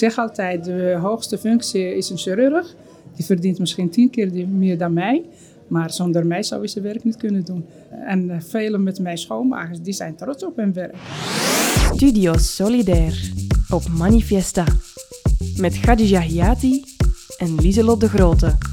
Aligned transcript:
zeg 0.00 0.18
altijd, 0.18 0.64
de 0.64 0.98
hoogste 1.00 1.38
functie 1.38 1.96
is 1.96 2.10
een 2.10 2.18
chirurg. 2.18 2.74
Die 3.16 3.24
verdient 3.24 3.58
misschien 3.58 3.90
tien 3.90 4.10
keer 4.10 4.48
meer 4.48 4.78
dan 4.78 4.92
mij. 4.92 5.24
Maar 5.68 5.92
zonder 5.92 6.26
mij 6.26 6.42
zou 6.42 6.60
hij 6.60 6.68
zijn 6.68 6.84
werk 6.84 7.04
niet 7.04 7.16
kunnen 7.16 7.44
doen. 7.44 7.64
En 8.06 8.24
uh, 8.28 8.36
velen 8.40 8.82
met 8.82 8.98
mij 8.98 9.16
schoonmakers, 9.16 9.80
die 9.80 9.92
zijn 9.92 10.16
trots 10.16 10.44
op 10.44 10.56
hun 10.56 10.72
werk. 10.72 10.96
Studio 11.94 12.32
Solidair 12.36 13.32
op 13.68 13.88
Manifesta. 13.88 14.64
Met 15.56 15.80
Khadija 15.80 16.20
Hiati 16.20 16.84
en 17.38 17.54
Lieselot 17.54 18.00
de 18.00 18.08
Grote. 18.08 18.69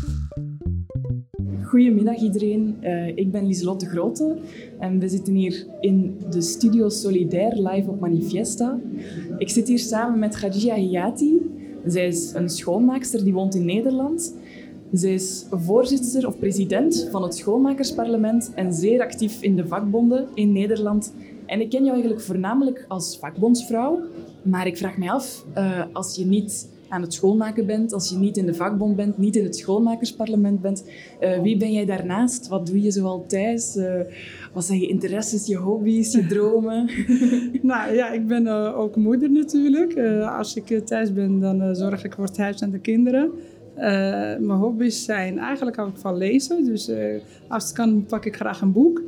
Goedemiddag 1.67 2.17
iedereen, 2.17 2.77
uh, 2.83 3.07
ik 3.07 3.31
ben 3.31 3.45
Lieselot 3.45 3.79
de 3.79 3.85
Grote 3.85 4.37
en 4.79 4.99
we 4.99 5.07
zitten 5.07 5.33
hier 5.33 5.65
in 5.79 6.17
de 6.29 6.41
Studio 6.41 6.89
Solidair 6.89 7.53
live 7.55 7.89
op 7.89 7.99
Manifesta. 7.99 8.79
Ik 9.37 9.49
zit 9.49 9.67
hier 9.67 9.79
samen 9.79 10.19
met 10.19 10.35
Khadija 10.35 10.75
Hiati. 10.75 11.41
Zij 11.85 12.07
is 12.07 12.33
een 12.33 12.49
schoonmaakster 12.49 13.23
die 13.23 13.33
woont 13.33 13.55
in 13.55 13.65
Nederland. 13.65 14.35
Zij 14.91 15.13
is 15.13 15.45
voorzitter 15.51 16.27
of 16.27 16.39
president 16.39 17.07
van 17.11 17.23
het 17.23 17.35
Schoonmakersparlement 17.35 18.51
en 18.55 18.73
zeer 18.73 19.01
actief 19.01 19.41
in 19.41 19.55
de 19.55 19.67
vakbonden 19.67 20.27
in 20.33 20.51
Nederland. 20.51 21.13
En 21.45 21.61
ik 21.61 21.69
ken 21.69 21.81
jou 21.81 21.91
eigenlijk 21.91 22.21
voornamelijk 22.21 22.85
als 22.87 23.17
vakbondsvrouw. 23.17 23.99
Maar 24.41 24.67
ik 24.67 24.77
vraag 24.77 24.97
me 24.97 25.11
af, 25.11 25.45
uh, 25.57 25.83
als 25.93 26.15
je 26.15 26.25
niet 26.25 26.69
aan 26.89 27.01
het 27.01 27.13
schoonmaken 27.13 27.65
bent, 27.65 27.93
als 27.93 28.09
je 28.09 28.17
niet 28.17 28.37
in 28.37 28.45
de 28.45 28.53
vakbond 28.53 28.95
bent, 28.95 29.17
niet 29.17 29.35
in 29.35 29.43
het 29.43 29.55
schoonmakersparlement 29.55 30.61
bent, 30.61 30.83
uh, 31.21 31.41
wie 31.41 31.57
ben 31.57 31.71
jij 31.71 31.85
daarnaast? 31.85 32.47
Wat 32.47 32.67
doe 32.67 32.81
je 32.81 32.91
zoal 32.91 33.25
thuis? 33.27 33.75
Uh, 33.75 33.99
wat 34.53 34.65
zijn 34.65 34.79
je 34.79 34.87
interesses, 34.87 35.45
je 35.45 35.55
hobby's, 35.55 36.11
je 36.11 36.27
dromen? 36.27 36.89
nou 37.61 37.93
ja, 37.93 38.11
ik 38.11 38.27
ben 38.27 38.47
ook 38.75 38.95
moeder 38.95 39.31
natuurlijk. 39.31 39.97
als 40.37 40.55
ik 40.55 40.85
thuis 40.85 41.13
ben, 41.13 41.39
dan 41.39 41.75
zorg 41.75 42.03
ik 42.03 42.13
voor 42.13 42.25
het 42.25 42.37
huis 42.37 42.61
en 42.61 42.71
de 42.71 42.79
kinderen. 42.79 43.31
mijn 44.39 44.59
hobby's 44.59 45.03
zijn 45.03 45.37
eigenlijk 45.39 45.77
hou 45.77 45.89
ik 45.89 45.97
van 45.97 46.17
lezen. 46.17 46.65
Dus 46.65 46.91
als 47.47 47.63
het 47.63 47.73
kan, 47.73 48.05
pak 48.05 48.25
ik 48.25 48.35
graag 48.35 48.61
een 48.61 48.71
boek. 48.71 49.01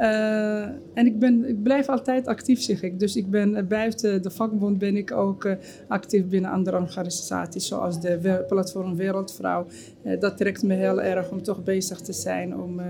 Uh, 0.00 0.62
en 0.94 1.06
ik, 1.06 1.18
ben, 1.18 1.48
ik 1.48 1.62
blijf 1.62 1.88
altijd 1.88 2.26
actief, 2.26 2.60
zeg 2.60 2.82
ik. 2.82 2.98
Dus 2.98 3.16
ik 3.16 3.30
ben 3.30 3.68
buiten 3.68 4.22
de 4.22 4.30
vakbond 4.30 4.78
ben 4.78 4.96
ik 4.96 5.12
ook 5.12 5.44
uh, 5.44 5.52
actief 5.88 6.26
binnen 6.26 6.50
andere 6.50 6.80
organisaties, 6.80 7.66
zoals 7.66 8.00
de 8.00 8.44
Platform 8.48 8.96
Wereldvrouw. 8.96 9.66
Uh, 10.04 10.20
dat 10.20 10.36
trekt 10.36 10.62
me 10.62 10.74
heel 10.74 11.02
erg 11.02 11.30
om 11.30 11.42
toch 11.42 11.64
bezig 11.64 12.00
te 12.00 12.12
zijn 12.12 12.56
om 12.56 12.80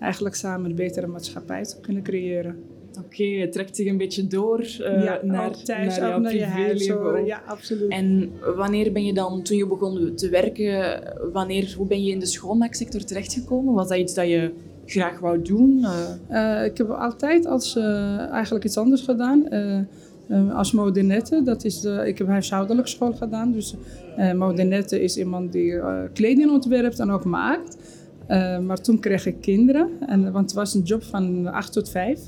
eigenlijk 0.00 0.34
samen 0.34 0.70
een 0.70 0.76
betere 0.76 1.06
maatschappij 1.06 1.64
te 1.64 1.80
kunnen 1.80 2.02
creëren. 2.02 2.56
Oké, 2.88 3.06
okay, 3.06 3.40
het 3.40 3.52
trekt 3.52 3.76
zich 3.76 3.86
een 3.86 3.96
beetje 3.96 4.26
door 4.26 4.64
ja, 4.78 5.20
naar, 5.22 5.62
thuis, 5.62 5.98
naar 5.98 6.08
jouw 6.08 6.18
naar 6.18 6.34
je 6.34 6.44
huis. 6.44 6.86
Ja, 7.24 7.42
absoluut. 7.46 7.90
En 7.90 8.32
wanneer 8.56 8.92
ben 8.92 9.04
je 9.04 9.12
dan, 9.12 9.42
toen 9.42 9.56
je 9.56 9.66
begon 9.66 10.14
te 10.14 10.28
werken, 10.28 11.02
wanneer, 11.32 11.74
hoe 11.76 11.86
ben 11.86 12.04
je 12.04 12.10
in 12.10 12.18
de 12.18 12.26
schoonmaaksector 12.26 13.04
terechtgekomen? 13.04 13.74
Was 13.74 13.88
dat 13.88 13.98
iets 13.98 14.14
dat 14.14 14.28
je 14.28 14.52
graag 14.90 15.18
wou 15.18 15.42
doen? 15.42 15.86
Uh, 16.30 16.64
ik 16.64 16.78
heb 16.78 16.90
altijd 16.90 17.46
als, 17.46 17.76
uh, 17.76 18.18
eigenlijk 18.30 18.64
iets 18.64 18.76
anders 18.76 19.02
gedaan. 19.02 19.48
Als 20.52 20.72
modinette, 20.72 21.42
dat 21.42 21.64
is 21.64 21.80
de, 21.80 22.02
ik 22.06 22.18
heb 22.18 22.26
huishoudelijke 22.26 22.90
school 22.90 23.12
gedaan. 23.12 23.52
Dus 23.52 23.74
modinette 24.36 25.02
is 25.02 25.16
iemand 25.16 25.52
die 25.52 25.80
kleding 26.12 26.50
ontwerpt 26.50 26.98
en 26.98 27.10
ook 27.10 27.24
maakt. 27.24 27.76
maar 28.66 28.80
toen 28.80 29.00
kreeg 29.00 29.26
ik 29.26 29.40
kinderen, 29.40 29.88
en, 30.06 30.32
want 30.32 30.44
het 30.44 30.54
was 30.54 30.74
een 30.74 30.82
job 30.82 31.02
van 31.02 31.46
8 31.46 31.72
tot 31.72 31.88
5. 31.88 32.20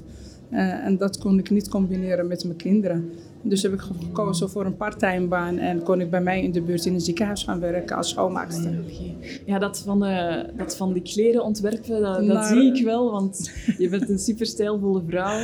en 0.50 0.96
dat 0.96 1.18
kon 1.18 1.38
ik 1.38 1.50
niet 1.50 1.68
combineren 1.68 2.26
met 2.26 2.44
mijn 2.44 2.56
kinderen. 2.56 3.10
Dus 3.42 3.62
heb 3.62 3.72
ik 3.72 3.80
gekozen 3.80 4.50
voor 4.50 4.64
een 4.64 4.76
parttime 4.76 5.26
baan 5.26 5.58
en 5.58 5.82
kon 5.82 6.00
ik 6.00 6.10
bij 6.10 6.20
mij 6.20 6.42
in 6.42 6.52
de 6.52 6.62
buurt 6.62 6.86
in 6.86 6.94
een 6.94 7.00
ziekenhuis 7.00 7.42
gaan 7.42 7.60
werken 7.60 7.96
als 7.96 8.08
schoonmaakster. 8.08 8.78
Ja, 9.46 9.58
dat 9.58 9.78
van, 9.78 10.04
uh, 10.04 10.36
dat 10.56 10.76
van 10.76 10.92
die 10.92 11.02
kleren 11.02 11.44
ontwerpen, 11.44 12.00
dat, 12.00 12.26
dat 12.26 12.46
zie 12.46 12.74
ik 12.74 12.84
wel, 12.84 13.10
want 13.10 13.50
je 13.78 13.88
bent 13.88 14.08
een 14.08 14.18
super 14.18 14.46
stijlvolle 14.46 15.02
vrouw. 15.06 15.40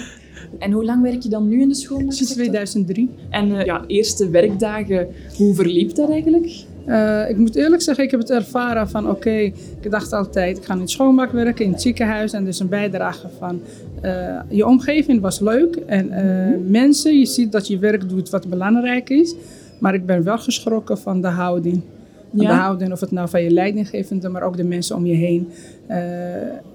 En 0.59 0.73
hoe 0.73 0.85
lang 0.85 1.03
werk 1.03 1.23
je 1.23 1.29
dan 1.29 1.49
nu 1.49 1.61
in 1.61 1.69
de 1.69 1.75
schoonmaak? 1.75 2.13
Sinds 2.13 2.33
2003. 2.33 3.11
En 3.31 3.49
uh, 3.49 3.65
ja, 3.65 3.85
eerste 3.87 4.31
werkdagen, 4.31 5.09
hoe 5.37 5.55
verliep 5.55 5.95
dat 5.95 6.11
eigenlijk? 6.11 6.66
Uh, 6.87 7.31
ik 7.31 7.37
moet 7.37 7.55
eerlijk 7.55 7.83
zeggen, 7.83 8.05
ik 8.05 8.11
heb 8.11 8.21
het 8.21 8.31
ervaren 8.31 8.89
van 8.89 9.05
oké, 9.05 9.15
okay, 9.15 9.55
ik 9.81 9.91
dacht 9.91 10.13
altijd, 10.13 10.57
ik 10.57 10.65
ga 10.65 10.75
in 10.75 10.89
schoonmaak 10.89 11.33
werken, 11.33 11.65
in 11.65 11.73
het 11.73 11.83
ziekenhuis. 11.83 12.33
En 12.33 12.45
dus 12.45 12.61
een 12.61 12.69
bijdrage 12.69 13.29
van 13.39 13.61
uh, 14.03 14.41
je 14.49 14.67
omgeving 14.67 15.21
was 15.21 15.41
leuk. 15.41 15.77
En 15.77 16.07
uh, 16.07 16.15
mm 16.17 16.65
mensen, 16.71 17.19
je 17.19 17.27
ziet 17.27 17.53
dat 17.53 17.67
je 17.67 17.79
werk 17.79 18.09
doet 18.09 18.31
wat 18.31 18.49
belangrijk 18.49 19.11
is. 19.11 19.35
Maar 19.81 19.95
ik 19.95 20.07
ben 20.07 20.23
wel 20.23 20.39
geschrokken 20.39 20.99
van 20.99 21.21
de 21.21 21.29
houding. 21.29 21.83
Ja? 22.31 22.49
De 22.49 22.55
houding, 22.55 22.93
of 22.93 23.01
het 23.01 23.11
nou 23.11 23.29
van 23.29 23.43
je 23.43 23.51
leidinggevende, 23.51 24.29
maar 24.29 24.43
ook 24.43 24.57
de 24.57 24.65
mensen 24.65 24.97
om 24.97 25.07
je 25.07 25.15
heen. 25.15 25.49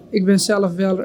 ik 0.10 0.26
ben 0.26 0.40
zelf 0.40 0.76
wel, 0.76 1.00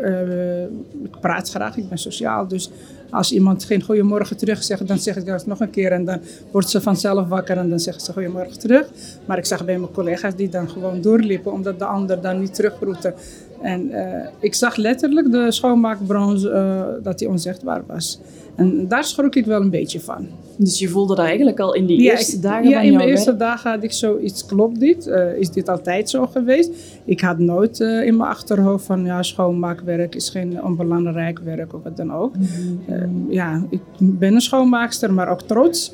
ik 1.04 1.20
praat 1.20 1.50
graag, 1.50 1.76
ik 1.76 1.88
ben 1.88 1.98
sociaal. 1.98 2.48
Dus 2.48 2.70
als 3.10 3.32
iemand 3.32 3.64
geen 3.64 3.82
goeiemorgen 3.82 4.36
terug 4.36 4.62
zegt, 4.62 4.86
dan 4.88 4.98
zeg 4.98 5.16
ik 5.16 5.26
dat 5.26 5.46
nog 5.46 5.60
een 5.60 5.70
keer. 5.70 5.92
En 5.92 6.04
dan 6.04 6.20
wordt 6.50 6.70
ze 6.70 6.80
vanzelf 6.80 7.28
wakker 7.28 7.56
en 7.56 7.68
dan 7.68 7.80
zegt 7.80 8.02
ze 8.02 8.12
goeiemorgen 8.12 8.58
terug. 8.58 8.88
Maar 9.24 9.38
ik 9.38 9.44
zag 9.46 9.64
bij 9.64 9.78
mijn 9.78 9.92
collega's 9.92 10.34
die 10.34 10.48
dan 10.48 10.68
gewoon 10.68 11.00
doorliepen, 11.00 11.52
omdat 11.52 11.78
de 11.78 11.84
ander 11.84 12.20
dan 12.20 12.40
niet 12.40 12.54
terugroette. 12.54 13.14
En 13.60 13.90
uh, 13.90 14.26
ik 14.40 14.54
zag 14.54 14.76
letterlijk 14.76 15.30
de 15.30 15.52
schoonmaakbranche 15.52 16.48
uh, 16.48 17.04
dat 17.04 17.18
die 17.18 17.28
onzichtbaar 17.28 17.82
was. 17.86 18.20
En 18.56 18.88
daar 18.88 19.04
schrok 19.04 19.34
ik 19.34 19.46
wel 19.46 19.60
een 19.60 19.70
beetje 19.70 20.00
van. 20.00 20.26
Dus 20.56 20.78
je 20.78 20.88
voelde 20.88 21.14
dat 21.14 21.24
eigenlijk 21.24 21.60
al 21.60 21.74
in 21.74 21.86
die 21.86 22.02
ja, 22.02 22.10
eerste 22.10 22.40
dagen 22.40 22.68
ja, 22.68 22.76
van 22.76 22.86
in 22.86 22.94
mijn 22.94 23.08
eerste 23.08 23.36
dagen 23.36 23.70
had 23.70 23.82
ik 23.82 23.92
zoiets, 23.92 24.46
klopt 24.46 24.80
dit? 24.80 25.06
Uh, 25.06 25.38
is 25.38 25.50
dit 25.50 25.68
altijd 25.68 26.10
zo 26.10 26.26
geweest? 26.26 26.70
Ik 27.04 27.20
had 27.20 27.38
nooit 27.38 27.80
in 27.80 28.16
mijn 28.16 28.30
achterhoofd 28.30 28.84
van, 28.84 29.04
ja, 29.04 29.22
schoonmaakwerk 29.22 30.14
is 30.14 30.28
geen 30.28 30.62
onbelangrijk 30.62 31.38
werk 31.38 31.74
of 31.74 31.82
wat 31.82 31.96
dan 31.96 32.12
ook. 32.12 32.36
Mm 32.36 32.46
-hmm. 32.86 33.26
ja, 33.28 33.62
ik 33.70 33.80
ben 33.98 34.34
een 34.34 34.40
schoonmaakster, 34.40 35.12
maar 35.12 35.28
ook 35.28 35.42
trots. 35.42 35.92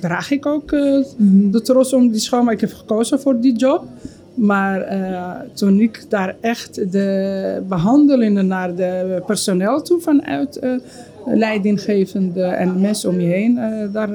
draag 0.00 0.30
ik 0.30 0.46
ook 0.46 0.70
mm-hmm. 0.70 1.50
de 1.50 1.62
trots 1.62 1.92
om 1.92 2.10
die 2.10 2.20
schoonmaak. 2.20 2.54
Ik 2.54 2.60
heb 2.60 2.72
gekozen 2.72 3.20
voor 3.20 3.40
die 3.40 3.56
job. 3.56 3.84
Maar 4.34 4.92
uh, 4.92 5.30
toen 5.52 5.80
ik 5.80 6.04
daar 6.08 6.36
echt 6.40 6.92
de 6.92 7.62
behandelingen 7.68 8.46
naar 8.46 8.74
de 8.74 9.22
personeel 9.26 9.82
toe 9.82 10.00
vanuit 10.00 10.60
uh, 10.62 10.74
leidinggevende 11.26 12.42
en 12.42 12.80
mensen 12.80 13.10
om 13.10 13.20
je 13.20 13.26
heen, 13.26 13.56
uh, 13.56 13.92
daar 13.92 14.10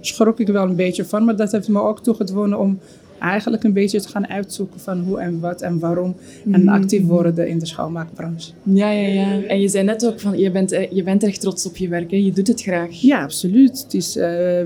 schrok 0.00 0.40
ik 0.40 0.48
wel 0.48 0.64
een 0.64 0.76
beetje 0.76 1.04
van. 1.04 1.24
Maar 1.24 1.36
dat 1.36 1.52
heeft 1.52 1.68
me 1.68 1.80
ook 1.80 2.02
toegedwongen 2.02 2.58
om 2.58 2.78
eigenlijk 3.18 3.64
een 3.64 3.72
beetje 3.72 4.00
te 4.00 4.08
gaan 4.08 4.28
uitzoeken 4.28 4.80
van 4.80 5.00
hoe 5.00 5.20
en 5.20 5.40
wat 5.40 5.62
en 5.62 5.78
waarom. 5.78 6.14
En 6.52 6.60
mhm. 6.60 6.68
actief 6.68 7.06
worden 7.06 7.48
in 7.48 7.58
de 7.58 7.66
schoonmaakbranche. 7.66 8.52
Ja, 8.62 8.90
ja, 8.90 9.08
ja. 9.08 9.42
En 9.42 9.60
je 9.60 9.68
zei 9.68 9.84
net 9.84 10.06
ook 10.06 10.20
van, 10.20 10.38
je 10.38 10.50
bent, 10.50 10.70
je 10.90 11.02
bent 11.02 11.22
echt 11.22 11.40
trots 11.40 11.66
op 11.66 11.76
je 11.76 11.88
werk, 11.88 12.10
hè? 12.10 12.16
je 12.16 12.32
doet 12.32 12.46
het 12.46 12.62
graag. 12.62 12.90
Ja, 12.90 13.22
absoluut. 13.22 13.82
Het 13.82 13.94
is 13.94 14.14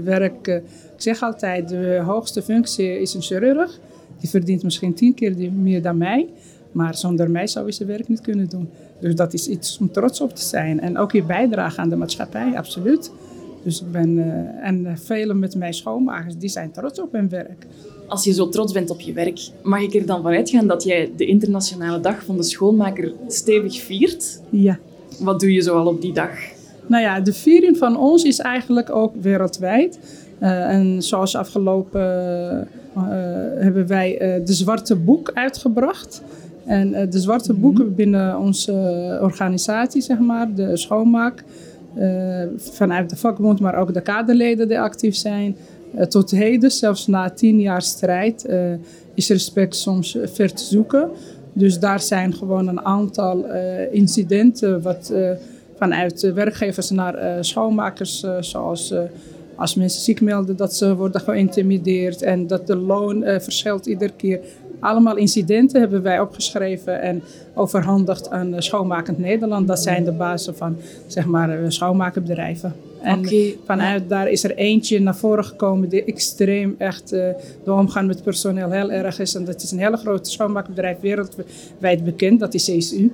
werk, 0.04 0.46
ik 0.46 0.62
zeg 0.96 1.22
altijd, 1.22 1.68
de 1.68 2.00
hoogste 2.04 2.42
functie 2.42 3.00
is 3.00 3.14
een 3.14 3.22
chirurg. 3.22 3.78
Die 4.20 4.30
verdient 4.30 4.62
misschien 4.62 4.94
tien 4.94 5.14
keer 5.14 5.52
meer 5.52 5.82
dan 5.82 5.96
mij. 5.96 6.28
Maar 6.72 6.94
zonder 6.96 7.30
mij 7.30 7.46
zou 7.46 7.64
hij 7.64 7.74
zijn 7.74 7.88
werk 7.88 8.08
niet 8.08 8.20
kunnen 8.20 8.48
doen. 8.48 8.68
Dus 9.00 9.14
dat 9.14 9.32
is 9.32 9.48
iets 9.48 9.78
om 9.80 9.92
trots 9.92 10.20
op 10.20 10.34
te 10.34 10.44
zijn. 10.44 10.80
En 10.80 10.98
ook 10.98 11.12
je 11.12 11.22
bijdrage 11.22 11.80
aan 11.80 11.88
de 11.88 11.96
maatschappij, 11.96 12.56
absoluut. 12.56 13.10
Dus 13.62 13.80
ik 13.80 13.92
ben, 13.92 14.16
uh, 14.16 14.24
en 14.68 14.98
velen 14.98 15.38
met 15.38 15.54
mij 15.56 15.72
schoonmakers, 15.72 16.36
die 16.36 16.48
zijn 16.48 16.70
trots 16.70 17.00
op 17.00 17.12
hun 17.12 17.28
werk. 17.28 17.66
Als 18.06 18.24
je 18.24 18.32
zo 18.32 18.48
trots 18.48 18.72
bent 18.72 18.90
op 18.90 19.00
je 19.00 19.12
werk, 19.12 19.40
mag 19.62 19.80
ik 19.80 19.94
er 19.94 20.06
dan 20.06 20.22
vanuit 20.22 20.50
gaan 20.50 20.66
dat 20.66 20.82
jij 20.82 21.12
de 21.16 21.26
internationale 21.26 22.00
dag 22.00 22.24
van 22.24 22.36
de 22.36 22.42
schoonmaker 22.42 23.12
stevig 23.26 23.80
viert? 23.80 24.40
Ja. 24.50 24.78
Wat 25.18 25.40
doe 25.40 25.52
je 25.52 25.62
zoal 25.62 25.86
op 25.86 26.00
die 26.00 26.12
dag? 26.12 26.30
Nou 26.86 27.02
ja, 27.02 27.20
de 27.20 27.32
viering 27.32 27.76
van 27.76 27.96
ons 27.98 28.24
is 28.24 28.38
eigenlijk 28.38 28.90
ook 28.90 29.12
wereldwijd. 29.20 29.98
Uh, 30.42 30.72
en 30.72 31.02
zoals 31.02 31.36
afgelopen 31.36 32.00
uh, 32.96 33.02
hebben 33.58 33.86
wij 33.86 34.42
de 34.44 34.52
Zwarte 34.52 34.96
Boek 34.96 35.30
uitgebracht. 35.34 36.22
En 36.68 37.10
de 37.10 37.18
Zwarte 37.18 37.52
mm 37.52 37.60
Boek 37.60 37.96
binnen 37.96 38.38
onze 38.38 38.72
organisatie, 39.22 40.02
zeg 40.02 40.18
maar, 40.18 40.54
de 40.54 40.76
schoonmaak, 40.76 41.44
vanuit 42.56 43.10
de 43.10 43.16
vakbond, 43.16 43.60
maar 43.60 43.74
ook 43.74 43.94
de 43.94 44.00
kaderleden 44.00 44.68
die 44.68 44.80
actief 44.80 45.16
zijn. 45.16 45.56
tot 46.08 46.30
heden, 46.30 46.70
zelfs 46.70 47.06
na 47.06 47.30
tien 47.30 47.60
jaar 47.60 47.82
strijd, 47.82 48.46
is 49.14 49.28
respect 49.28 49.76
soms 49.76 50.16
ver 50.24 50.52
te 50.52 50.64
zoeken. 50.64 51.10
Dus 51.52 51.78
daar 51.78 52.00
zijn 52.00 52.34
gewoon 52.34 52.68
een 52.68 52.80
aantal 52.80 53.44
incidenten 53.90 54.82
wat 54.82 55.12
vanuit 55.76 56.32
werkgevers 56.34 56.90
naar 56.90 57.44
schoonmakers, 57.44 58.26
zoals 58.40 58.94
als 59.56 59.74
mensen 59.74 60.00
ziek 60.00 60.20
melden, 60.20 60.56
dat 60.56 60.74
ze 60.74 60.96
worden 60.96 61.20
geïntimideerd 61.20 62.22
en 62.22 62.46
dat 62.46 62.66
de 62.66 62.76
loon 62.76 63.24
verschilt 63.24 63.86
iedere 63.86 64.12
keer. 64.16 64.40
Allemaal 64.80 65.16
incidenten 65.16 65.80
hebben 65.80 66.02
wij 66.02 66.20
opgeschreven 66.20 67.00
en 67.00 67.22
overhandigd 67.54 68.30
aan 68.30 68.54
Schoonmakend 68.58 69.18
Nederland. 69.18 69.66
Dat 69.66 69.82
zijn 69.82 70.04
de 70.04 70.12
bazen 70.12 70.56
van 70.56 70.76
zeg 71.06 71.26
maar, 71.26 71.72
schoonmakenbedrijven. 71.72 72.74
En 73.02 73.24
vanuit 73.64 74.08
daar 74.08 74.30
is 74.30 74.44
er 74.44 74.54
eentje 74.56 75.00
naar 75.00 75.16
voren 75.16 75.44
gekomen 75.44 75.88
die 75.88 76.04
extreem 76.04 76.74
echt 76.78 77.12
eh, 77.12 77.28
de 77.64 77.72
omgang 77.72 78.06
met 78.06 78.22
personeel 78.22 78.70
heel 78.70 78.90
erg 78.90 79.18
is. 79.18 79.34
En 79.34 79.44
dat 79.44 79.62
is 79.62 79.70
een 79.70 79.78
hele 79.78 79.96
grote 79.96 80.30
schoonmaakbedrijf 80.30 81.00
wereldwijd 81.00 82.04
bekend, 82.04 82.40
dat 82.40 82.54
is 82.54 82.64
CSU. 82.64 83.12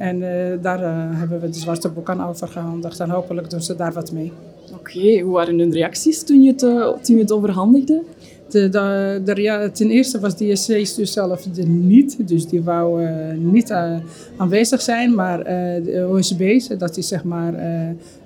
En 0.00 0.22
eh, 0.22 0.62
daar 0.62 0.82
eh, 0.82 1.18
hebben 1.18 1.40
we 1.40 1.48
de 1.48 1.58
zwarte 1.58 1.88
boek 1.88 2.10
aan 2.10 2.24
overgehandigd 2.24 3.00
en 3.00 3.10
hopelijk 3.10 3.50
doen 3.50 3.62
ze 3.62 3.76
daar 3.76 3.92
wat 3.92 4.12
mee. 4.12 4.32
Oké, 4.72 5.20
hoe 5.20 5.32
waren 5.32 5.58
hun 5.58 5.72
reacties 5.72 6.22
toen 6.22 6.42
je 6.42 6.50
het, 6.50 6.62
eh, 6.62 6.88
toen 6.88 7.16
je 7.16 7.22
het 7.22 7.32
overhandigde? 7.32 8.02
De, 8.50 8.68
de, 8.68 9.20
de 9.24 9.32
rea- 9.32 9.68
ten 9.68 9.90
eerste 9.90 10.20
was 10.20 10.36
die 10.36 10.52
CSU 10.52 11.06
zelf 11.06 11.44
er 11.56 11.66
niet, 11.66 12.28
dus 12.28 12.46
die 12.46 12.62
wou 12.62 13.04
eh, 13.04 13.14
niet 13.38 13.70
eh, 13.70 13.92
aanwezig 14.36 14.80
zijn. 14.80 15.14
Maar 15.14 15.40
eh, 15.40 15.84
de 15.84 16.08
OSB, 16.12 16.60
dat 16.78 16.96
is 16.96 17.08
zeg 17.08 17.24
maar 17.24 17.54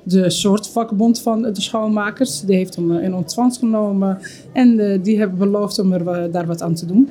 de 0.03 0.31
soort 0.31 0.69
vakbond 0.69 1.21
van 1.21 1.43
de 1.43 1.61
schoonmakers, 1.61 2.41
die 2.41 2.57
heeft 2.57 2.77
hem 2.77 2.93
in 2.99 3.15
ontvangst 3.15 3.59
genomen. 3.59 4.19
En 4.53 5.01
die 5.03 5.19
hebben 5.19 5.39
beloofd 5.39 5.79
om 5.79 5.93
er 5.93 6.31
daar 6.31 6.47
wat 6.47 6.63
aan 6.63 6.75
te 6.75 6.87
doen. 6.87 7.09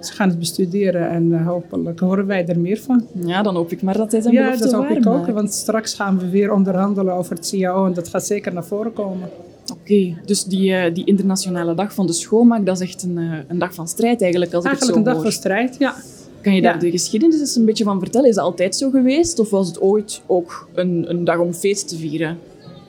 Ze 0.00 0.12
gaan 0.12 0.28
het 0.28 0.38
bestuderen 0.38 1.10
en 1.10 1.42
hopelijk 1.44 2.00
horen 2.00 2.26
wij 2.26 2.46
er 2.46 2.58
meer 2.58 2.78
van. 2.78 3.06
Ja, 3.24 3.42
dan 3.42 3.54
hoop 3.54 3.72
ik 3.72 3.82
maar 3.82 3.96
dat 3.96 4.12
hij 4.12 4.20
zijn 4.20 4.34
Ja, 4.34 4.42
belofte 4.42 4.64
dat 4.64 4.72
hoop 4.72 4.90
ik 4.90 5.06
ook, 5.06 5.26
want 5.26 5.52
straks 5.52 5.94
gaan 5.94 6.18
we 6.18 6.28
weer 6.28 6.52
onderhandelen 6.52 7.14
over 7.14 7.36
het 7.36 7.48
CAO 7.50 7.86
en 7.86 7.92
dat 7.94 8.08
gaat 8.08 8.26
zeker 8.26 8.52
naar 8.52 8.64
voren 8.64 8.92
komen. 8.92 9.28
Oké, 9.70 10.16
dus 10.24 10.44
die, 10.44 10.74
eh, 10.74 10.94
die 10.94 11.04
internationale 11.04 11.74
dag 11.74 11.94
van 11.94 12.06
de 12.06 12.12
schoonmaak, 12.12 12.66
dat 12.66 12.80
is 12.80 12.88
echt 12.88 13.02
een, 13.02 13.18
eh, 13.18 13.38
een 13.48 13.58
dag 13.58 13.74
van 13.74 13.88
strijd 13.88 14.20
eigenlijk, 14.22 14.54
als 14.54 14.64
Eigenlijk 14.64 14.98
ik 14.98 15.04
een 15.06 15.10
het 15.12 15.16
zo 15.16 15.22
dag 15.22 15.32
hoor. 15.32 15.32
van 15.32 15.40
strijd, 15.42 15.76
ja. 15.78 15.94
Kan 16.42 16.54
je 16.54 16.62
daar 16.62 16.74
Ja. 16.74 16.80
de 16.80 16.90
geschiedenis 16.90 17.40
eens 17.40 17.56
een 17.56 17.64
beetje 17.64 17.84
van 17.84 17.98
vertellen? 18.00 18.28
Is 18.28 18.34
dat 18.34 18.44
altijd 18.44 18.76
zo 18.76 18.90
geweest 18.90 19.38
of 19.38 19.50
was 19.50 19.68
het 19.68 19.80
ooit 19.80 20.22
ook 20.26 20.68
een, 20.74 21.04
een 21.08 21.24
dag 21.24 21.38
om 21.38 21.52
feest 21.52 21.88
te 21.88 21.96
vieren? 21.96 22.38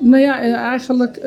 Nou 0.04 0.22
ja, 0.22 0.42
eh, 0.42 0.54
eigenlijk 0.54 1.18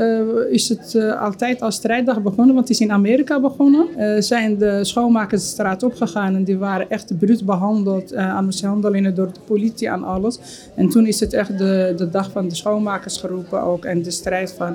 is 0.50 0.68
het 0.68 0.96
altijd 1.20 1.60
als 1.60 1.74
strijddag 1.74 2.22
begonnen, 2.22 2.54
want 2.54 2.68
het 2.68 2.76
is 2.76 2.80
in 2.86 2.92
Amerika 2.92 3.40
begonnen. 3.40 3.86
Eh, 3.96 4.20
zijn 4.20 4.58
de 4.58 4.84
schoonmakers 4.84 5.42
de 5.42 5.48
straat 5.48 5.82
opgegaan 5.82 6.34
en 6.34 6.44
die 6.44 6.58
waren 6.58 6.90
echt 6.90 7.18
bruut 7.18 7.44
behandeld, 7.44 8.12
eh, 8.12 8.28
aan 8.28 8.46
mishandelingen 8.46 9.14
door 9.14 9.26
de 9.32 9.40
politie 9.44 9.88
en 9.88 10.02
alles. 10.04 10.38
En 10.74 10.88
toen 10.88 11.06
is 11.06 11.20
het 11.20 11.32
echt 11.32 11.58
de, 11.58 11.94
de 11.96 12.10
dag 12.10 12.30
van 12.30 12.48
de 12.48 12.54
schoonmakers 12.54 13.16
geroepen 13.16 13.62
ook 13.62 13.84
en 13.84 14.02
de 14.02 14.10
strijd 14.10 14.52
van... 14.58 14.74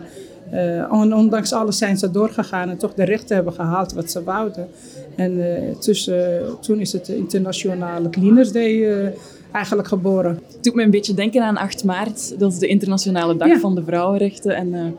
eh, 0.51 0.91
ondanks 0.91 1.53
alles 1.53 1.77
zijn 1.77 1.97
ze 1.97 2.11
doorgegaan 2.11 2.69
en 2.69 2.77
toch 2.77 2.93
de 2.93 3.03
rechten 3.03 3.35
hebben 3.35 3.53
gehaald 3.53 3.93
wat 3.93 4.11
ze 4.11 4.23
wouden. 4.23 4.67
En 5.15 5.55
eh, 5.55 5.75
tussen, 5.77 6.41
toen 6.61 6.79
is 6.79 6.91
het 6.93 7.05
de 7.05 7.15
Internationale 7.17 8.09
Cleaners 8.09 8.51
Day 8.51 8.89
eh, 8.89 9.09
eigenlijk 9.51 9.87
geboren. 9.87 10.39
Het 10.53 10.63
doet 10.63 10.75
me 10.75 10.83
een 10.83 10.91
beetje 10.91 11.13
denken 11.13 11.43
aan 11.43 11.57
8 11.57 11.83
maart. 11.83 12.39
Dat 12.39 12.51
is 12.51 12.59
de 12.59 12.67
internationale 12.67 13.37
dag 13.37 13.47
Ja. 13.47 13.59
van 13.59 13.75
de 13.75 13.83
vrouwenrechten. 13.83 14.55
En 14.55 14.95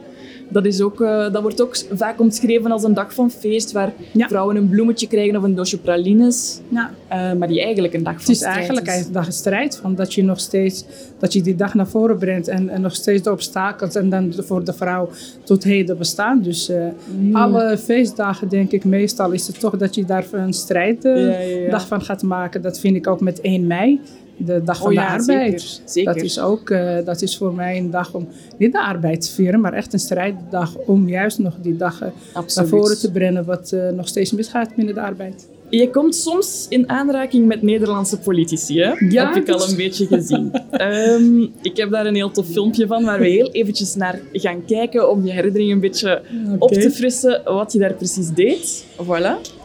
dat, 0.50 0.64
is 0.64 0.80
ook, 0.80 1.00
eh, 1.00 1.32
dat 1.32 1.42
wordt 1.42 1.62
ook 1.62 1.76
vaak 1.94 2.20
omschreven 2.20 2.70
als 2.70 2.82
een 2.84 2.94
dag 2.94 3.14
van 3.14 3.30
feest, 3.30 3.72
waar 3.72 3.92
Ja. 4.12 4.28
vrouwen 4.28 4.56
een 4.56 4.68
bloemetje 4.68 5.06
krijgen 5.06 5.36
of 5.36 5.42
een 5.42 5.54
doosje 5.54 5.78
pralines. 5.78 6.60
Ja. 6.68 6.90
eh, 7.08 7.32
maar 7.32 7.48
die 7.48 7.62
eigenlijk 7.62 7.94
een 7.94 8.02
dag 8.02 8.12
van 8.12 8.20
Het 8.22 8.30
is 8.30 8.36
strijd 8.36 8.56
eigenlijk 8.56 8.86
is. 8.86 9.06
een 9.06 9.12
dag 9.12 9.26
een 9.26 9.32
strijd 9.32 9.76
van 9.76 9.94
dat 9.94 10.14
je 10.14 10.22
nog 10.24 10.40
steeds 10.40 10.84
dat 11.18 11.32
je 11.32 11.42
die 11.42 11.56
dag 11.56 11.74
naar 11.74 11.86
voren 11.88 12.18
brengt 12.18 12.48
en, 12.48 12.68
en 12.68 12.80
nog 12.80 12.94
steeds 12.94 13.22
de 13.22 13.30
obstakels 13.32 13.94
en 13.94 14.08
dan 14.10 14.32
voor 14.38 14.64
de 14.64 14.72
vrouw 14.72 15.08
tot 15.44 15.64
heden 15.64 15.98
bestaan. 15.98 16.42
Dus 16.42 16.68
eh, 16.68 16.78
Mm. 17.18 17.36
alle 17.36 17.78
feestdagen 17.78 18.48
denk 18.48 18.70
ik 18.72 18.84
meestal 18.84 19.30
is 19.32 19.46
het 19.46 19.60
toch 19.60 19.76
dat 19.76 19.94
je 19.94 20.04
daar 20.04 20.26
een 20.32 20.52
strijddag 20.52 21.18
Ja, 21.18 21.38
ja, 21.40 21.80
van 21.80 22.02
gaat 22.02 22.22
maken. 22.22 22.62
Dat 22.62 22.80
vind 22.80 22.96
ik 22.96 23.06
ook 23.06 23.20
met 23.20 23.40
1 23.40 23.66
mei. 23.66 24.00
De 24.46 24.62
dag 24.64 24.76
van 24.76 24.86
Oh 24.86 24.92
de 24.92 25.00
ja, 25.00 25.06
arbeid. 25.06 25.60
zeker, 25.60 25.80
zeker. 25.84 26.14
Dat 26.14 26.22
is 26.22 26.40
ook 26.40 26.70
eh, 26.70 26.96
dat 27.04 27.22
is 27.22 27.36
voor 27.36 27.54
mij 27.54 27.78
een 27.78 27.90
dag 27.90 28.14
om 28.14 28.28
niet 28.58 28.72
de 28.72 28.80
arbeid 28.82 29.20
te 29.20 29.32
vieren, 29.32 29.60
maar 29.60 29.72
echt 29.72 29.92
een 29.92 29.98
strijddag 29.98 30.76
om 30.76 31.08
juist 31.08 31.38
nog 31.38 31.54
die 31.62 31.76
dag 31.76 32.00
eh, 32.02 32.08
naar 32.54 32.66
voren 32.66 32.98
te 32.98 33.10
brengen 33.10 33.44
wat 33.44 33.72
eh, 33.72 33.88
nog 33.88 34.08
steeds 34.08 34.32
misgaat 34.32 34.74
binnen 34.74 34.94
de 34.94 35.00
arbeid. 35.00 35.48
Je 35.68 35.90
komt 35.90 36.14
soms 36.14 36.66
in 36.68 36.88
aanraking 36.88 37.46
met 37.46 37.62
Nederlandse 37.62 38.18
politici, 38.18 38.80
hè? 38.80 38.92
Ja, 39.08 39.32
heb 39.32 39.42
ik 39.42 39.48
al 39.48 39.68
een 39.68 39.76
beetje 39.76 40.06
gezien. 40.06 40.52
Ehm, 40.70 41.42
ik 41.62 41.76
heb 41.76 41.90
daar 41.90 42.06
een 42.06 42.14
heel 42.14 42.30
tof 42.30 42.46
filmpje 42.46 42.86
van 42.86 43.04
waar 43.04 43.20
we 43.20 43.28
heel 43.28 43.50
eventjes 43.50 43.94
naar 43.94 44.20
gaan 44.32 44.64
kijken 44.64 45.10
om 45.10 45.24
je 45.24 45.32
herinnering 45.32 45.72
een 45.72 45.80
beetje 45.80 46.22
op 46.58 46.72
te 46.72 46.90
frissen 46.90 47.40
wat 47.44 47.72
je 47.72 47.78
daar 47.78 47.94
precies 47.94 48.28
deed. 48.28 48.84
Voilà. 49.04 49.58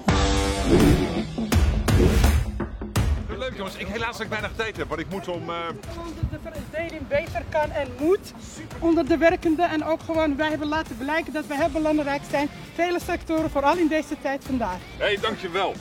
Ik 3.77 3.87
helaas 3.87 4.11
dat 4.11 4.21
ik 4.21 4.29
weinig 4.29 4.51
tijd 4.55 4.77
heb, 4.77 4.87
want 4.87 5.01
ik 5.01 5.09
moet 5.09 5.27
om... 5.27 5.49
eh, 5.49 5.55
onder 5.97 6.23
de 6.31 6.37
verdeling 6.69 7.07
beter 7.07 7.43
kan 7.49 7.71
en 7.71 7.87
moet 7.99 8.33
onder 8.79 9.07
de 9.07 9.17
werkenden. 9.17 9.69
En 9.69 9.83
ook 9.83 10.01
gewoon, 10.01 10.35
wij 10.35 10.49
hebben 10.49 10.67
laten 10.67 10.97
blijken 10.97 11.33
dat 11.33 11.47
we 11.47 11.55
heel 11.55 11.69
belangrijk 11.69 12.21
zijn. 12.29 12.47
Vele 12.73 12.99
sectoren, 13.05 13.49
vooral 13.49 13.77
in 13.77 13.87
deze 13.87 14.15
tijd 14.21 14.43
vandaag. 14.45 14.77
Hé, 14.97 15.05
hey, 15.05 15.17
dankjewel. 15.21 15.73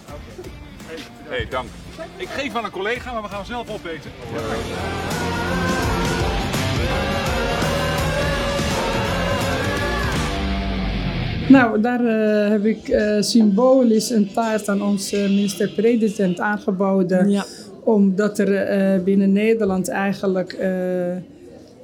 Hé, 0.86 0.96
hey, 1.28 1.46
dank. 1.48 1.68
Ik 2.16 2.28
geef 2.28 2.54
aan 2.54 2.64
een 2.64 2.70
collega, 2.70 3.12
maar 3.12 3.22
we 3.22 3.28
gaan 3.28 3.46
zelf 3.46 3.70
opeten. 3.70 4.10
Nou, 11.48 11.80
daar 11.80 12.04
eh, 12.04 12.50
heb 12.50 12.64
ik 12.64 12.88
eh, 12.88 13.16
symbolisch 13.20 14.10
een 14.10 14.32
taart 14.32 14.68
aan 14.68 14.82
onze 14.82 15.16
minister-president 15.16 16.40
aangeboden. 16.40 17.30
Ja. 17.30 17.44
Omdat 17.84 18.38
er 18.38 18.54
eh, 18.54 19.02
binnen 19.02 19.32
Nederland 19.32 19.88
eigenlijk 19.88 20.52
eh, 20.52 20.68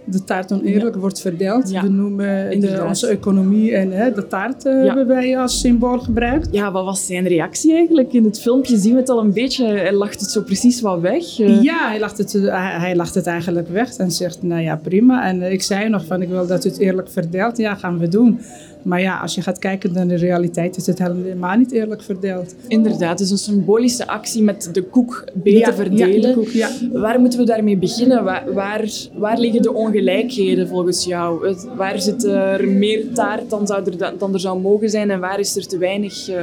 de 0.05 0.25
taart 0.25 0.52
oneerlijk 0.52 0.97
wordt 0.97 1.20
verdeeld. 1.20 1.70
Ja, 1.70 1.82
We 1.82 1.88
noemen 1.88 2.61
de, 2.61 2.85
onze 2.88 3.06
economie 3.06 3.75
en 3.75 3.91
hè, 3.91 4.12
de 4.12 4.26
taart 4.26 4.67
eh, 4.67 4.73
Ja. 4.73 4.85
hebben 4.87 5.06
wij 5.06 5.38
als 5.38 5.61
symbool 5.61 5.99
gebruikt. 5.99 6.49
Ja, 6.50 6.73
wat 6.73 6.85
was 6.85 7.06
zijn 7.06 7.26
reactie 7.26 7.73
eigenlijk? 7.73 8.12
In 8.12 8.25
het 8.25 8.41
filmpje 8.41 8.76
zien 8.76 8.93
we 8.93 8.99
het 8.99 9.08
al 9.08 9.19
een 9.20 9.32
beetje. 9.32 9.67
Hij 9.67 9.93
lacht 9.93 10.20
het 10.20 10.31
zo 10.31 10.43
precies 10.43 10.81
wat 10.81 11.00
weg. 11.00 11.25
Ja, 11.37 11.88
hij 11.88 12.00
lacht, 12.00 12.19
het, 12.19 12.32
hij, 12.53 12.96
lacht 12.96 13.14
het 13.14 13.26
eigenlijk 13.26 13.69
weg 13.69 13.96
en 13.96 14.11
zegt, 14.11 14.43
nou 14.43 14.62
ja, 14.62 14.76
prima. 14.76 15.29
En 15.29 15.53
ik 15.53 15.62
zei 15.62 15.88
nog 15.88 16.05
van, 16.05 16.23
ik 16.23 16.29
wil 16.29 16.46
dat 16.46 16.64
u 16.64 16.69
het 16.69 16.79
eerlijk 16.79 17.11
verdeelt. 17.11 17.56
Ja, 17.56 17.75
gaan 17.75 17.99
we 17.99 18.08
doen. 18.08 18.41
Maar 18.82 19.00
ja, 19.00 19.19
als 19.19 19.35
je 19.35 19.43
gaat 19.43 19.59
kijken 19.59 19.93
naar 19.93 20.09
de 20.09 20.17
realiteit, 20.17 20.77
is 20.77 20.87
het 20.87 20.99
helemaal 20.99 21.56
niet 21.56 21.73
eerlijk 21.73 22.03
verdeeld. 22.03 22.55
Inderdaad, 22.69 23.11
het 23.11 23.21
is 23.21 23.31
een 23.31 23.38
symbolische 23.38 24.06
actie 24.06 24.43
met 24.43 24.69
de 24.73 24.82
koek 24.82 25.25
beter 25.35 25.59
Ja, 25.61 25.75
verdelen. 25.75 26.21
ja, 26.21 26.29
de 26.29 26.35
koek, 26.35 26.49
ja. 26.49 26.69
Waar 26.93 27.21
moeten 27.21 27.38
we 27.38 27.44
daarmee 27.44 27.77
beginnen? 27.77 28.25
Waar, 28.25 28.53
waar, 28.53 28.91
waar 29.15 29.38
liggen 29.38 29.62
de 29.62 29.73
ongelijkheden 29.75 30.69
volgens 30.69 31.05
jou? 31.05 31.55
Waar 31.77 32.00
zit 32.00 32.25
er 32.25 32.69
meer 32.69 33.12
taart 33.15 33.50
dan, 33.50 33.67
zou 33.67 33.85
er, 33.85 34.19
dan 34.19 34.32
er 34.35 34.41
zou 34.41 34.61
mogen 34.61 34.91
zijn 34.91 35.11
en 35.11 35.21
waar 35.21 35.38
is 35.38 35.56
er 35.56 35.67
te 35.67 35.79
weinig, 35.79 36.29
eh, 36.29 36.43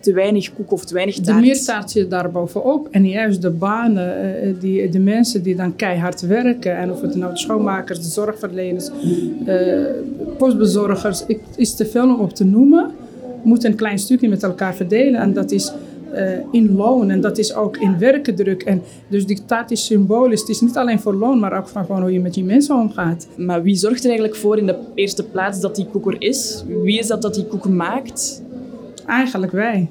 te 0.00 0.12
weinig 0.12 0.54
koek 0.54 0.72
of 0.72 0.84
te 0.84 0.94
weinig 0.94 1.14
De 1.14 1.62
taart? 1.64 1.90
zit 1.90 2.10
daar 2.10 2.30
bovenop. 2.30 2.88
En 2.90 3.08
juist 3.08 3.42
de 3.42 3.50
banen, 3.50 4.40
eh, 4.42 4.54
die, 4.60 4.88
de 4.88 4.98
mensen 4.98 5.42
die 5.42 5.56
dan 5.56 5.76
keihard 5.76 6.20
werken. 6.20 6.76
En 6.76 6.90
of 6.90 7.00
het 7.00 7.14
nou 7.14 7.32
de 7.32 7.38
schoonmakers, 7.38 7.98
de 7.98 8.08
zorgverleners, 8.08 8.90
eh, 9.46 9.56
postbezorgers. 10.38 11.24
Ik, 11.26 11.40
is 11.56 11.74
te 11.74 11.86
veel 11.86 12.04
om 12.04 12.20
op 12.20 12.34
te 12.34 12.44
noemen. 12.44 12.90
Moeten 13.42 13.70
een 13.70 13.76
klein 13.76 13.98
stukje 13.98 14.28
met 14.28 14.42
elkaar 14.42 14.74
verdelen. 14.74 15.20
En 15.20 15.32
dat 15.32 15.50
is 15.50 15.72
eh, 16.12 16.38
in 16.50 16.76
loon 16.76 17.10
en 17.10 17.20
dat 17.20 17.38
is 17.38 17.54
ook 17.54 17.76
in 17.76 17.98
werkendruk. 17.98 18.62
En 18.62 18.82
dus 19.08 19.26
die 19.26 19.44
taart 19.44 19.70
is 19.70 19.84
symbolisch. 19.84 20.40
Het 20.40 20.48
is 20.48 20.60
niet 20.60 20.76
alleen 20.76 21.00
voor 21.00 21.14
loon, 21.14 21.38
maar 21.38 21.58
ook 21.58 21.68
van 21.68 21.84
gewoon 21.84 22.00
hoe 22.00 22.12
je 22.12 22.20
met 22.20 22.34
die 22.34 22.44
mensen 22.44 22.76
omgaat. 22.76 23.26
Maar 23.36 23.62
wie 23.62 23.76
zorgt 23.76 24.00
er 24.00 24.08
eigenlijk 24.08 24.38
voor 24.38 24.58
in 24.58 24.66
de 24.66 24.76
eerste 24.94 25.24
plaats 25.24 25.60
dat 25.60 25.76
die 25.76 25.86
koek 25.86 26.06
er 26.06 26.16
is? 26.18 26.64
Wie 26.82 26.98
is 26.98 27.06
dat 27.06 27.22
dat 27.22 27.34
die 27.34 27.44
koek 27.44 27.68
maakt? 27.68 28.42
Eigenlijk 29.06 29.52
wij. 29.52 29.88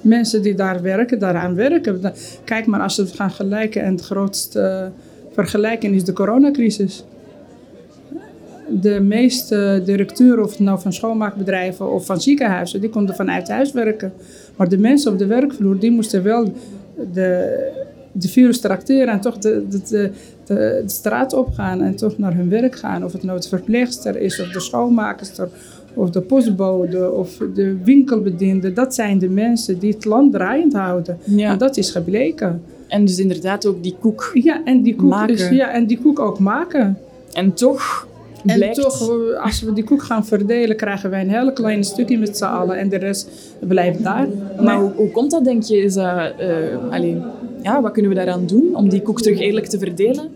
Mensen 0.00 0.42
die 0.42 0.54
daar 0.54 0.82
werken, 0.82 1.18
daaraan 1.18 1.54
werken. 1.54 2.00
Kijk 2.44 2.66
maar, 2.66 2.80
als 2.80 2.96
we 2.96 3.02
het 3.02 3.12
gaan 3.12 3.30
gelijken, 3.30 3.82
en 3.82 3.92
het 3.92 4.04
grootste 4.04 4.60
eh, 4.60 4.86
vergelijking 5.32 5.94
is 5.94 6.04
de 6.04 6.12
coronacrisis. 6.12 7.04
De 8.68 9.00
meeste 9.00 9.82
directeuren, 9.84 10.44
of 10.44 10.58
nou 10.58 10.80
van 10.80 10.92
schoonmaakbedrijven 10.92 11.92
of 11.92 12.06
van 12.06 12.20
ziekenhuizen, 12.20 12.80
die 12.80 12.90
konden 12.90 13.14
vanuit 13.14 13.48
huis 13.48 13.72
werken. 13.72 14.12
Maar 14.56 14.68
de 14.68 14.78
mensen 14.78 15.12
op 15.12 15.18
de 15.18 15.26
werkvloer, 15.26 15.78
die 15.78 15.90
moesten 15.90 16.22
wel 16.22 16.52
de, 17.12 17.70
de 18.12 18.28
virus 18.28 18.60
tracteren 18.60 19.08
en 19.08 19.20
toch 19.20 19.38
de, 19.38 19.64
de, 19.88 20.10
de, 20.46 20.82
straat 20.86 21.32
opgaan 21.32 21.82
en 21.82 21.96
toch 21.96 22.18
naar 22.18 22.34
hun 22.34 22.48
werk 22.48 22.76
gaan. 22.76 23.04
Of 23.04 23.12
het 23.12 23.22
nou 23.22 23.40
de 23.40 23.48
verpleegster 23.48 24.16
is, 24.16 24.40
of 24.40 24.48
de 24.48 24.60
schoonmaakster, 24.60 25.48
of 25.96 26.10
de 26.10 26.20
postbode, 26.20 27.10
of 27.12 27.38
de 27.54 27.76
winkelbediende. 27.84 28.72
Dat 28.72 28.94
zijn 28.94 29.18
de 29.18 29.28
mensen 29.28 29.78
die 29.78 29.92
het 29.92 30.04
land 30.04 30.32
draaiend 30.32 30.72
houden. 30.72 31.18
Ja. 31.24 31.50
En 31.50 31.58
dat 31.58 31.76
is 31.76 31.90
gebleken. 31.90 32.62
En 32.88 33.04
dus 33.04 33.18
inderdaad 33.18 33.66
ook 33.66 33.82
die 33.82 33.96
koek. 34.00 34.30
Ja, 34.34 34.64
en 34.64 34.82
die 34.82 34.96
koek, 34.96 35.10
Maken. 35.10 35.34
is, 35.34 35.48
ja, 35.48 35.70
en 35.70 35.86
die 35.86 35.98
koek 35.98 36.18
ook 36.18 36.38
maken. 36.38 36.98
En 37.32 37.52
toch 37.52 38.08
En 38.46 38.56
blijkt... 38.56 38.80
toch, 38.80 39.10
als 39.42 39.62
we 39.62 39.72
die 39.72 39.84
koek 39.84 40.02
gaan 40.02 40.26
verdelen, 40.26 40.76
krijgen 40.76 41.10
wij 41.10 41.20
een 41.20 41.30
heel 41.30 41.52
klein 41.52 41.84
stukje 41.84 42.18
met 42.18 42.36
z'n 42.36 42.44
allen. 42.44 42.78
En 42.78 42.88
de 42.88 42.96
rest 42.96 43.30
blijft 43.58 44.02
daar. 44.02 44.26
Maar 44.60 44.80
hoe, 44.80 44.90
hoe 44.96 45.10
komt 45.10 45.30
dat, 45.30 45.44
denk 45.44 45.62
je? 45.62 45.76
Is 45.76 45.94
dat, 45.94 46.32
eh, 46.38 46.48
allee, 46.90 47.16
ja, 47.62 47.80
wat 47.80 47.92
kunnen 47.92 48.10
we 48.10 48.16
daaraan 48.16 48.46
doen 48.46 48.68
om 48.72 48.88
die 48.88 49.02
koek 49.02 49.20
terug 49.20 49.38
eerlijk 49.38 49.66
te 49.66 49.78
verdelen? 49.78 50.28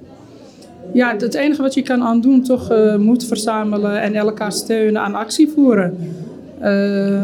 Ja, 0.92 1.14
het 1.18 1.35
enige 1.35 1.62
wat 1.62 1.75
je 1.75 1.82
kan 1.82 2.02
aan 2.02 2.20
doen, 2.20 2.42
toch 2.42 2.73
uh, 2.73 2.97
moed 2.97 3.25
verzamelen 3.25 4.00
en 4.00 4.14
elkaar 4.14 4.52
steunen 4.52 5.02
aan 5.02 5.14
actie 5.14 5.49
voeren. 5.49 5.97
Uh, 6.62 7.20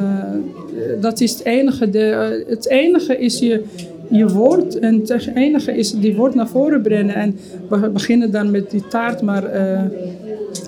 dat 1.00 1.20
is 1.20 1.32
het 1.32 1.44
enige. 1.44 1.90
De, 1.90 2.44
het 2.48 2.68
enige 2.68 3.18
is 3.18 3.38
je, 3.38 3.62
je 4.10 4.28
woord 4.28 4.78
en 4.78 5.00
het 5.00 5.30
enige 5.34 5.76
is 5.76 5.90
die 5.90 6.14
woord 6.14 6.34
naar 6.34 6.48
voren 6.48 6.82
brengen. 6.82 7.14
En 7.14 7.38
we 7.68 7.88
beginnen 7.88 8.30
dan 8.30 8.50
met 8.50 8.70
die 8.70 8.88
taart, 8.88 9.22
maar 9.22 9.44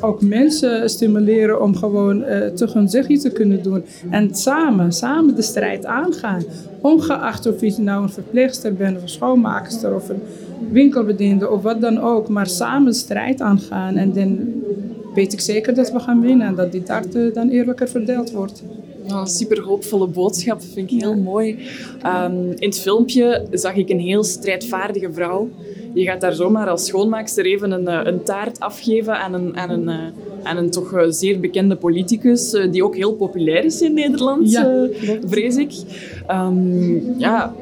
ook 0.01 0.23
mensen 0.23 0.91
stimuleren 0.91 1.63
om 1.63 1.77
gewoon 1.77 2.25
toch 2.55 2.73
hun 2.73 2.89
zegje 2.89 3.19
te 3.19 3.31
kunnen 3.31 3.63
doen. 3.63 3.85
En 4.11 4.35
samen, 4.35 4.93
samen 4.93 5.35
de 5.35 5.43
strijd 5.43 5.87
aangaan. 5.87 6.43
Ongeacht 6.81 7.47
of 7.47 7.61
je 7.61 7.75
nou 7.79 8.03
een 8.03 8.11
verpleegster 8.11 8.75
bent 8.75 8.97
of 8.97 9.03
een 9.03 9.09
schoonmaakster 9.09 9.95
of 9.95 10.09
een 10.09 10.23
winkelbediende 10.71 11.51
of 11.51 11.63
wat 11.63 11.81
dan 11.81 12.01
ook. 12.01 12.29
Maar 12.29 12.47
samen 12.47 12.95
strijd 12.95 13.41
aangaan 13.41 13.97
en 13.97 14.13
dan 14.13 14.39
weet 15.15 15.33
ik 15.33 15.41
zeker 15.41 15.75
dat 15.75 15.93
we 15.93 16.01
gaan 16.01 16.21
winnen 16.21 16.47
en 16.47 16.55
dat 16.55 16.73
die 16.73 16.83
taart 16.83 17.15
uh, 17.15 17.35
dan 17.35 17.49
eerlijker 17.49 17.89
verdeeld 17.89 18.31
wordt. 18.31 18.63
Oh, 19.07 19.25
super 19.25 19.63
hoopvolle 19.63 20.07
boodschap, 20.07 20.63
vind 20.63 20.93
ik 20.93 21.01
heel 21.01 21.17
mooi. 21.17 21.59
Um, 22.07 22.51
in 22.57 22.69
het 22.69 22.79
filmpje 22.79 23.47
zag 23.51 23.75
ik 23.75 23.89
een 23.89 24.01
heel 24.01 24.25
strijdvaardige 24.25 25.13
vrouw. 25.13 25.49
Je 25.95 26.05
gaat 26.05 26.21
daar 26.21 26.35
zomaar 26.35 26.69
als 26.69 26.87
schoonmaakster 26.87 27.45
even 27.45 27.71
een, 27.71 27.89
eh, 27.89 28.01
een 28.05 28.23
taart 28.23 28.61
afgeven 28.61 29.19
aan 29.19 29.35
een, 29.35 29.57
aan 29.57 29.71
een, 29.71 29.91
aan 30.43 30.57
een 30.57 30.71
toch 30.71 31.07
zeer 31.09 31.41
bekende 31.41 31.77
politicus, 31.77 32.57
die 32.71 32.85
ook 32.85 32.97
heel 32.97 33.13
populair 33.13 33.65
is 33.65 33.81
in 33.83 33.95
Nederland, 33.95 34.51
ja, 34.51 34.87
vrees 35.27 35.57
ik. 35.57 35.73
Um, 36.31 37.03
ja, 37.19 37.55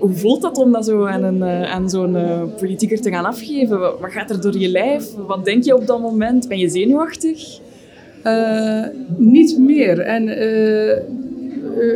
hoe 0.00 0.12
voelt 0.12 0.42
dat 0.42 0.58
om 0.58 0.72
dat 0.72 0.84
zo 0.84 1.04
aan, 1.04 1.22
een, 1.22 1.44
aan 1.66 1.90
zo'n 1.90 2.14
uh, 2.14 2.42
politicus 2.56 3.00
te 3.00 3.10
gaan 3.10 3.24
afgeven? 3.24 3.78
Wat 3.80 4.10
gaat 4.10 4.30
er 4.30 4.40
door 4.40 4.58
je 4.58 4.68
lijf? 4.68 5.04
Wat 5.26 5.44
denk 5.44 5.64
je 5.64 5.76
op 5.76 5.86
dat 5.86 6.00
moment? 6.00 6.48
Ben 6.48 6.58
je 6.58 6.68
zenuwachtig? 6.68 7.58
Uh, 8.24 8.84
niet 9.16 9.58
meer. 9.58 10.00
En 10.00 10.24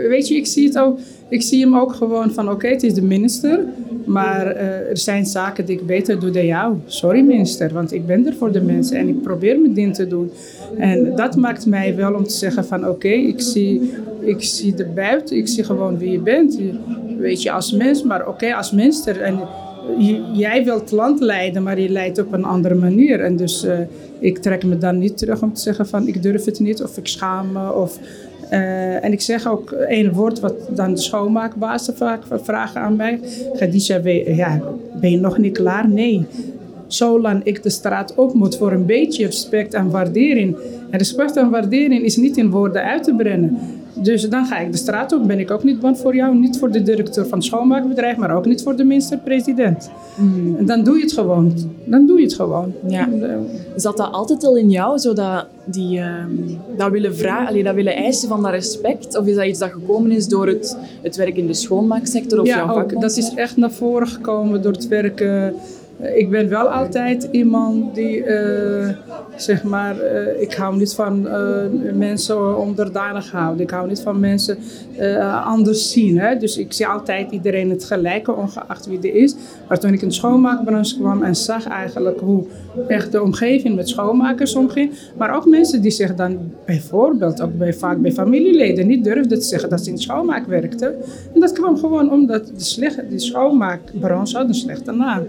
weet 0.09 0.29
je, 0.29 0.35
ik 0.35 0.47
zie, 0.47 0.67
het 0.67 0.79
ook, 0.79 0.99
ik 1.29 1.43
zie 1.43 1.61
hem 1.61 1.77
ook 1.77 1.95
gewoon 1.95 2.31
van 2.31 2.51
oké, 2.51 2.69
het 2.69 2.83
is 2.83 2.95
de 2.95 3.03
minister. 3.03 3.65
Maar 4.05 4.47
er 4.57 4.99
zijn 4.99 5.27
zaken 5.27 5.67
die 5.67 5.79
ik 5.79 5.87
beter 5.87 6.21
doe 6.21 6.31
dan 6.31 6.47
jou. 6.47 6.77
Sorry 6.87 7.21
minister, 7.21 7.73
want 7.73 7.93
ik 7.93 8.07
ben 8.07 8.27
er 8.27 8.35
voor 8.35 8.53
de 8.53 8.61
mensen 8.61 8.97
en 8.97 9.09
ik 9.09 9.23
probeer 9.23 9.61
mijn 9.61 9.75
ding 9.75 9.95
te 9.95 10.07
doen. 10.07 10.31
En 10.79 11.17
dat 11.17 11.37
maakt 11.37 11.67
mij 11.67 11.97
wel 11.97 12.15
om 12.15 12.25
te 12.25 12.35
zeggen 12.35 12.65
van 12.65 12.89
oké, 12.89 13.09
ik, 13.09 13.41
zie, 13.41 13.93
ik 14.21 14.43
zie 14.43 14.75
de 14.75 14.85
buiten, 14.85 15.37
ik 15.37 15.49
zie 15.49 15.65
gewoon 15.65 15.99
wie 15.99 16.11
je 16.11 16.19
bent. 16.19 16.59
Weet 17.25 17.43
je, 17.43 17.53
als 17.53 17.73
mens, 17.73 18.03
maar 18.03 18.29
oké, 18.29 18.55
als 18.55 18.71
minister. 18.71 19.21
En 19.21 19.39
jij 20.33 20.65
wilt 20.65 20.81
het 20.81 20.91
land 20.91 21.21
leiden, 21.21 21.63
maar 21.63 21.81
je 21.81 21.89
leidt 21.89 22.19
op 22.19 22.33
een 22.33 22.45
andere 22.45 22.75
manier. 22.75 23.21
En 23.21 23.37
dus 23.37 23.65
uh, 23.65 23.79
ik 24.19 24.39
trek 24.39 24.65
me 24.65 24.79
dan 24.79 24.99
niet 24.99 25.19
terug 25.19 25.43
om 25.43 25.53
te 25.53 25.61
zeggen 25.61 25.87
van 25.87 26.09
ik 26.09 26.23
durf 26.23 26.45
het 26.45 26.61
niet 26.61 26.83
of 26.83 26.97
ik 26.97 27.07
schaam 27.07 27.53
me. 27.53 27.73
Of, 27.73 27.99
uh, 28.53 29.05
en 29.05 29.13
ik 29.13 29.21
zeg 29.21 29.49
ook 29.49 29.71
één 29.71 30.13
woord 30.13 30.41
wat 30.41 30.55
dan 30.71 30.95
de 30.95 31.01
schoonmaakbazen 31.01 31.97
vaak 31.97 32.23
vragen 32.43 32.81
aan 32.81 32.97
mij. 32.97 33.21
Khadija, 33.53 34.01
ja, 34.27 34.61
ben 35.01 35.11
je 35.11 35.21
nog 35.21 35.39
niet 35.39 35.57
klaar? 35.57 35.89
Nee. 35.89 36.27
Zolang 36.87 37.45
ik 37.45 37.63
de 37.63 37.71
straat 37.71 38.15
op 38.15 38.35
moet 38.35 38.57
voor 38.57 38.73
een 38.73 38.87
beetje 38.87 39.27
respect 39.27 39.75
en 39.75 39.91
waardering. 39.91 40.57
En 40.91 40.99
respect 40.99 41.37
en 41.37 41.51
waardering 41.51 42.03
is 42.03 42.17
niet 42.17 42.37
in 42.37 42.51
woorden 42.51 42.83
uit 42.83 43.03
te 43.03 43.15
brengen. 43.15 43.59
Dus 43.95 44.29
dan 44.29 44.47
ga 44.47 44.59
ik 44.59 44.73
de 44.73 44.79
straat 44.79 45.13
op. 45.13 45.27
Ben 45.27 45.39
ik 45.39 45.51
ook 45.51 45.65
niet 45.65 45.81
bang 45.81 45.99
voor 45.99 46.15
jou, 46.15 46.37
niet 46.37 46.59
voor 46.59 46.71
de 46.71 46.83
directeur 46.83 47.27
van 47.27 47.39
het 47.39 47.47
schoonmaakbedrijf, 47.47 48.17
maar 48.17 48.37
ook 48.37 48.47
niet 48.47 48.63
voor 48.63 48.77
de 48.77 48.85
minister-president. 48.85 49.91
Mm. 50.17 50.57
En 50.57 50.67
dan 50.67 50.85
doe 50.85 50.97
je 50.97 51.03
het 51.03 51.13
gewoon. 51.13 51.55
Dan 51.85 52.07
doe 52.07 52.19
je 52.19 52.25
het 52.25 52.35
gewoon. 52.35 52.73
Ja. 52.87 53.09
Zat 53.77 53.97
dat 53.97 54.13
altijd 54.13 54.45
al 54.45 54.57
in 54.57 54.71
jou, 54.71 54.99
zo 54.99 55.13
dat, 55.13 55.47
die, 55.65 55.99
uh, 55.99 56.25
dat, 56.77 56.91
willen 56.91 57.17
vragen, 57.17 57.49
allee, 57.49 57.63
dat 57.63 57.75
willen 57.75 57.95
eisen 57.97 58.29
van 58.29 58.43
dat 58.43 58.51
respect? 58.51 59.19
Of 59.19 59.27
is 59.27 59.35
dat 59.35 59.47
iets 59.47 59.59
dat 59.59 59.71
gekomen 59.71 60.11
is 60.11 60.29
door 60.29 60.47
het, 60.47 60.77
het 61.03 61.17
werk 61.17 61.37
in 61.37 61.47
de 61.47 61.55
schoonmaaksector 61.55 62.41
of 62.41 62.47
ja, 62.47 62.57
jouw 62.57 62.83
ook, 62.83 63.01
dat 63.01 63.17
is 63.17 63.35
echt 63.35 63.57
naar 63.57 63.73
voren 63.73 64.09
gekomen 64.09 64.63
door 64.63 64.73
het 64.73 64.89
werken 64.89 65.55
ik 66.01 66.31
ben 66.31 66.49
wel 66.49 66.69
altijd 66.69 67.29
iemand 67.31 67.95
die, 67.95 68.25
uh, 68.25 68.89
zeg 69.37 69.63
maar, 69.63 69.97
uh, 69.97 70.41
ik 70.41 70.55
hou 70.55 70.77
niet 70.77 70.95
van 70.95 71.27
uh, 71.27 71.63
mensen 71.95 72.59
onderdanig 72.59 73.31
houden. 73.31 73.63
Ik 73.63 73.71
hou 73.71 73.89
niet 73.89 74.01
van 74.01 74.21
mensen 74.21 74.59
anders 75.45 75.93
zien. 75.93 76.19
Hè? 76.19 76.37
Dus 76.37 76.57
ik 76.57 76.73
zie 76.73 76.87
altijd 76.87 77.31
iedereen 77.31 77.71
het 77.71 77.85
gelijke, 77.85 78.33
ongeacht 78.33 78.87
wie 78.87 78.99
er 78.99 79.15
is. 79.15 79.35
Maar 79.69 79.79
toen 79.79 79.93
ik 79.93 80.03
in 80.03 80.09
de 80.09 80.15
schoonmaakbranche 80.15 80.99
kwam 80.99 81.23
en 81.23 81.37
zag 81.37 81.67
eigenlijk 81.67 82.21
hoe 82.21 82.45
echt 82.89 83.13
de 83.13 83.23
omgeving 83.23 83.77
met 83.77 83.89
schoonmakers 83.89 84.55
omging. 84.55 84.93
Maar 85.17 85.37
ook 85.37 85.47
mensen 85.47 85.83
die 85.83 85.91
zich 85.91 86.15
dan 86.15 86.39
bijvoorbeeld, 86.67 87.43
ook 87.43 87.59
bij, 87.59 87.75
vaak 87.75 88.01
bij 88.01 88.13
familieleden, 88.13 88.87
niet 88.87 89.05
durfden 89.05 89.39
te 89.39 89.45
zeggen 89.45 89.69
dat 89.69 89.81
ze 89.81 89.89
in 89.89 89.95
de 89.95 90.03
schoonmaak 90.03 90.47
werkten. 90.47 90.95
En 91.35 91.41
dat 91.41 91.53
kwam 91.53 91.77
gewoon 91.77 92.11
omdat 92.11 92.47
de, 92.47 92.65
slechte, 92.65 93.09
de 93.09 93.19
schoonmaakbranche 93.19 94.37
had 94.37 94.49
een 94.49 94.55
slechte 94.55 94.93
naam. 94.93 95.23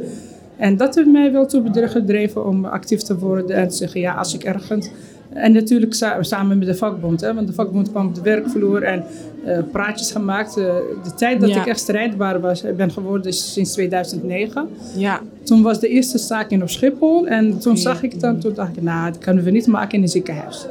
En 0.58 0.78
dat 0.78 0.96
heeft 0.96 1.08
mij 1.08 1.32
wel 1.32 1.46
toe 1.46 1.64
gedreven 1.74 2.48
om 2.48 2.66
actief 2.66 3.02
te 3.02 3.18
worden 3.18 3.56
en 3.56 3.68
te 3.68 3.76
zeggen, 3.76 4.00
ja, 4.00 4.14
als 4.14 4.34
ik 4.34 4.44
ergens... 4.44 4.90
En 5.30 5.52
natuurlijk 5.52 5.94
samen 6.20 6.58
met 6.58 6.68
de 6.68 6.76
vakbond, 6.76 7.22
hè, 7.22 7.34
want 7.34 7.48
de 7.48 7.54
vakbond 7.54 7.92
kwam 7.92 8.08
op 8.08 8.16
de 8.16 8.22
werkvloer 8.22 8.84
en 8.84 9.04
uh, 9.46 9.58
praatjes 9.72 10.12
gemaakt. 10.12 10.58
Uh, 10.58 10.64
de 11.04 11.14
tijd 11.16 11.40
dat 11.42 11.50
ja. 11.50 11.60
ik 11.62 11.68
echt 11.68 11.80
strijdbaar 11.80 12.40
was, 12.40 12.64
ben 12.78 12.92
geworden 12.92 13.28
is 13.28 13.54
sinds 13.54 13.72
2009. 13.72 14.68
Ja. 14.98 15.22
Toen 15.44 15.62
was 15.62 15.80
de 15.80 15.88
eerste 15.88 16.18
zaak 16.18 16.50
in 16.50 16.62
op 16.62 16.70
Schiphol 16.70 17.28
en 17.28 17.60
toen 17.60 17.78
zag 17.78 18.04
ik 18.04 18.20
dan, 18.20 18.40
toen 18.40 18.54
dacht 18.54 18.78
ik, 18.78 18.84
nou, 18.84 19.12
dat 19.12 19.18
kunnen 19.22 19.44
we 19.44 19.52
niet 19.52 19.68
maken 19.68 19.98
in 19.98 20.02
een 20.02 20.10
ziekenhuis. 20.10 20.66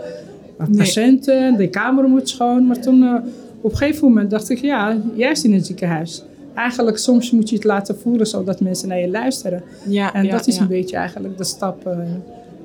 Maar 0.58 0.68
nee. 0.70 0.78
patiënten, 0.78 1.56
de 1.56 1.68
kamer 1.68 2.08
moet 2.08 2.28
schoon. 2.28 2.66
Maar 2.66 2.80
toen 2.80 3.02
uh, 3.02 3.14
op 3.60 3.70
een 3.70 3.76
gegeven 3.76 4.08
moment 4.08 4.30
dacht 4.30 4.50
ik, 4.50 4.58
ja, 4.58 4.96
juist 5.14 5.44
in 5.44 5.52
een 5.52 5.64
ziekenhuis 5.64 6.24
eigenlijk 6.54 6.99
soms 6.99 7.30
moet 7.30 7.49
je 7.49 7.54
het 7.54 7.64
laten 7.64 7.99
voelen 7.99 8.26
zodat 8.26 8.61
mensen 8.61 8.88
naar 8.88 9.00
je 9.00 9.08
luisteren. 9.08 9.62
Ja, 9.87 10.14
en 10.14 10.25
ja, 10.25 10.30
dat 10.30 10.46
is 10.46 10.56
ja. 10.56 10.62
een 10.62 10.68
beetje 10.68 10.96
eigenlijk 10.96 11.37
de 11.37 11.44
stap 11.44 11.87
uh, 11.87 11.99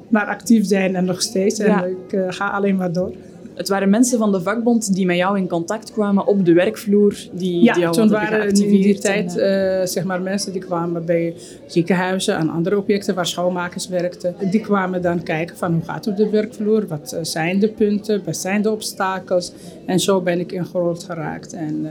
naar 0.07 0.25
actief 0.25 0.65
zijn 0.65 0.95
en 0.95 1.05
nog 1.05 1.21
steeds. 1.21 1.59
En 1.59 1.89
ik 1.89 2.13
uh, 2.13 2.25
ga 2.29 2.49
alleen 2.49 2.75
maar 2.75 2.91
door. 2.91 3.13
Het 3.59 3.69
waren 3.69 3.89
mensen 3.89 4.17
van 4.17 4.31
de 4.31 4.41
vakbond 4.41 4.95
die 4.95 5.05
met 5.05 5.17
jou 5.17 5.37
in 5.37 5.47
contact 5.47 5.91
kwamen 5.91 6.27
op 6.27 6.45
de 6.45 6.53
werkvloer. 6.53 7.15
Die, 7.31 7.63
ja, 7.63 7.73
die 7.73 7.81
jou 7.81 7.95
toen 7.95 8.09
waren 8.09 8.47
in 8.47 8.53
die 8.53 8.93
en, 8.93 8.99
tijd 8.99 9.37
uh, 9.37 9.85
zeg 9.85 10.03
maar 10.03 10.21
mensen 10.21 10.51
die 10.51 10.61
kwamen 10.61 11.05
bij 11.05 11.35
ziekenhuizen 11.67 12.37
en 12.37 12.49
andere 12.49 12.77
objecten 12.77 13.15
waar 13.15 13.25
schoonmakers 13.25 13.87
werkten. 13.87 14.35
Die 14.51 14.59
kwamen 14.61 15.01
dan 15.01 15.23
kijken 15.23 15.57
van 15.57 15.73
hoe 15.73 15.83
gaat 15.83 16.05
het 16.05 16.13
op 16.13 16.17
de 16.17 16.29
werkvloer, 16.29 16.87
wat 16.87 17.17
zijn 17.21 17.59
de 17.59 17.67
punten, 17.67 18.21
wat 18.25 18.37
zijn 18.37 18.61
de 18.61 18.71
obstakels. 18.71 19.51
En 19.85 19.99
zo 19.99 20.21
ben 20.21 20.39
ik 20.39 20.51
ingerold 20.51 21.03
geraakt. 21.03 21.53
En, 21.53 21.87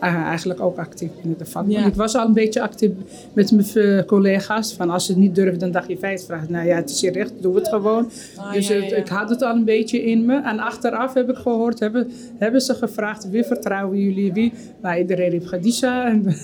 eigenlijk 0.00 0.60
ook 0.60 0.78
actief 0.78 1.10
binnen 1.20 1.38
de 1.38 1.44
vakbond. 1.46 1.78
Ja. 1.78 1.86
Ik 1.86 1.94
was 1.94 2.14
al 2.16 2.26
een 2.26 2.32
beetje 2.32 2.62
actief 2.62 2.90
met 3.32 3.52
mijn 3.74 4.04
collega's. 4.04 4.74
Van 4.74 4.90
als 4.90 5.04
ze 5.06 5.12
het 5.12 5.20
niet 5.20 5.34
durven, 5.34 5.58
dan 5.58 5.70
dacht 5.70 5.88
je 5.88 5.96
feit 5.98 6.24
vraagt. 6.24 6.48
Nou 6.48 6.66
ja, 6.66 6.76
het 6.76 6.90
is 6.90 7.00
je 7.00 7.10
recht, 7.10 7.32
doe 7.40 7.54
het 7.54 7.68
gewoon. 7.68 8.10
Ah, 8.36 8.52
dus 8.52 8.68
ja, 8.68 8.74
het- 8.74 8.90
ja. 8.90 8.96
ik 8.96 9.08
had 9.08 9.30
het 9.30 9.42
al 9.42 9.54
een 9.54 9.64
beetje 9.64 10.02
in 10.04 10.24
me. 10.24 10.40
En 10.42 10.58
achteraf 10.58 11.14
heb 11.14 11.30
ik 11.30 11.36
gehoord, 11.36 11.80
hebben, 11.80 12.10
hebben 12.38 12.60
ze 12.60 12.74
gevraagd, 12.74 13.30
wie 13.30 13.44
vertrouwen 13.44 13.98
jullie 13.98 14.32
wie? 14.32 14.52
Nou, 14.82 14.98
iedereen 14.98 15.30
riep 15.30 15.44
Khadija. 15.46 16.06
En 16.06 16.22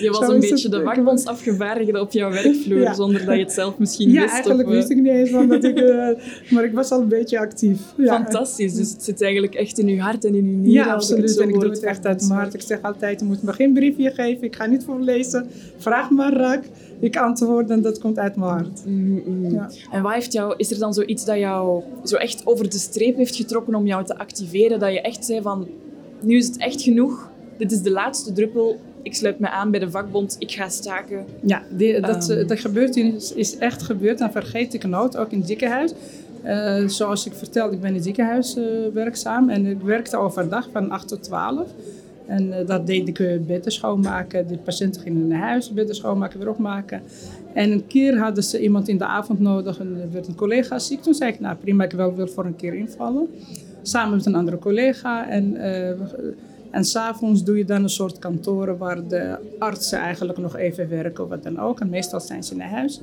Je 0.00 0.08
was 0.10 0.28
een 0.28 0.40
beetje 0.40 0.68
het. 0.68 0.70
de 0.72 0.82
vakbondsafgevaardigde 0.82 2.00
op 2.00 2.12
jouw 2.12 2.30
werkvloer, 2.30 2.80
Ja. 2.80 2.94
zonder 2.94 3.24
dat 3.24 3.34
je 3.34 3.40
het 3.42 3.52
zelf 3.52 3.78
misschien 3.78 4.10
ja, 4.10 4.20
wist. 4.20 4.32
eigenlijk 4.32 4.68
of, 4.68 4.74
eh, 4.74 4.78
wist 4.80 4.90
ik 4.90 4.96
niet 4.96 5.06
eens, 5.12 5.30
van 5.30 5.48
dat 5.48 5.64
ik, 5.64 5.78
eh, 5.78 6.08
maar 6.50 6.64
ik 6.64 6.72
was 6.72 6.90
al 6.90 7.00
een 7.00 7.08
beetje 7.08 7.38
actief. 7.38 7.78
Ja. 7.96 8.14
Fantastisch, 8.14 8.74
dus 8.74 8.90
het 8.92 9.02
zit 9.04 9.22
eigenlijk 9.22 9.54
echt 9.54 9.78
in 9.78 9.88
uw 9.88 9.98
hart 9.98 10.24
en 10.24 10.34
in 10.34 10.44
uw 10.44 10.56
nieren. 10.56 10.72
Ja, 10.86 10.92
absoluut. 10.92 11.38
En 11.38 11.48
ik 11.48 11.60
doe 11.60 11.70
het 11.70 11.82
echt 11.82 12.06
uit 12.06 12.20
mijn 12.20 12.32
hart. 12.40 12.54
Ik 12.54 12.60
zeg 12.60 12.79
altijd, 12.82 13.20
je 13.20 13.26
moet 13.26 13.42
me 13.42 13.52
geen 13.52 13.72
briefje 13.72 14.10
geven. 14.10 14.44
Ik 14.44 14.56
ga 14.56 14.66
niet 14.66 14.84
voorlezen. 14.84 15.46
Vraag 15.76 16.10
maar 16.10 16.32
rak. 16.32 16.64
Ik 17.00 17.16
antwoord 17.16 17.70
en 17.70 17.82
dat 17.82 17.98
komt 17.98 18.18
uit 18.18 18.36
mijn 18.36 18.50
hart. 18.50 18.86
Mm, 18.86 19.22
mm. 19.26 19.50
Ja. 19.50 19.70
En 19.90 20.02
wat 20.02 20.12
heeft 20.12 20.32
jou, 20.32 20.54
is 20.56 20.70
er 20.70 20.78
dan 20.78 20.94
zoiets 20.94 21.24
dat 21.24 21.38
jou 21.38 21.82
zo 22.04 22.16
echt 22.16 22.46
over 22.46 22.70
de 22.70 22.78
streep 22.78 23.16
heeft 23.16 23.36
getrokken 23.36 23.74
om 23.74 23.86
jou 23.86 24.04
te 24.04 24.18
activeren? 24.18 24.78
Dat 24.78 24.92
je 24.92 25.00
echt 25.00 25.24
zei 25.24 25.42
van, 25.42 25.68
nu 26.20 26.36
is 26.36 26.46
het 26.46 26.56
echt 26.56 26.82
genoeg. 26.82 27.30
Dit 27.56 27.72
is 27.72 27.82
de 27.82 27.90
laatste 27.90 28.32
druppel. 28.32 28.80
Ik 29.02 29.14
sluit 29.14 29.38
me 29.38 29.50
aan 29.50 29.70
bij 29.70 29.80
de 29.80 29.90
vakbond. 29.90 30.36
Ik 30.38 30.50
ga 30.50 30.68
staken. 30.68 31.24
Ja, 31.40 31.62
die, 31.70 32.00
dat, 32.00 32.30
eh, 32.30 32.48
dat 32.48 32.60
gebeurt 32.60 32.96
is, 32.96 33.32
is 33.32 33.56
echt 33.56 33.82
gebeurd 33.82 34.20
en 34.20 34.32
vergeet 34.32 34.74
ik 34.74 34.84
nooit, 34.84 35.16
ook 35.16 35.30
in 35.30 35.38
het 35.38 35.46
ziekenhuis. 35.46 35.92
Eh, 36.42 36.86
zoals 36.86 37.26
ik 37.26 37.34
vertelde, 37.34 37.74
ik 37.74 37.80
ben 37.80 37.88
in 37.88 37.94
het 37.94 38.04
ziekenhuis 38.04 38.56
eh, 38.56 38.64
werkzaam 38.92 39.48
en 39.48 39.66
ik 39.66 39.80
werkte 39.80 40.16
overdag 40.16 40.68
van 40.72 40.90
8 40.90 41.08
tot 41.08 41.22
12. 41.22 41.68
En 42.30 42.52
eh, 42.58 42.66
dat 42.66 42.86
deed 42.86 43.08
ik 43.08 43.46
bedden 43.46 43.72
schoonmaken. 43.72 44.46
De 44.48 44.56
patiënten 44.58 45.02
gingen 45.02 45.28
naar 45.28 45.40
huis, 45.40 45.72
bedden 45.72 45.94
schoonmaken, 45.94 46.38
weer 46.38 46.48
opmaken. 46.50 47.02
En 47.54 47.70
een 47.72 47.86
keer 47.86 48.18
hadden 48.18 48.44
ze 48.44 48.60
iemand 48.62 48.88
in 48.88 48.98
de 48.98 49.04
avond 49.04 49.40
nodig 49.40 49.78
en 49.78 49.96
er 50.02 50.12
werd 50.12 50.26
een 50.28 50.34
collega 50.34 50.78
ziek. 50.78 51.02
Toen 51.02 51.14
zei 51.14 51.32
ik, 51.32 51.40
nou 51.40 51.56
prima, 51.56 51.84
ik 51.84 51.92
wil 51.92 52.14
weer 52.14 52.28
voor 52.28 52.44
een 52.44 52.56
keer 52.56 52.74
invallen. 52.74 53.28
Samen 53.82 54.16
met 54.16 54.26
een 54.26 54.34
andere 54.34 54.58
collega. 54.58 55.28
En, 55.28 55.52
we- 55.52 56.34
en 56.70 56.84
s'avonds 56.84 57.44
doe 57.44 57.58
je 57.58 57.64
dan 57.64 57.82
een 57.82 57.88
soort 57.88 58.18
kantoren 58.18 58.78
waar 58.78 59.08
de 59.08 59.36
artsen 59.58 59.98
eigenlijk 59.98 60.38
nog 60.38 60.56
even 60.56 60.88
werken 60.88 61.24
of 61.24 61.30
wat 61.30 61.42
dan 61.42 61.58
ook. 61.58 61.80
En 61.80 61.88
meestal 61.90 62.20
zijn 62.20 62.44
ze 62.44 62.56
naar 62.56 62.68
huis. 62.70 63.00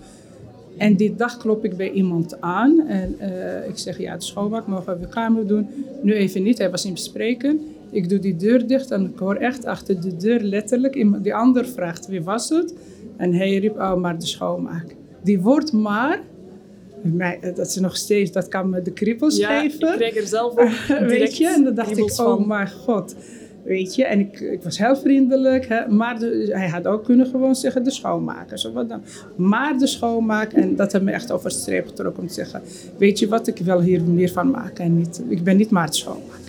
En 0.77 0.95
die 0.95 1.15
dag 1.15 1.37
klop 1.37 1.65
ik 1.65 1.77
bij 1.77 1.91
iemand 1.91 2.41
aan 2.41 2.87
en 2.87 3.15
eh, 3.19 3.67
ik 3.69 3.77
zeg, 3.77 3.97
ja, 3.99 4.15
de 4.17 4.23
schoonmaak 4.23 4.67
mogen 4.67 4.93
we 4.93 4.99
de 4.99 5.07
kamer 5.07 5.47
doen. 5.47 5.67
Nu 6.01 6.13
even 6.13 6.43
niet, 6.43 6.57
hij 6.57 6.71
was 6.71 6.85
in 6.85 6.93
bespreken. 6.93 7.61
Ik 7.91 8.09
doe 8.09 8.19
die 8.19 8.35
deur 8.35 8.67
dicht 8.67 8.91
en 8.91 9.05
ik 9.13 9.19
hoor 9.19 9.35
echt 9.35 9.65
achter 9.65 10.01
de 10.01 10.15
deur 10.15 10.39
letterlijk, 10.39 10.95
iemand- 10.95 11.23
die 11.23 11.35
ander 11.35 11.65
vraagt, 11.65 12.07
wie 12.07 12.23
was 12.23 12.49
het? 12.49 12.73
En 13.17 13.33
hij 13.33 13.57
riep, 13.57 13.75
oh, 13.79 13.95
maar 13.95 14.19
de 14.19 14.25
schoonmaak. 14.25 14.95
Die 15.23 15.41
wordt 15.41 15.73
maar, 15.73 16.19
dat 17.55 17.67
is 17.67 17.75
nog 17.75 17.95
steeds, 17.97 18.31
dat 18.31 18.47
kan 18.47 18.69
me 18.69 18.81
de 18.81 18.91
kriebels 18.91 19.37
Ja, 19.37 19.61
ik 19.63 19.71
geven. 19.71 19.95
krijg 19.95 20.15
er 20.15 20.27
zelf 20.27 20.57
ook 20.57 20.69
Weet 21.07 21.37
je, 21.37 21.47
en 21.47 21.63
dan 21.63 21.75
dacht 21.75 21.97
ik, 21.97 22.03
oh 22.03 22.09
van. 22.15 22.47
mijn 22.47 22.69
god. 22.69 23.15
Weet 23.63 23.95
je, 23.95 24.05
en 24.05 24.19
ik, 24.19 24.39
ik 24.39 24.63
was 24.63 24.77
heel 24.77 24.95
vriendelijk, 24.95 25.65
hè, 25.67 25.87
maar 25.87 26.19
de- 26.19 26.49
hij 26.51 26.67
had 26.69 26.87
ook 26.87 27.03
kunnen 27.03 27.25
gewoon 27.27 27.55
zeggen 27.55 27.83
de 27.83 27.91
schoonmaker. 27.91 28.59
Zo 28.59 28.71
wat 28.71 28.89
dan. 28.89 29.01
Maar 29.35 29.77
de 29.77 29.87
schoonmaak, 29.87 30.53
en 30.53 30.75
dat 30.75 30.91
heeft 30.91 31.03
me 31.03 31.11
echt 31.11 31.31
over 31.31 31.49
het 31.49 31.59
streep 31.59 31.87
getrokken 31.87 32.21
om 32.21 32.27
te 32.27 32.33
zeggen, 32.33 32.61
weet 32.97 33.19
je 33.19 33.27
wat, 33.27 33.47
ik 33.47 33.57
wil 33.57 33.81
hier 33.81 34.01
meer 34.03 34.29
van 34.31 34.49
maken. 34.51 34.85
En 34.85 34.97
niet, 34.97 35.21
ik 35.27 35.43
ben 35.43 35.57
niet 35.57 35.69
maar 35.69 35.85
het 35.85 35.95
schoonmaken. 35.95 36.46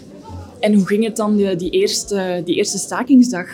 En 0.60 0.74
hoe 0.74 0.86
ging 0.86 1.04
het 1.04 1.16
dan 1.16 1.36
die, 1.36 1.56
die, 1.56 1.70
eerste, 1.70 2.42
die 2.44 2.54
eerste 2.56 2.78
stakingsdag? 2.78 3.46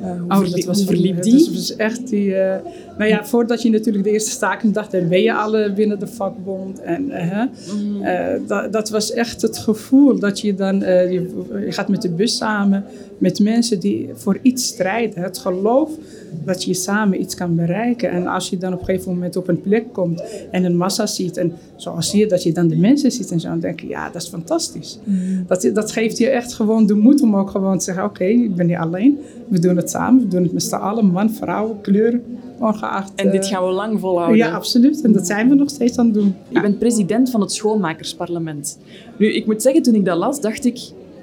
Eh, 0.00 0.20
hoe, 0.20 0.32
Oh, 0.44 0.50
dat 0.50 0.64
was 0.64 0.84
verliep 0.84 1.22
die? 1.22 1.50
was 1.54 1.76
echt 1.76 2.08
die. 2.08 2.34
eh, 2.34 2.60
nou 2.98 3.10
ja, 3.10 3.24
voordat 3.24 3.62
je 3.62 3.70
natuurlijk 3.70 4.04
de 4.04 4.10
eerste 4.10 4.30
stakingsdag, 4.30 4.88
dan 4.88 5.08
ben 5.08 5.22
je 5.22 5.34
alle 5.34 5.72
binnen 5.72 5.98
de 5.98 6.06
vakbond. 6.06 6.80
En 6.80 7.10
eh, 7.10 7.42
Mm. 7.76 8.02
eh, 8.02 8.40
dat, 8.46 8.72
dat 8.72 8.90
was 8.90 9.12
echt 9.12 9.42
het 9.42 9.58
gevoel 9.58 10.18
dat 10.18 10.40
je 10.40 10.54
dan, 10.54 10.82
eh, 10.82 11.12
je, 11.12 11.44
je 11.66 11.72
gaat 11.72 11.88
met 11.88 12.02
de 12.02 12.08
bus 12.10 12.36
samen, 12.36 12.84
met 13.18 13.40
mensen 13.40 13.80
die 13.80 14.10
voor 14.14 14.38
iets 14.42 14.66
strijden. 14.66 15.22
Het 15.22 15.38
geloof 15.38 15.90
dat 16.44 16.64
je 16.64 16.74
samen 16.74 17.20
iets 17.20 17.34
kan 17.34 17.54
bereiken. 17.54 18.10
En 18.10 18.26
als 18.26 18.48
je 18.50 18.58
dan 18.58 18.72
op 18.72 18.78
een 18.78 18.84
gegeven 18.84 19.12
moment 19.12 19.36
op 19.36 19.48
een 19.48 19.60
plek 19.60 19.92
komt 19.92 20.22
en 20.50 20.64
een 20.64 20.76
massa 20.76 21.06
ziet, 21.06 21.36
en 21.36 21.52
zoals 21.76 22.12
hier, 22.12 22.28
dat 22.28 22.42
je 22.42 22.52
dan 22.52 22.68
de 22.68 22.76
mensen 22.76 23.12
ziet 23.12 23.30
en 23.30 23.40
zo, 23.40 23.48
dan 23.48 23.60
denk 23.60 23.80
je, 23.80 23.86
ja, 23.88 24.10
dat 24.10 24.22
is 24.22 24.28
fantastisch. 24.28 24.98
Dat, 25.46 25.70
dat 25.72 25.92
geeft 25.92 26.18
je 26.18 26.28
echt 26.28 26.54
gewoon 26.54 26.86
de 26.86 26.94
moed 26.94 27.22
om 27.22 27.36
ook 27.36 27.50
gewoon 27.50 27.78
te 27.78 27.84
zeggen, 27.84 28.04
oké, 28.04 28.24
ik 28.24 28.54
ben 28.54 28.66
niet 28.66 28.76
alleen. 28.76 29.18
We 29.48 29.58
doen 29.58 29.76
het 29.76 29.90
samen, 29.90 30.22
we 30.22 30.28
doen 30.28 30.42
het 30.42 30.52
met 30.52 30.62
z'n 30.62 30.74
allen, 30.74 31.06
man, 31.06 31.30
vrouw, 31.30 31.78
kleur, 31.82 32.20
ongeacht. 32.58 33.12
En 33.14 33.30
dit 33.30 33.44
eh, 33.44 33.50
gaan 33.50 33.66
we 33.66 33.72
lang 33.72 34.00
volhouden. 34.00 34.36
Ja, 34.36 34.50
absoluut. 34.50 35.02
En 35.02 35.12
dat 35.12 35.26
zijn 35.26 35.48
we 35.48 35.54
nog 35.54 35.70
steeds 35.70 35.98
aan 35.98 36.04
het 36.04 36.14
doen. 36.14 36.34
Je 36.48 36.60
bent 36.60 36.78
president 36.78 37.30
van 37.30 37.40
het 37.40 37.52
schoonmakersparlement. 37.52 38.78
Nu, 39.18 39.34
ik 39.34 39.46
moet 39.46 39.62
zeggen, 39.62 39.82
toen 39.82 39.94
ik 39.94 40.04
dat 40.04 40.16
las, 40.16 40.40
dacht 40.40 40.64
ik, 40.64 40.78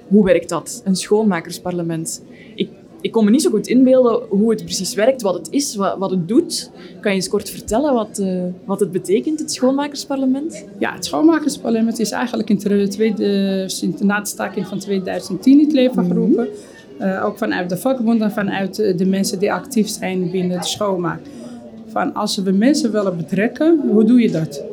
hoe 0.07 0.23
werkt 0.23 0.49
dat, 0.49 0.81
een 0.85 0.95
schoonmakersparlement? 0.95 2.23
Ik, 2.55 2.69
ik 3.01 3.11
kon 3.11 3.25
me 3.25 3.31
niet 3.31 3.41
zo 3.41 3.49
goed 3.49 3.67
inbeelden 3.67 4.21
hoe 4.29 4.49
het 4.49 4.63
precies 4.63 4.93
werkt, 4.93 5.21
wat 5.21 5.33
het 5.33 5.47
is, 5.49 5.75
wat, 5.75 5.97
wat 5.97 6.09
het 6.09 6.27
doet. 6.27 6.71
Kan 7.01 7.11
je 7.11 7.17
eens 7.17 7.29
kort 7.29 7.49
vertellen 7.49 7.93
wat, 7.93 8.19
eh, 8.19 8.43
wat 8.65 8.79
het 8.79 8.91
betekent, 8.91 9.39
het 9.39 9.51
schoonmakersparlement? 9.51 10.65
Ja, 10.79 10.93
het 10.93 11.05
schoonmakersparlement 11.05 11.99
is 11.99 12.11
eigenlijk 12.11 12.49
in 12.49 12.57
de 12.57 12.87
tweede, 12.87 13.63
sinds 13.67 14.01
na 14.01 14.19
de 14.19 14.25
staking 14.25 14.67
van 14.67 14.79
2010 14.79 15.59
in 15.59 15.65
het 15.65 15.73
leven 15.73 16.05
geroepen. 16.05 16.47
Eh, 17.03 17.25
ook 17.25 17.37
vanuit 17.37 17.69
de 17.69 17.77
vakbond 17.77 18.21
en 18.21 18.31
vanuit 18.31 18.79
eh, 18.79 18.97
de 18.97 19.05
mensen 19.05 19.39
die 19.39 19.53
actief 19.53 19.87
zijn 19.87 20.31
binnen 20.31 20.59
de 20.59 20.65
schoonmaak. 20.65 21.19
Van 21.87 22.13
als 22.13 22.37
we 22.37 22.51
mensen 22.51 22.91
willen 22.91 23.17
betrekken, 23.17 23.79
hoe 23.91 24.03
doe 24.03 24.21
je 24.21 24.31
dat? 24.31 24.63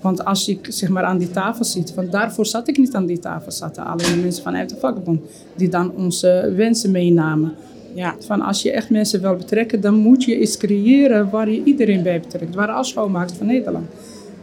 Want 0.00 0.24
als 0.24 0.48
ik 0.48 0.66
zeg 0.68 0.88
maar 0.88 1.04
aan 1.04 1.18
die 1.18 1.30
tafel 1.30 1.64
zit, 1.64 1.94
want 1.94 2.12
daarvoor 2.12 2.46
zat 2.46 2.68
ik 2.68 2.78
niet 2.78 2.94
aan 2.94 3.06
die 3.06 3.18
tafel, 3.18 3.52
zaten 3.52 3.84
alleen 3.84 4.14
de 4.14 4.20
mensen 4.22 4.42
vanuit 4.42 4.70
de 4.70 4.76
vakbond 4.76 5.20
die 5.56 5.68
dan 5.68 5.92
onze 5.96 6.52
wensen 6.56 6.90
meenamen. 6.90 7.54
Ja. 7.94 8.14
Van 8.20 8.40
als 8.40 8.62
je 8.62 8.70
echt 8.70 8.90
mensen 8.90 9.20
wil 9.20 9.36
betrekken, 9.36 9.80
dan 9.80 9.94
moet 9.94 10.24
je 10.24 10.40
iets 10.40 10.56
creëren 10.56 11.30
waar 11.30 11.50
je 11.50 11.62
iedereen 11.64 12.02
bij 12.02 12.20
betrekt, 12.20 12.54
waar 12.54 12.68
alles 12.68 12.88
schoonmaakt 12.88 13.32
van 13.32 13.46
Nederland. 13.46 13.86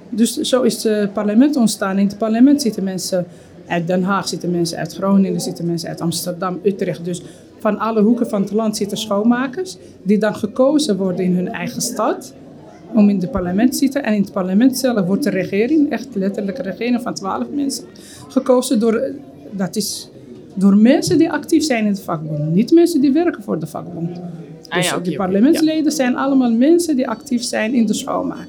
Dus 0.09 0.37
zo 0.37 0.61
is 0.61 0.83
het 0.83 1.13
parlement 1.13 1.55
ontstaan. 1.55 1.97
In 1.97 2.07
het 2.07 2.17
parlement 2.17 2.61
zitten 2.61 2.83
mensen 2.83 3.25
uit 3.67 3.87
Den 3.87 4.03
Haag, 4.03 4.27
zitten 4.27 4.51
mensen 4.51 4.77
uit 4.77 4.93
Groningen, 4.93 5.41
zitten 5.41 5.65
mensen 5.65 5.89
uit 5.89 6.01
Amsterdam, 6.01 6.59
Utrecht. 6.63 7.05
Dus 7.05 7.21
van 7.59 7.79
alle 7.79 8.01
hoeken 8.01 8.27
van 8.29 8.41
het 8.41 8.51
land 8.51 8.77
zitten 8.77 8.97
schoonmakers, 8.97 9.77
die 10.03 10.17
dan 10.17 10.35
gekozen 10.35 10.97
worden 10.97 11.25
in 11.25 11.35
hun 11.35 11.49
eigen 11.49 11.81
stad 11.81 12.33
om 12.93 13.09
in 13.09 13.19
het 13.19 13.31
parlement 13.31 13.71
te 13.71 13.77
zitten. 13.77 14.03
En 14.03 14.13
in 14.13 14.21
het 14.21 14.31
parlement 14.31 14.77
zelf 14.77 15.05
wordt 15.05 15.23
de 15.23 15.29
regering, 15.29 15.89
echt 15.89 16.07
letterlijk 16.13 16.57
een 16.57 16.63
regering 16.63 17.01
van 17.01 17.13
twaalf 17.13 17.47
mensen, 17.53 17.83
gekozen 18.27 18.79
door, 18.79 19.11
dat 19.51 19.75
is 19.75 20.09
door 20.53 20.77
mensen 20.77 21.17
die 21.17 21.31
actief 21.31 21.63
zijn 21.63 21.85
in 21.85 21.93
de 21.93 22.01
vakbond. 22.01 22.53
Niet 22.53 22.71
mensen 22.71 23.01
die 23.01 23.11
werken 23.11 23.43
voor 23.43 23.59
de 23.59 23.67
vakbond. 23.67 24.19
Ah 24.69 24.77
Dus 24.77 24.93
de 25.03 25.15
parlementsleden 25.15 25.91
zijn 25.91 26.15
allemaal 26.15 26.51
mensen 26.51 26.95
die 26.95 27.07
actief 27.07 27.43
zijn 27.43 27.73
in 27.73 27.85
de 27.85 27.93
schoonmaak. 27.93 28.47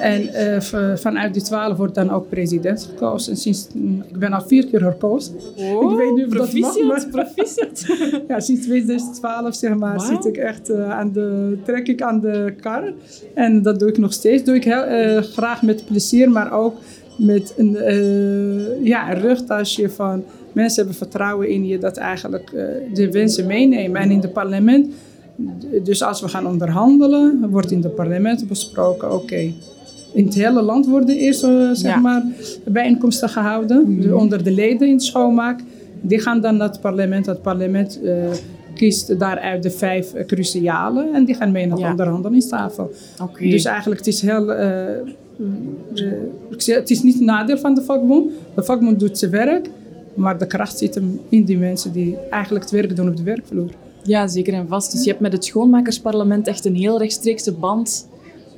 En 0.00 0.34
eh, 0.34 0.96
vanuit 0.96 1.34
die 1.34 1.42
twaalf 1.42 1.76
wordt 1.76 1.94
dan 1.94 2.10
ook 2.10 2.28
president 2.28 2.88
gekozen. 2.90 3.32
En 3.32 3.38
sinds, 3.38 3.66
mm, 3.74 4.04
ik 4.08 4.18
ben 4.18 4.32
al 4.32 4.42
vier 4.46 4.66
keer 4.66 4.82
herkozen. 4.82 5.34
ik 5.56 5.96
weet 5.96 6.14
niet 6.14 6.26
of 6.26 6.32
dat 6.32 6.52
mag, 6.52 6.80
maar- 6.80 7.06
proficiat. 7.10 7.86
Ja, 8.28 8.40
sinds 8.40 8.64
2012 8.66 9.54
zeg 9.54 9.74
maar, 9.74 10.00
zit 10.00 10.24
ik 10.24 10.36
echt 10.36 10.70
eh, 10.70 10.90
aan 10.90 11.12
de, 11.12 11.58
trek 11.64 11.88
ik 11.88 12.02
aan 12.02 12.20
de 12.20 12.54
kar. 12.60 12.92
En 13.34 13.62
dat 13.62 13.78
doe 13.78 13.88
ik 13.88 13.98
nog 13.98 14.12
steeds. 14.12 14.44
Doe 14.44 14.54
ik 14.54 14.64
heel 14.64 14.82
eh, 14.82 15.22
graag 15.22 15.62
met 15.62 15.84
plezier, 15.86 16.30
maar 16.30 16.52
ook 16.52 16.76
met 17.16 17.54
een, 17.56 17.76
ja, 18.82 19.10
een 19.12 19.20
rugtasje 19.20 19.90
van 19.90 20.24
mensen 20.52 20.76
hebben 20.76 20.96
vertrouwen 20.96 21.48
in 21.48 21.66
je 21.66 21.78
dat 21.78 21.96
eigenlijk 21.96 22.50
de 22.94 23.10
wensen 23.10 23.46
meenemen. 23.46 24.00
En 24.00 24.10
in 24.10 24.20
het 24.20 24.32
parlement, 24.32 24.94
dus 25.82 26.02
als 26.02 26.20
we 26.20 26.28
gaan 26.28 26.46
onderhandelen, 26.46 27.50
wordt 27.50 27.70
in 27.70 27.82
het 27.82 27.94
parlement 27.94 28.48
besproken, 28.48 29.14
oké. 29.14 29.52
In 30.12 30.24
het 30.24 30.34
hele 30.34 30.62
land 30.62 30.86
worden 30.86 31.16
eerst 31.16 31.42
eh, 31.44 31.70
zeg 31.72 31.92
Ja. 31.94 31.98
maar, 32.00 32.22
bijeenkomsten 32.64 33.28
gehouden, 33.28 34.00
de- 34.00 34.16
onder 34.16 34.44
de 34.44 34.50
leden 34.52 34.88
in 34.88 34.96
de 34.96 35.02
schoonmaak. 35.02 35.60
Die 36.00 36.18
gaan 36.20 36.40
dan 36.40 36.56
naar 36.56 36.68
het 36.68 36.80
parlement. 36.80 37.26
Het 37.26 37.42
parlement 37.42 38.00
eh, 38.02 38.14
kiest 38.74 39.18
daaruit 39.18 39.62
de 39.62 39.70
vijf 39.70 40.12
eh, 40.14 40.26
cruciale 40.26 41.08
en 41.12 41.24
die 41.24 41.34
gaan 41.34 41.50
mee 41.50 41.66
naar 41.66 41.76
de 41.76 41.82
Ja. 41.82 41.90
onderhandelingstafel. 41.90 42.90
Dus 43.40 43.64
eigenlijk, 43.64 44.00
het 44.04 44.08
is 44.14 44.20
heel. 44.20 44.52
eh, 44.52 44.84
zeg, 46.56 46.76
het 46.76 46.90
is 46.90 47.02
niet 47.02 47.18
een 47.18 47.24
nadeel 47.24 47.58
van 47.58 47.74
de 47.74 47.82
vakbond. 47.82 48.30
De 48.54 48.62
vakbond 48.62 49.00
doet 49.00 49.18
zijn 49.18 49.30
werk, 49.30 49.70
maar 50.14 50.38
de 50.38 50.46
kracht 50.46 50.78
zit 50.78 50.94
hem 50.94 51.20
in 51.28 51.44
die 51.44 51.58
mensen 51.58 51.92
die 51.92 52.16
eigenlijk 52.30 52.64
het 52.64 52.72
werk 52.72 52.96
doen 52.96 53.08
op 53.08 53.16
de 53.16 53.22
werkvloer. 53.22 53.70
Ja, 54.02 54.26
zeker 54.26 54.54
en 54.54 54.68
vast. 54.68 54.92
Dus 54.92 55.02
je 55.02 55.08
hebt 55.08 55.20
met 55.20 55.32
het 55.32 55.44
schoonmakersparlement 55.44 56.46
echt 56.46 56.64
een 56.64 56.74
heel 56.76 56.98
rechtstreekse 56.98 57.52
band 57.52 58.08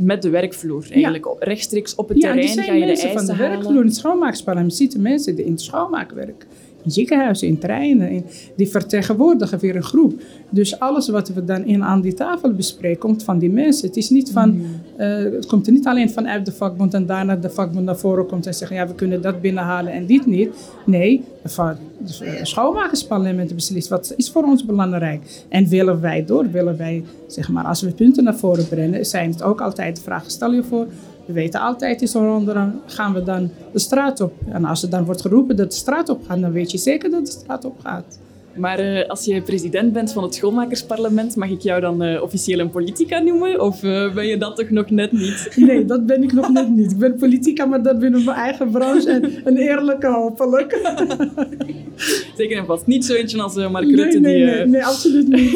met 0.02 0.22
de 0.22 0.30
werkvloer. 0.30 0.86
Eigenlijk 0.90 1.28
op- 1.28 1.42
rechtstreeks 1.42 1.94
op 1.94 2.08
het 2.08 2.18
Ja, 2.20 2.32
terrein 2.32 2.58
ga 2.58 2.72
je 2.72 2.80
de 2.80 2.86
mensen 2.86 3.08
van 3.08 3.16
eisen 3.16 3.36
de 3.36 3.42
werkvloer. 3.42 3.80
In 3.80 3.86
het 3.86 3.96
schoonmaaksparlement 3.96 4.74
zitten 4.74 5.02
mensen 5.02 5.34
die 5.36 5.44
in 5.44 5.50
het 5.52 5.60
schoonmaak 5.60 6.10
werken. 6.10 6.48
Ziekenhuizen, 6.90 7.48
in 7.48 7.58
treinen. 7.58 8.10
In, 8.10 8.24
die 8.56 8.68
vertegenwoordigen 8.68 9.58
weer 9.58 9.76
een 9.76 9.82
groep. 9.82 10.20
Dus 10.50 10.78
alles 10.78 11.08
wat 11.08 11.28
we 11.28 11.44
dan 11.44 11.64
in 11.64 11.84
aan 11.84 12.00
die 12.00 12.14
tafel 12.14 12.52
bespreken, 12.52 12.98
komt 12.98 13.24
van 13.24 13.38
die 13.38 13.50
mensen. 13.50 13.86
Het, 13.88 13.96
is 13.96 14.10
niet 14.10 14.30
van, 14.30 14.50
Hmm. 14.50 14.64
eh, 14.96 15.32
het 15.32 15.46
komt 15.46 15.66
er 15.66 15.72
niet 15.72 15.86
alleen 15.86 16.10
vanuit 16.10 16.44
de 16.46 16.52
vakbond 16.52 16.94
en 16.94 17.06
daarna 17.06 17.36
de 17.36 17.50
vakbond 17.50 17.84
naar 17.84 17.96
voren 17.98 18.26
komt 18.26 18.46
en 18.46 18.54
zegt, 18.54 18.72
ja, 18.72 18.86
we 18.86 18.94
kunnen 18.94 19.22
dat 19.22 19.40
binnenhalen 19.40 19.92
en 19.92 20.06
dit 20.06 20.26
niet. 20.26 20.48
Nee, 20.86 21.22
van 21.44 21.76
het 22.04 22.20
schoonmakersparlement 22.42 23.54
beslist 23.54 23.88
wat 23.88 24.14
is 24.16 24.30
voor 24.30 24.42
ons 24.42 24.64
belangrijk. 24.64 25.44
En 25.48 25.68
willen 25.68 26.00
wij 26.00 26.24
door, 26.24 26.50
willen 26.50 26.76
wij, 26.76 27.04
zeg 27.26 27.48
maar, 27.48 27.64
als 27.64 27.82
we 27.82 27.90
punten 27.92 28.24
naar 28.24 28.36
voren 28.36 28.68
brengen, 28.68 29.06
zijn 29.06 29.30
het 29.30 29.42
ook 29.42 29.60
altijd 29.60 30.00
vraag, 30.00 30.30
stel 30.30 30.52
je 30.52 30.62
voor, 30.62 30.86
we 31.26 31.32
weten 31.32 31.60
altijd 31.60 32.02
is 32.02 32.14
eronder, 32.14 32.72
gaan 32.86 33.12
we 33.12 33.22
dan 33.22 33.50
de 33.72 33.78
straat 33.78 34.20
op. 34.20 34.32
En 34.48 34.64
als 34.64 34.82
er 34.82 34.90
dan 34.90 35.04
wordt 35.04 35.20
geroepen 35.20 35.56
dat 35.56 35.70
de 35.70 35.76
straat 35.76 36.08
op 36.08 36.24
gaat, 36.26 36.40
dan 36.40 36.52
weet 36.52 36.70
je 36.70 36.78
zeker 36.78 37.10
dat 37.10 37.26
de 37.26 37.32
straat 37.32 37.64
op 37.64 37.80
gaat. 37.80 38.18
Maar 38.56 38.78
eh, 38.78 39.08
als 39.08 39.24
je 39.24 39.42
president 39.42 39.92
bent 39.92 40.12
van 40.12 40.22
het 40.22 40.34
schoonmakersparlement, 40.34 41.36
mag 41.36 41.50
ik 41.50 41.60
jou 41.60 41.80
dan 41.80 42.02
eh, 42.02 42.22
officieel 42.22 42.58
een 42.58 42.70
politica 42.70 43.18
noemen? 43.18 43.60
Of 43.60 43.82
eh, 43.82 44.14
ben 44.14 44.26
je 44.26 44.36
dat 44.36 44.56
toch 44.56 44.70
nog 44.70 44.90
net 44.90 45.12
niet? 45.12 45.50
Nee, 45.62 45.84
dat 45.84 46.06
ben 46.06 46.22
ik 46.22 46.32
nog 46.32 46.48
net 46.52 46.68
niet. 46.68 46.90
Ik 46.90 46.98
ben 46.98 47.16
politica, 47.16 47.64
maar 47.64 47.82
dat 47.82 47.98
binnen 47.98 48.24
mijn 48.24 48.36
eigen 48.36 48.70
branche 48.70 49.10
en 49.10 49.32
een 49.44 49.56
eerlijke 49.56 50.06
hopelijk. 50.06 50.80
Zeker 52.36 52.56
en 52.56 52.66
vast. 52.66 52.86
Niet 52.86 53.04
zo 53.04 53.14
eentje 53.14 53.42
als 53.42 53.54
Mark 53.54 53.84
Nee, 53.84 53.96
Rutte. 53.96 54.20
nee, 54.20 54.34
die, 54.36 54.44
nee, 54.44 54.66
nee, 54.66 54.84
absoluut 54.84 55.28
niet. 55.28 55.54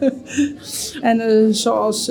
en 1.10 1.54
zoals 1.54 2.08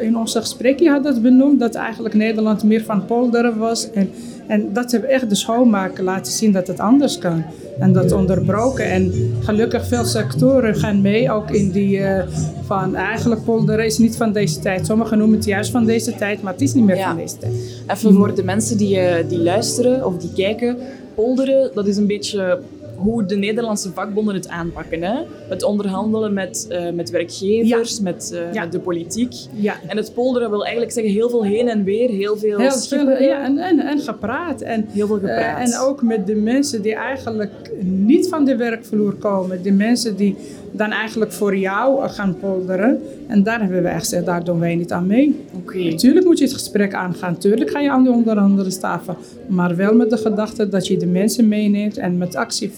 in 0.00 0.16
ons 0.16 0.36
gesprekje 0.36 0.90
had 0.90 1.04
dat 1.04 1.22
benoemd, 1.22 1.60
dat 1.60 1.74
eigenlijk 1.74 2.14
Nederland 2.14 2.62
meer 2.62 2.82
van 2.82 3.04
polderen 3.04 3.58
was. 3.58 3.90
En, 3.90 4.10
en 4.50 4.72
dat 4.72 4.90
hebben 4.92 5.10
echt 5.10 5.28
de 5.28 5.34
schoonmaken 5.34 6.04
laten 6.04 6.32
zien 6.32 6.52
dat 6.52 6.66
het 6.66 6.80
anders 6.80 7.18
kan. 7.18 7.44
En 7.78 7.92
dat 7.92 8.12
onderbroken. 8.12 8.84
En 8.84 9.12
gelukkig 9.40 9.86
veel 9.86 10.04
sectoren 10.04 10.74
gaan 10.74 11.00
mee, 11.00 11.30
ook 11.32 11.50
in 11.50 11.70
die 11.70 11.98
eh, 11.98 12.26
van 12.64 12.94
eigenlijk 12.94 13.44
polderen 13.44 13.84
is 13.84 13.98
niet 13.98 14.16
van 14.16 14.32
deze 14.32 14.58
tijd. 14.58 14.86
Sommigen 14.86 15.18
noemen 15.18 15.36
het 15.36 15.46
juist 15.46 15.70
van 15.70 15.84
deze 15.84 16.14
tijd, 16.14 16.42
maar 16.42 16.52
het 16.52 16.62
is 16.62 16.74
niet 16.74 16.84
meer 16.84 16.96
Ja. 16.96 17.08
van 17.08 17.16
deze 17.16 17.36
tijd. 17.38 17.52
Even 17.86 18.14
voor 18.14 18.34
de 18.34 18.44
mensen 18.44 18.76
die, 18.76 18.98
eh, 18.98 19.28
die 19.28 19.38
luisteren 19.38 20.06
of 20.06 20.16
die 20.16 20.32
kijken. 20.34 20.76
Polderen, 21.14 21.70
dat 21.74 21.86
is 21.86 21.96
een 21.96 22.06
beetje 22.06 22.58
hoe 23.00 23.26
de 23.26 23.36
Nederlandse 23.36 23.92
vakbonden 23.92 24.34
het 24.34 24.48
aanpakken. 24.48 25.02
Hè? 25.02 25.22
Het 25.48 25.62
onderhandelen 25.62 26.32
met, 26.32 26.66
uh, 26.70 26.90
met 26.90 27.10
werkgevers, 27.10 28.00
met, 28.00 28.30
uh, 28.34 28.52
Ja. 28.52 28.62
met 28.62 28.72
de 28.72 28.78
politiek. 28.78 29.32
Ja. 29.52 29.74
En 29.86 29.96
het 29.96 30.14
polderen 30.14 30.50
wil 30.50 30.62
eigenlijk 30.62 30.92
zeggen 30.92 31.12
heel 31.12 31.30
veel 31.30 31.44
heen 31.44 31.68
en 31.68 31.84
weer, 31.84 32.08
heel 32.08 32.36
veel 32.36 32.58
Heel 32.58 32.70
veel, 32.70 33.10
ja, 33.22 33.44
en, 33.44 33.58
en, 33.58 33.78
en 33.78 33.98
gepraat. 34.00 34.60
En, 34.60 34.86
heel 34.88 35.06
veel 35.06 35.20
eh, 35.20 35.22
gepraat. 35.22 35.72
en 35.72 35.78
ook 35.78 36.02
met 36.02 36.26
de 36.26 36.34
mensen 36.34 36.82
die 36.82 36.94
eigenlijk 36.94 37.52
niet 37.82 38.28
van 38.28 38.44
de 38.44 38.56
werkvloer 38.56 39.14
komen. 39.14 39.62
De 39.62 39.72
mensen 39.72 40.16
die 40.16 40.36
dan 40.72 40.90
eigenlijk 40.90 41.32
voor 41.32 41.56
jou 41.56 42.08
gaan 42.08 42.36
polderen. 42.40 43.02
En 43.26 43.42
daar 43.42 43.60
hebben 43.60 43.82
wij 43.82 43.98
gezegd, 43.98 44.26
daar 44.26 44.44
doen 44.44 44.58
wij 44.60 44.74
niet 44.74 44.92
aan 44.92 45.06
mee. 45.06 45.44
Oké. 45.56 45.78
Natuurlijk 45.78 46.26
moet 46.26 46.38
je 46.38 46.44
het 46.44 46.52
gesprek 46.52 46.94
aangaan. 46.94 47.38
Tuurlijk 47.38 47.70
ga 47.70 47.80
je 47.80 47.90
aan 47.90 48.04
de 48.04 48.10
onderhandelingstafel. 48.10 49.16
Maar 49.46 49.76
wel 49.76 49.94
met 49.94 50.10
de 50.10 50.16
gedachte 50.16 50.68
dat 50.68 50.86
je 50.86 50.96
de 50.96 51.06
mensen 51.06 51.48
meeneemt 51.48 51.98
en 51.98 52.18
met 52.18 52.36
actie 52.36 52.70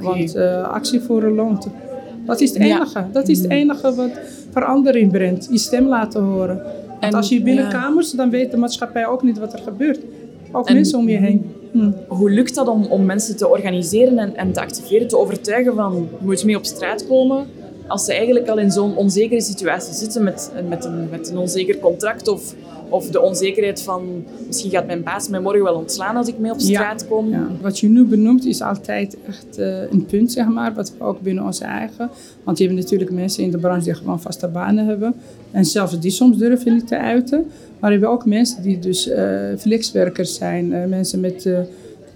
Want 0.00 0.34
eh, 0.34 0.68
actie 0.68 1.00
voeren 1.00 1.32
loont. 1.34 1.68
Dat 2.26 2.40
is 2.40 2.50
het 2.54 2.58
Ja. 2.62 2.76
enige. 2.76 3.04
Dat 3.12 3.28
is 3.28 3.38
het 3.40 3.50
enige 3.50 3.94
wat 3.94 4.10
verandering 4.50 5.12
brengt. 5.12 5.48
Je 5.50 5.58
stem 5.58 5.86
laten 5.86 6.22
horen. 6.22 6.56
Want 6.88 7.00
En- 7.00 7.14
als 7.14 7.28
je 7.28 7.42
binnen 7.42 7.64
ja. 7.64 7.70
kamers, 7.70 8.10
dan 8.10 8.30
weet 8.30 8.50
de 8.50 8.56
maatschappij 8.56 9.06
ook 9.06 9.22
niet 9.22 9.38
wat 9.38 9.52
er 9.52 9.58
gebeurt. 9.58 9.98
Ook 10.52 10.68
En- 10.68 10.74
mensen 10.74 10.98
om 10.98 11.08
je 11.08 11.16
heen. 11.16 11.50
Hm. 11.72 11.90
Hoe 12.08 12.30
lukt 12.30 12.54
dat 12.54 12.68
om, 12.68 12.84
om 12.84 13.04
mensen 13.04 13.36
te 13.36 13.48
organiseren 13.48 14.18
en, 14.18 14.36
en 14.36 14.52
te 14.52 14.60
activeren, 14.60 15.08
te 15.08 15.18
overtuigen 15.18 15.74
van 15.74 15.94
je 15.94 16.24
moet 16.26 16.44
mee 16.44 16.56
op 16.56 16.64
straat 16.64 17.06
komen, 17.06 17.46
als 17.86 18.04
ze 18.04 18.12
eigenlijk 18.12 18.48
al 18.48 18.58
in 18.58 18.70
zo'n 18.70 18.96
onzekere 18.96 19.40
situatie 19.40 19.94
zitten 19.94 20.22
met, 20.24 20.50
met, 20.68 20.84
een, 20.84 21.08
met 21.10 21.30
een 21.30 21.38
onzeker 21.38 21.78
contract 21.78 22.28
of, 22.28 22.54
of 22.88 23.10
de 23.10 23.20
onzekerheid 23.20 23.82
van 23.82 24.24
misschien 24.46 24.70
gaat 24.70 24.86
mijn 24.86 25.02
baas 25.02 25.28
mij 25.28 25.40
morgen 25.40 25.62
wel 25.62 25.74
ontslaan 25.74 26.16
als 26.16 26.28
ik 26.28 26.38
mee 26.38 26.52
op 26.52 26.60
straat 26.60 27.08
kom. 27.08 27.30
Ja. 27.30 27.48
Wat 27.60 27.78
je 27.78 27.88
nu 27.88 28.04
benoemt 28.04 28.44
is 28.44 28.62
altijd 28.62 29.16
echt 29.26 29.58
eh, 29.58 29.90
een 29.90 30.06
punt, 30.06 30.32
zeg 30.32 30.46
maar, 30.46 30.74
wat 30.74 30.92
we 30.98 31.04
ook 31.04 31.20
binnen 31.20 31.44
onze 31.44 31.64
eigen. 31.64 32.10
Want 32.44 32.58
je 32.58 32.64
hebt 32.64 32.76
natuurlijk 32.76 33.10
mensen 33.10 33.42
in 33.42 33.50
de 33.50 33.58
branche 33.58 33.84
die 33.84 33.94
gewoon 33.94 34.20
vaste 34.20 34.48
banen 34.48 34.86
hebben. 34.86 35.14
En 35.50 35.64
zelfs 35.64 36.00
die 36.00 36.10
soms 36.10 36.36
durven 36.36 36.72
niet 36.74 36.86
te 36.86 36.98
uiten. 36.98 37.46
Maar 37.80 37.92
je 37.92 37.98
hebt 37.98 38.10
ook 38.10 38.26
mensen 38.26 38.62
die 38.62 38.78
dus 38.78 39.08
eh 39.08 39.34
flexwerkers 39.58 40.34
zijn, 40.34 40.72
eh, 40.72 40.86
mensen 40.86 41.20
met 41.20 41.48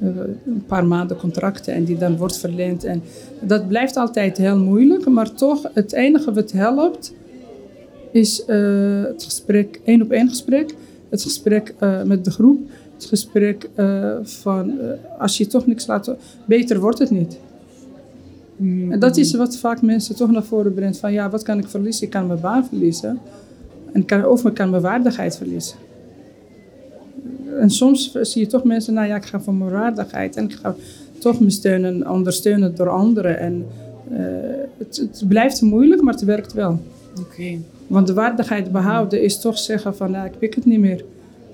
een 0.01 0.65
paar 0.67 0.87
maanden 0.87 1.17
contracten 1.17 1.75
en 1.75 1.85
die 1.85 1.99
dan 1.99 2.17
wordt 2.17 2.39
verleend. 2.39 2.85
En 2.85 3.03
dat 3.41 3.69
blijft 3.69 3.97
altijd 3.97 4.37
heel 4.37 4.59
moeilijk, 4.59 5.09
maar 5.09 5.33
toch 5.33 5.71
het 5.75 5.93
enige 5.93 6.33
wat 6.33 6.53
helpt 6.53 7.15
is 8.13 8.45
eh, 8.45 9.03
het 9.03 9.25
gesprek, 9.25 9.81
één 9.85 10.03
op 10.03 10.11
één 10.11 10.29
gesprek, 10.29 10.75
het 11.09 11.23
gesprek 11.23 11.75
eh, 11.79 12.03
met 12.03 12.25
de 12.25 12.31
groep, 12.31 12.69
het 12.95 13.05
gesprek 13.05 13.69
eh, 13.75 14.17
van 14.23 14.79
als 15.19 15.39
je 15.39 15.47
toch 15.47 15.67
niks 15.67 15.87
laat, 15.87 16.15
beter 16.45 16.81
wordt 16.81 16.99
het 16.99 17.11
niet. 17.11 17.39
En 18.91 18.99
dat 18.99 19.17
is 19.17 19.35
wat 19.35 19.57
vaak 19.57 19.83
mensen 19.83 20.17
toch 20.17 20.31
naar 20.31 20.45
voren 20.45 20.75
brengt 20.75 20.99
van 20.99 21.13
ja, 21.13 21.31
wat 21.31 21.43
kan 21.43 21.59
ik 21.59 21.69
verliezen? 21.69 22.05
Ik 22.05 22.11
kan 22.11 22.27
mijn 22.27 22.41
baan 22.41 22.67
verliezen 22.67 23.19
en 23.93 24.05
kan, 24.05 24.27
of 24.27 24.45
ik 24.45 24.55
kan 24.55 24.71
mijn 24.71 24.83
waardigheid 24.83 25.37
verliezen. 25.37 25.77
En 27.59 27.71
soms 27.71 28.13
zie 28.21 28.43
je 28.43 28.49
toch 28.49 28.65
mensen, 28.65 28.95
nou 28.95 29.09
ja, 29.09 29.17
ik 29.17 29.25
ga 29.25 29.41
voor 29.41 29.55
mijn 29.55 29.71
waardigheid 29.71 30.37
en 30.37 30.45
ik 30.45 30.53
ga 30.53 30.75
toch 31.19 31.41
me 31.41 31.51
steunen, 31.51 32.11
ondersteunen 32.11 32.75
door 32.75 32.89
anderen. 32.89 33.39
En 33.39 33.67
eh, 34.11 34.19
het, 34.79 34.97
het 34.97 35.25
blijft 35.29 35.63
moeilijk, 35.63 36.03
maar 36.03 36.15
het 36.15 36.25
werkt 36.25 36.53
wel. 36.53 36.81
Oké. 37.21 37.59
Want 37.87 38.07
de 38.07 38.15
waardigheid 38.15 38.73
behouden 38.73 39.23
is 39.23 39.41
toch 39.41 39.59
zeggen 39.59 39.97
van, 39.97 40.11
nou, 40.11 40.27
ik 40.27 40.39
pik 40.39 40.55
het 40.55 40.65
niet 40.65 40.79
meer. 40.79 41.05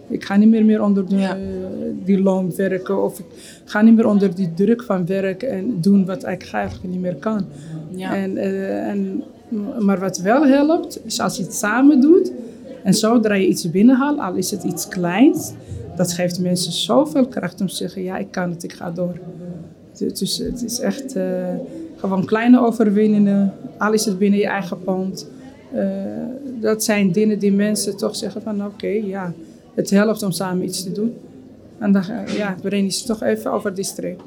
Ik 0.08 0.24
ga 0.24 0.36
niet 0.36 0.48
meer, 0.48 0.64
meer 0.64 0.82
onder 0.82 1.08
de, 1.08 1.16
Ja. 1.16 1.36
die 2.04 2.22
loon 2.22 2.52
werken 2.56 3.02
of 3.04 3.18
ik 3.18 3.24
ga 3.64 3.82
niet 3.82 3.94
meer 3.96 4.06
onder 4.06 4.34
die 4.34 4.54
druk 4.54 4.82
van 4.82 5.06
werk 5.06 5.42
en 5.42 5.80
doen 5.80 6.04
wat 6.04 6.26
ik 6.26 6.48
eigenlijk 6.52 6.92
niet 6.92 7.00
meer 7.00 7.14
kan. 7.14 7.44
Ja. 7.88 8.16
En, 8.16 8.36
eh, 8.36 8.88
en, 8.88 9.22
maar 9.80 9.98
wat 9.98 10.18
wel 10.18 10.46
helpt, 10.46 11.00
is 11.04 11.20
als 11.20 11.36
je 11.36 11.42
het 11.42 11.54
samen 11.54 12.00
doet 12.00 12.32
en 12.82 12.94
zodra 12.94 13.34
je 13.34 13.46
iets 13.46 13.70
binnenhaalt, 13.70 14.18
al 14.18 14.34
is 14.34 14.50
het 14.50 14.62
iets 14.62 14.88
kleins, 14.88 15.52
dat 15.96 16.12
geeft 16.12 16.40
mensen 16.40 16.72
zoveel 16.72 17.26
kracht 17.26 17.60
om 17.60 17.66
te 17.66 17.74
zeggen, 17.74 18.02
ja, 18.02 18.16
ik 18.16 18.30
kan 18.30 18.50
het, 18.50 18.62
ik 18.62 18.72
ga 18.72 18.90
door. 18.90 19.18
Het 19.98 20.20
is, 20.20 20.38
het 20.38 20.62
is 20.62 20.78
echt 20.78 21.16
eh, 21.16 21.54
gewoon 21.96 22.24
kleine 22.24 22.60
overwinningen, 22.60 23.52
al 23.78 23.92
is 23.92 24.04
het 24.04 24.18
binnen 24.18 24.38
je 24.38 24.46
eigen 24.46 24.82
pand. 24.82 25.28
Eh, 25.72 25.84
dat 26.60 26.84
zijn 26.84 27.12
dingen 27.12 27.38
die 27.38 27.52
mensen 27.52 27.96
toch 27.96 28.16
zeggen 28.16 28.42
van 28.42 28.64
oké, 28.64 28.86
ja, 28.86 29.32
het 29.74 29.90
helpt 29.90 30.22
om 30.22 30.32
samen 30.32 30.64
iets 30.64 30.82
te 30.82 30.92
doen. 30.92 31.14
En 31.78 31.92
dan 31.92 32.02
eh, 32.02 32.36
ja, 32.36 32.56
breng 32.62 32.84
je 32.84 32.92
ze 32.92 33.06
toch 33.06 33.22
even 33.22 33.52
over 33.52 33.74
die 33.74 33.84
streep. 33.84 34.22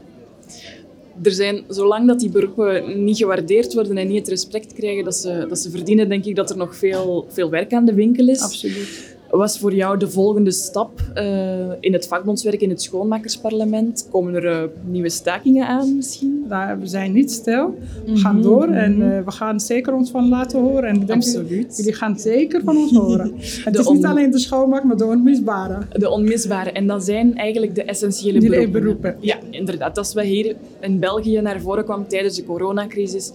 Er 1.21 1.31
zijn, 1.31 1.63
zolang 1.67 2.07
dat 2.07 2.19
die 2.19 2.29
beroepen 2.29 3.03
niet 3.03 3.17
gewaardeerd 3.17 3.73
worden 3.73 3.97
en 3.97 4.07
niet 4.07 4.19
het 4.19 4.27
respect 4.27 4.73
krijgen 4.73 5.03
dat 5.03 5.15
ze, 5.15 5.45
dat 5.49 5.59
ze 5.59 5.69
verdienen, 5.69 6.09
denk 6.09 6.25
ik 6.25 6.35
dat 6.35 6.49
er 6.49 6.57
nog 6.57 6.75
veel, 6.75 7.25
veel 7.29 7.49
werk 7.49 7.73
aan 7.73 7.85
de 7.85 7.93
winkel 7.93 8.27
is. 8.27 8.41
Absoluut. 8.41 9.17
Was 9.29 9.59
voor 9.59 9.73
jou 9.73 9.97
de 9.97 10.09
volgende 10.09 10.51
stap 10.51 11.01
eh, 11.13 11.71
in 11.79 11.93
het 11.93 12.07
vakbondswerk 12.07 12.61
in 12.61 12.69
het 12.69 12.81
schoonmakersparlement? 12.81 14.07
Komen 14.11 14.35
er 14.35 14.45
eh, 14.45 14.63
nieuwe 14.85 15.09
stakingen 15.09 15.67
aan 15.67 15.95
misschien? 15.95 16.45
Daar, 16.47 16.79
we 16.79 16.87
zijn 16.87 17.11
niet 17.11 17.31
stil. 17.31 17.77
We 18.05 18.17
gaan 18.17 18.41
door 18.41 18.67
en 18.67 19.17
eh, 19.17 19.25
we 19.25 19.31
gaan 19.31 19.59
zeker 19.59 19.93
ons 19.93 20.11
van 20.11 20.29
laten 20.29 20.59
horen. 20.59 20.83
En 20.83 20.95
ik 20.95 21.07
denk, 21.07 21.23
Absoluut. 21.23 21.77
Jullie 21.77 21.93
gaan 21.93 22.19
zeker 22.19 22.61
van 22.63 22.77
ons 22.77 22.91
horen. 22.91 23.33
Het 23.65 23.77
is 23.79 23.87
niet 23.89 24.05
alleen 24.05 24.31
de 24.31 24.39
schoonmaak, 24.39 24.83
maar 24.83 24.97
de 24.97 25.05
onmisbare. 25.05 25.77
De 25.91 26.09
onmisbare. 26.09 26.71
En 26.71 26.87
dat 26.87 27.03
zijn 27.03 27.37
eigenlijk 27.37 27.75
de 27.75 27.83
essentiële 27.83 28.39
Die 28.39 28.49
beroepen. 28.49 28.71
beroepen. 28.71 29.15
Ja, 29.19 29.37
inderdaad. 29.49 29.95
Dat 29.95 30.05
is 30.05 30.13
wat 30.13 30.23
hier 30.23 30.55
in 30.79 30.99
België 30.99 31.41
naar 31.41 31.61
voren 31.61 31.83
kwam 31.83 32.07
tijdens 32.07 32.35
de 32.35 32.43
coronacrisis. 32.43 33.31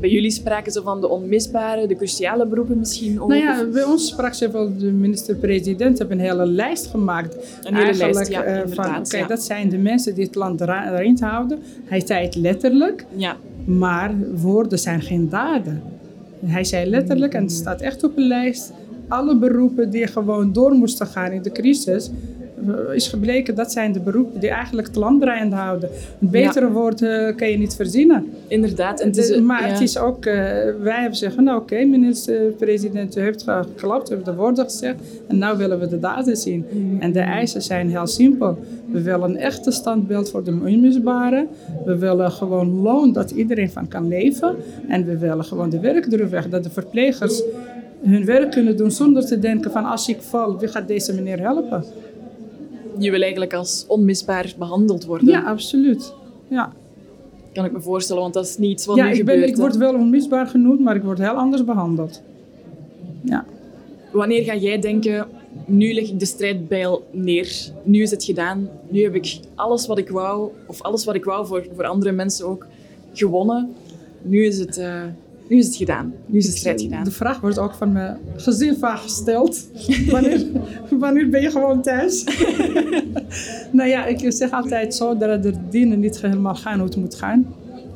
Bij 0.00 0.10
jullie 0.10 0.30
spraken 0.30 0.72
ze 0.72 0.82
van 0.82 1.00
de 1.00 1.08
onmisbare, 1.08 1.86
de 1.86 1.96
cruciale 1.96 2.46
beroepen 2.46 2.78
misschien 2.78 3.20
ook. 3.20 3.28
Nou 3.28 3.40
ja, 3.40 3.64
bij 3.72 3.84
ons 3.84 4.08
sprak 4.08 4.34
ze 4.34 4.50
wel 4.50 4.76
de 4.78 4.92
minister-president 5.26 5.98
hebben 5.98 6.18
een 6.18 6.24
hele 6.24 6.46
lijst 6.46 6.86
gemaakt. 6.86 7.36
Een 7.62 7.74
hele 7.74 7.96
lijst, 7.96 8.30
ja, 8.30 8.42
eh, 8.42 8.62
van, 8.66 9.04
ja. 9.18 9.26
dat 9.26 9.42
zijn 9.42 9.68
de 9.68 9.78
mensen 9.78 10.14
die 10.14 10.24
het 10.24 10.34
land 10.34 10.60
erin 10.60 11.16
houden. 11.20 11.58
Hij 11.84 12.06
zei 12.06 12.24
het 12.24 12.34
letterlijk, 12.34 13.06
Ja, 13.16 13.36
maar 13.64 14.14
woorden 14.34 14.78
zijn 14.78 15.00
geen 15.00 15.28
daden. 15.28 15.82
Hij 16.44 16.64
zei 16.64 16.90
letterlijk, 16.90 17.34
en 17.34 17.42
het 17.42 17.52
staat 17.52 17.80
echt 17.80 18.04
op 18.04 18.16
een 18.16 18.26
lijst, 18.26 18.72
alle 19.08 19.36
beroepen 19.36 19.90
die 19.90 20.06
gewoon 20.06 20.52
door 20.52 20.72
moesten 20.72 21.06
gaan 21.06 21.32
in 21.32 21.42
de 21.42 21.52
crisis, 21.52 22.10
is 22.94 23.08
gebleken 23.08 23.54
dat 23.54 23.72
zijn 23.72 23.92
de 23.92 24.00
beroepen 24.00 24.40
die 24.40 24.50
eigenlijk 24.50 24.86
het 24.86 24.96
land 24.96 25.20
draaiende 25.20 25.56
houden. 25.56 25.90
Een 26.20 26.30
betere 26.30 26.70
woord 26.70 27.02
eh, 27.02 27.36
kan 27.36 27.50
je 27.50 27.58
niet 27.58 27.74
verzinnen. 27.74 28.30
inderdaad. 28.48 29.00
En 29.00 29.06
het 29.08 29.16
is, 29.16 29.26
De- 29.28 29.34
eh, 29.34 29.42
maar 29.42 29.62
ja. 29.62 29.68
het 29.72 29.80
is 29.80 29.98
ook, 29.98 30.24
eh, 30.24 30.34
wij 30.80 30.92
hebben 30.92 31.10
gezegd, 31.10 31.36
nou 31.36 31.60
oké, 31.60 31.84
minister-president, 31.84 33.16
u 33.16 33.20
heeft 33.20 33.42
geklapt, 33.42 34.10
u 34.10 34.14
heeft 34.14 34.26
de 34.26 34.34
woorden 34.34 34.64
gezegd 34.64 34.96
en 35.26 35.38
nu 35.38 35.46
willen 35.56 35.78
we 35.78 35.88
de 35.88 35.98
daden 35.98 36.36
zien. 36.36 36.64
Mm. 36.72 37.00
En 37.00 37.12
de 37.12 37.20
eisen 37.20 37.62
zijn 37.62 37.88
heel 37.90 38.06
simpel. 38.06 38.58
We 38.90 39.02
willen 39.02 39.22
een 39.30 39.36
echte 39.36 39.70
standbeeld 39.70 40.30
voor 40.30 40.44
de 40.44 40.50
onmisbare. 40.50 41.46
We 41.84 41.96
willen 41.98 42.30
gewoon 42.32 42.80
loon 42.80 43.12
dat 43.12 43.30
iedereen 43.30 43.70
van 43.70 43.88
kan 43.88 44.08
leven. 44.08 44.54
En 44.88 45.04
we 45.04 45.18
willen 45.18 45.44
gewoon 45.44 45.70
de 45.70 45.80
werkdruk 45.80 46.30
weg, 46.30 46.48
dat 46.48 46.62
de 46.62 46.70
verplegers 46.70 47.42
hun 48.02 48.24
werk 48.24 48.50
kunnen 48.50 48.76
doen 48.76 48.90
zonder 48.90 49.26
te 49.26 49.38
denken 49.38 49.70
van 49.70 49.84
als 49.84 50.08
ik 50.08 50.16
val, 50.20 50.58
wie 50.58 50.68
gaat 50.68 50.88
deze 50.88 51.14
meneer 51.14 51.40
helpen? 51.40 51.84
Je 52.98 53.10
wil 53.10 53.20
eigenlijk 53.20 53.54
als 53.54 53.84
onmisbaar 53.88 54.54
behandeld 54.58 55.04
worden. 55.04 55.28
Ja, 55.28 55.42
absoluut. 55.42 56.12
Ja, 56.48 56.72
Kan 57.52 57.64
ik 57.64 57.72
me 57.72 57.80
voorstellen, 57.80 58.22
want 58.22 58.34
dat 58.34 58.44
is 58.44 58.56
niet 58.56 58.84
wat 58.84 58.96
ja 58.96 59.04
nu 59.04 59.10
ik, 59.10 59.16
gebeurt. 59.16 59.48
ik 59.48 59.54
hè. 59.54 59.60
word 59.60 59.76
wel 59.76 59.94
onmisbaar 59.94 60.46
genoemd, 60.46 60.80
maar 60.80 60.96
ik 60.96 61.02
word 61.02 61.18
heel 61.18 61.28
anders 61.34 61.64
behandeld. 61.64 62.22
Ja. 63.20 63.44
Wanneer 64.12 64.42
ga 64.42 64.56
jij 64.56 64.78
denken, 64.78 65.26
nu 65.66 65.92
leg 65.94 66.08
ik 66.08 66.18
de 66.18 66.26
strijdbijl 66.26 67.06
neer, 67.10 67.70
nu 67.82 68.02
is 68.02 68.10
het 68.10 68.24
gedaan, 68.24 68.68
nu 68.88 69.02
heb 69.02 69.14
ik 69.14 69.38
alles 69.54 69.86
wat 69.86 69.98
ik 69.98 70.08
wou, 70.08 70.50
of 70.66 70.82
alles 70.82 71.04
wat 71.04 71.14
ik 71.14 71.24
wou 71.24 71.46
voor, 71.46 71.66
voor 71.74 71.84
andere 71.84 72.12
mensen 72.12 72.46
ook, 72.46 72.66
gewonnen. 73.12 73.74
Nu 74.22 74.44
is 74.44 74.58
het, 74.58 74.76
eh, 74.78 75.02
nu 75.48 75.56
is 75.56 75.66
het 75.66 75.76
gedaan, 75.76 76.14
nu 76.26 76.38
is 76.38 76.46
de 76.46 76.56
strijd 76.56 76.82
gedaan. 76.82 77.04
De 77.04 77.10
vraag 77.10 77.40
wordt 77.40 77.58
ook 77.58 77.74
van 77.74 77.92
mijn 77.92 78.18
gezin 78.36 78.76
vaak 78.76 78.98
gesteld. 78.98 79.68
wanneer, 80.98 81.28
ben 81.28 81.42
je 81.42 81.50
gewoon 81.50 81.82
thuis? 81.82 82.24
nou 83.72 83.88
ja, 83.88 84.06
ik 84.06 84.32
zeg 84.32 84.50
altijd 84.50 84.94
zo 84.94 85.16
dat 85.16 85.42
de 85.42 85.52
dingen 85.70 86.00
niet 86.00 86.20
helemaal 86.20 86.54
gaan 86.54 86.78
hoe 86.78 86.88
het 86.88 86.96
moet 86.96 87.14
gaan. 87.14 87.54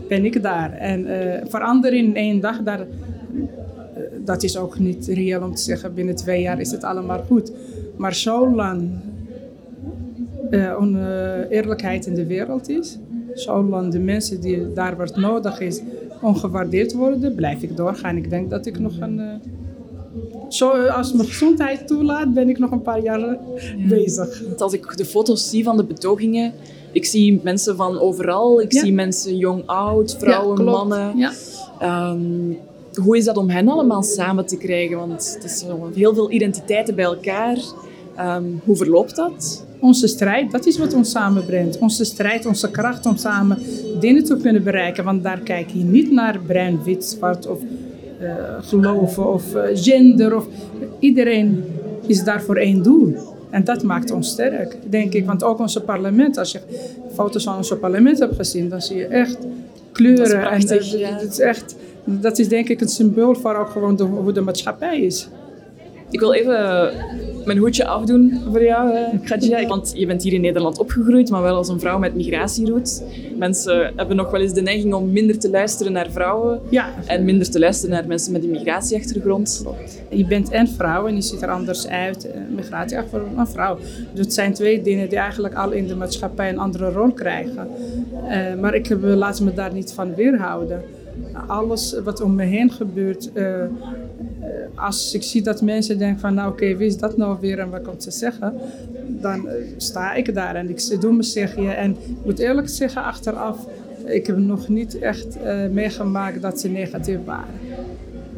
Ben 0.08 0.24
ik 0.24 0.42
daar. 0.42 0.72
En 0.72 1.06
eh, 1.06 1.44
veranderen 1.48 1.98
in 1.98 2.16
één 2.16 2.40
dag, 2.40 2.62
daar, 2.62 2.80
eh, 2.80 2.86
dat 4.24 4.42
is 4.42 4.56
ook 4.56 4.78
niet 4.78 5.06
reëel 5.06 5.42
om 5.42 5.54
te 5.54 5.62
zeggen. 5.62 5.94
Binnen 5.94 6.16
twee 6.16 6.42
jaar 6.42 6.60
is 6.60 6.70
het 6.70 6.84
allemaal 6.84 7.24
goed. 7.26 7.52
Maar 7.96 8.14
zolang 8.14 8.90
eh 10.50 10.76
oneerlijkheid 10.78 12.06
in 12.06 12.14
de 12.14 12.26
wereld 12.26 12.68
is, 12.68 12.98
zolang 13.34 13.92
de 13.92 13.98
mensen 13.98 14.40
die 14.40 14.72
daar 14.72 14.96
wat 14.96 15.16
nodig 15.16 15.60
is 15.60 15.80
ongewaardeerd 16.22 16.92
worden, 16.92 17.34
blijf 17.34 17.62
ik 17.62 17.76
doorgaan. 17.76 18.16
Ik 18.16 18.30
denk 18.30 18.50
dat 18.50 18.66
ik 18.66 18.78
nog 18.78 18.92
een. 19.00 19.18
eh, 19.20 19.34
zo, 20.48 20.70
als 20.70 21.12
mijn 21.12 21.28
gezondheid 21.28 21.86
toelaat, 21.86 22.34
ben 22.34 22.48
ik 22.48 22.58
nog 22.58 22.70
een 22.70 22.82
paar 22.82 23.02
jaar 23.02 23.20
eh, 23.20 23.38
bezig. 23.88 24.42
Want 24.46 24.60
als 24.60 24.72
ik 24.72 24.96
de 24.96 25.04
foto's 25.04 25.50
zie 25.50 25.64
van 25.64 25.76
de 25.76 25.84
betogingen, 25.84 26.52
ik 26.92 27.04
zie 27.04 27.40
mensen 27.42 27.76
van 27.76 27.98
overal. 27.98 28.60
Ik 28.60 28.72
Ja. 28.72 28.80
zie 28.80 28.92
mensen 28.92 29.36
jong, 29.36 29.62
oud, 29.66 30.16
vrouwen, 30.18 30.64
Ja, 30.64 30.70
mannen. 30.70 31.18
Ehm, 31.78 32.20
hoe 33.04 33.16
is 33.16 33.24
dat 33.24 33.36
om 33.36 33.48
hen 33.48 33.68
allemaal 33.68 34.02
samen 34.02 34.46
te 34.46 34.56
krijgen? 34.56 34.96
Want 34.98 35.32
het 35.34 35.44
is 35.44 35.64
heel 35.94 36.14
veel 36.14 36.30
identiteiten 36.30 36.94
bij 36.94 37.04
elkaar. 37.04 37.58
Ehm, 38.16 38.44
hoe 38.64 38.76
verloopt 38.76 39.16
dat? 39.16 39.64
Onze 39.80 40.06
strijd, 40.06 40.50
dat 40.50 40.66
is 40.66 40.78
wat 40.78 40.94
ons 40.94 41.10
samenbrengt. 41.10 41.78
Onze 41.78 42.04
strijd, 42.04 42.46
onze 42.46 42.70
kracht 42.70 43.06
om 43.06 43.16
samen 43.16 43.58
dingen 44.00 44.24
te 44.24 44.36
kunnen 44.36 44.62
bereiken. 44.62 45.04
Want 45.04 45.22
daar 45.22 45.38
kijk 45.38 45.70
je 45.70 45.84
niet 45.84 46.10
naar 46.10 46.38
bruin, 46.46 46.82
wit, 46.84 47.04
zwart 47.04 47.46
of 47.46 47.58
eh, 48.20 48.34
geloven 48.60 49.32
of 49.32 49.54
eh, 49.54 49.62
gender. 49.72 50.36
Of, 50.36 50.46
iedereen 50.98 51.64
is 52.06 52.24
daar 52.24 52.42
voor 52.42 52.56
één 52.56 52.82
doel. 52.82 53.14
En 53.50 53.64
dat 53.64 53.82
maakt 53.82 54.10
ons 54.10 54.28
sterk, 54.28 54.76
denk 54.88 55.12
ik. 55.12 55.26
Want 55.26 55.44
ook 55.44 55.58
onze 55.58 55.80
parlement, 55.80 56.38
als 56.38 56.52
je 56.52 56.60
foto's 57.14 57.44
van 57.44 57.56
onze 57.56 57.76
parlement 57.76 58.18
hebt 58.18 58.36
gezien, 58.36 58.68
dan 58.68 58.80
zie 58.80 58.96
je 58.96 59.06
echt 59.06 59.38
kleuren. 59.92 60.24
Dat 60.24 60.26
is 60.26 60.64
prachtig, 60.64 60.92
en, 60.92 60.98
ja. 60.98 61.18
dat, 61.18 61.30
is 61.30 61.38
echt, 61.38 61.76
dat 62.04 62.38
is 62.38 62.48
denk 62.48 62.68
ik 62.68 62.80
een 62.80 62.88
symbool 62.88 63.34
voor 63.34 63.54
ook 63.54 63.70
gewoon 63.70 63.96
de, 63.96 64.02
hoe 64.02 64.32
de 64.32 64.40
maatschappij 64.40 65.00
is. 65.00 65.28
Ik 66.10 66.20
wil 66.20 66.32
even 66.32 66.92
mijn 67.44 67.58
hoedje 67.58 67.86
afdoen 67.86 68.40
voor 68.50 68.62
jou, 68.62 68.94
eh, 68.94 69.20
Khadija. 69.24 69.66
Want 69.66 69.92
je 69.96 70.06
bent 70.06 70.22
hier 70.22 70.32
in 70.32 70.40
Nederland 70.40 70.78
opgegroeid, 70.78 71.30
maar 71.30 71.42
wel 71.42 71.54
als 71.56 71.68
een 71.68 71.80
vrouw 71.80 71.98
met 71.98 72.14
migratieroots. 72.14 73.00
Mensen 73.38 73.92
hebben 73.96 74.16
nog 74.16 74.30
wel 74.30 74.40
eens 74.40 74.52
de 74.52 74.60
neiging 74.62 74.94
om 74.94 75.12
minder 75.12 75.38
te 75.38 75.50
luisteren 75.50 75.92
naar 75.92 76.10
vrouwen 76.10 76.60
Ja, 76.68 76.88
en 77.06 77.24
minder 77.24 77.50
te 77.50 77.58
luisteren 77.58 77.94
naar 77.94 78.06
mensen 78.06 78.32
met 78.32 78.44
een 78.44 78.50
migratieachtergrond. 78.50 79.64
Je 80.08 80.26
bent 80.26 80.50
en 80.50 80.68
vrouw 80.68 81.06
en 81.06 81.14
je 81.14 81.22
ziet 81.22 81.42
er 81.42 81.50
anders 81.50 81.88
uit. 81.88 82.30
eh, 82.30 82.40
Migratie 82.54 82.98
voor 83.10 83.22
een 83.36 83.46
vrouw. 83.46 83.78
Dus 84.12 84.24
het 84.24 84.34
zijn 84.34 84.52
twee 84.52 84.82
dingen 84.82 85.08
die 85.08 85.18
eigenlijk 85.18 85.54
al 85.54 85.70
in 85.70 85.86
de 85.86 85.96
maatschappij 85.96 86.48
een 86.48 86.58
andere 86.58 86.90
rol 86.90 87.10
krijgen. 87.12 87.68
Eh, 88.28 88.54
maar 88.60 88.74
ik 88.74 88.86
heb, 88.86 88.98
laat 89.02 89.40
me 89.40 89.54
daar 89.54 89.72
niet 89.72 89.92
van 89.92 90.14
weerhouden. 90.14 90.82
Alles 91.46 91.96
wat 92.04 92.20
om 92.20 92.34
me 92.34 92.44
heen 92.44 92.70
gebeurt. 92.70 93.30
Als 94.74 95.14
ik 95.14 95.22
zie 95.22 95.42
dat 95.42 95.62
mensen 95.62 95.98
denken 95.98 96.20
van 96.20 96.34
nou 96.34 96.50
oké, 96.52 96.76
wie 96.76 96.86
is 96.86 96.96
dat 96.96 97.16
nou 97.16 97.36
weer 97.40 97.58
en 97.58 97.70
wat 97.70 97.82
komt 97.82 98.02
ze 98.02 98.10
zeggen? 98.10 98.54
Dan 99.08 99.48
eh, 99.48 99.54
sta 99.76 100.14
ik 100.14 100.34
daar 100.34 100.54
en 100.54 100.68
ik 100.68 101.00
doe 101.00 101.10
mijn 101.10 101.24
zegje. 101.24 101.68
En 101.70 101.90
ik 101.90 101.96
moet 102.24 102.38
eerlijk 102.38 102.68
zeggen, 102.68 103.04
achteraf, 103.04 103.66
ik 104.04 104.26
heb 104.26 104.36
nog 104.36 104.68
niet 104.68 104.98
echt 104.98 105.36
eh, 105.42 105.66
meegemaakt 105.72 106.42
dat 106.42 106.60
ze 106.60 106.68
negatief 106.68 107.18
waren. 107.24 107.54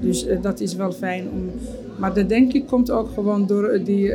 Dus 0.01 0.27
eh, 0.27 0.43
dat 0.43 0.61
is 0.61 0.75
wel 0.75 0.93
fijn. 0.93 1.29
Om, 1.33 1.51
maar 1.99 2.15
dat 2.15 2.29
denk 2.29 2.53
ik 2.53 2.67
komt 2.67 2.91
ook 2.91 3.09
gewoon 3.15 3.47
door 3.47 3.81
die 3.85 4.13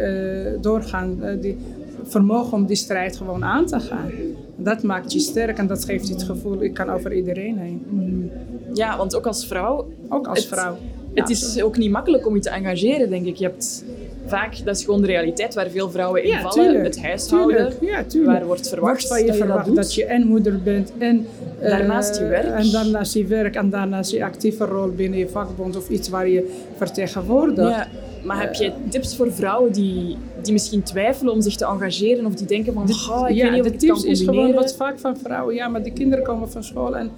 doorgaan, 0.62 1.20
die 1.42 1.58
vermogen 2.04 2.54
om 2.58 2.66
die 2.66 2.76
strijd 2.76 3.18
gewoon 3.18 3.44
aan 3.44 3.66
te 3.66 3.80
gaan. 3.80 4.10
Dat 4.56 4.84
maakt 4.84 5.14
je 5.14 5.20
sterk 5.20 5.58
en 5.58 5.68
dat 5.68 5.86
geeft 5.86 6.08
je 6.08 6.14
het 6.14 6.24
gevoel, 6.24 6.64
ik 6.64 6.74
kan 6.74 6.90
over 6.90 7.14
iedereen 7.14 7.58
heen. 7.58 8.32
Ja, 8.74 8.98
want 8.98 9.16
ook 9.16 9.26
als 9.28 9.48
vrouw, 9.48 9.88
Ook 10.10 10.28
als 10.28 10.40
Het- 10.40 10.48
vrouw. 10.48 10.76
Het 11.22 11.30
is 11.30 11.62
ook 11.62 11.78
niet 11.78 11.92
makkelijk 11.92 12.28
om 12.28 12.36
je 12.36 12.42
te 12.42 12.50
engageren, 12.50 13.10
denk 13.10 13.26
ik. 13.26 13.36
Je 13.36 13.46
hebt 13.46 13.84
vaak, 14.26 14.66
dat 14.66 14.76
is 14.78 14.84
gewoon 14.84 15.02
de 15.02 15.08
realiteit 15.08 15.54
waar 15.54 15.70
veel 15.70 15.90
vrouwen 15.90 16.24
in 16.24 16.34
vallen. 16.40 16.52
tuurlijk. 16.52 16.84
Het 16.84 17.02
huishouden, 17.02 17.56
Tuurlijk, 17.58 17.76
ja, 17.82 18.04
tuurlijk. 18.04 18.38
waar 18.38 18.46
wordt 18.46 18.70
verwacht 18.70 19.08
van 19.08 19.20
je 19.20 19.26
dat 19.26 19.36
je 19.38 19.44
verwacht 19.44 19.76
dat 19.76 19.94
je 19.94 20.06
en 20.06 20.28
moeder 20.28 20.62
bent 20.64 20.92
en 20.98 21.26
eh, 21.60 21.70
Daarnaast 21.70 22.18
je 22.18 22.26
werk. 22.26 22.46
En 22.46 22.72
daarnaast 22.72 23.14
je 23.14 23.26
werk 23.26 23.56
en 23.56 23.70
daarnaast 23.70 24.12
je 24.12 24.24
actieve 24.24 24.66
rol 24.66 24.88
binnen 24.90 25.20
je 25.20 25.30
vakbond 25.30 25.76
of 25.76 25.90
iets 25.90 26.10
waar 26.10 26.28
je 26.30 26.56
vertegenwoordigt. 26.78 27.88
Maar 28.24 28.42
heb 28.42 28.54
je 28.54 28.72
tips 28.90 29.16
voor 29.16 29.32
vrouwen 29.34 29.72
die, 29.72 30.18
die 30.42 30.54
misschien 30.54 30.84
twijfelen 30.84 31.34
om 31.34 31.42
zich 31.42 31.56
te 31.56 31.66
engageren 31.66 32.26
of 32.26 32.34
die 32.36 32.48
denken 32.48 32.74
van, 32.74 32.92
"Goh, 32.94 33.30
ik 33.30 33.36
ja, 33.36 33.44
weet 33.44 33.52
niet 33.52 33.62
of 33.62 33.72
de 33.72 33.78
tips 33.78 34.04
is 34.04 34.20
gewoon 34.20 34.34
combineren"? 34.36 34.62
wat 34.62 34.76
vaak 34.76 35.00
van 35.00 35.18
vrouwen. 35.18 35.56
Ja, 35.56 35.68
maar 35.68 35.84
die 35.84 35.94
kinderen 35.94 36.24
komen 36.26 36.50
van 36.52 36.64
school 36.64 36.98
en 36.98 37.12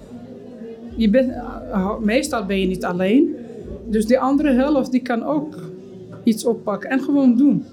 je 0.96 1.10
bent, 1.10 1.30
eh, 1.30 1.98
meestal 1.98 2.44
ben 2.44 2.60
je 2.60 2.66
niet 2.66 2.84
alleen. 2.84 3.36
Dus 3.90 4.06
die 4.06 4.18
andere 4.18 4.52
helft 4.52 4.90
die 4.90 5.02
kan 5.02 5.24
ook 5.24 5.54
iets 6.24 6.44
oppakken 6.44 6.90
en 6.90 7.00
gewoon 7.00 7.36
doen. 7.36 7.64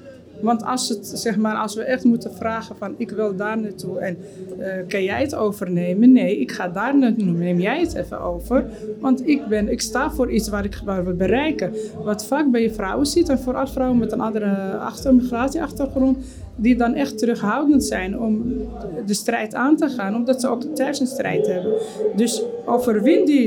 Want 0.41 0.63
als, 0.63 0.89
het, 0.89 1.07
zeg 1.07 1.37
maar, 1.37 1.55
als 1.55 1.75
we 1.75 1.83
echt 1.83 2.03
moeten 2.03 2.33
vragen 2.33 2.75
van 2.75 2.93
ik 2.97 3.09
wil 3.09 3.35
daar 3.35 3.59
naartoe 3.59 3.99
en 3.99 4.17
eh, 4.59 4.87
kan 4.87 5.03
jij 5.03 5.21
het 5.21 5.35
overnemen? 5.35 6.11
Nee, 6.11 6.39
ik 6.39 6.51
ga 6.51 6.67
daar 6.67 6.97
naartoe. 6.97 7.25
Neem 7.25 7.59
jij 7.59 7.79
het 7.79 7.95
even 7.95 8.21
over? 8.21 8.65
Want 8.99 9.27
ik, 9.27 9.47
ben, 9.47 9.71
ik 9.71 9.81
sta 9.81 10.11
voor 10.11 10.31
iets 10.31 10.49
waar 10.49 10.65
ik 10.65 10.81
we 10.85 11.13
bereiken. 11.13 11.73
Wat 12.03 12.25
vaak 12.25 12.51
bij 12.51 12.61
je 12.61 12.73
vrouwen 12.73 13.05
ziet 13.05 13.29
en 13.29 13.39
vooral 13.39 13.67
vrouwen 13.67 13.99
met 13.99 14.11
een 14.11 14.21
andere 14.21 14.77
achter, 14.77 15.15
migratieachtergrond, 15.15 16.17
die 16.55 16.75
dan 16.75 16.93
echt 16.93 17.17
terughoudend 17.17 17.83
zijn 17.83 18.19
om 18.19 18.43
de 19.05 19.13
strijd 19.13 19.55
aan 19.55 19.75
te 19.75 19.89
gaan, 19.89 20.15
omdat 20.15 20.41
ze 20.41 20.47
ook 20.47 20.61
thuis 20.61 20.99
een 20.99 21.07
strijd 21.07 21.47
hebben. 21.47 21.73
Dus 22.15 22.43
overwin 22.65 23.25
die 23.25 23.43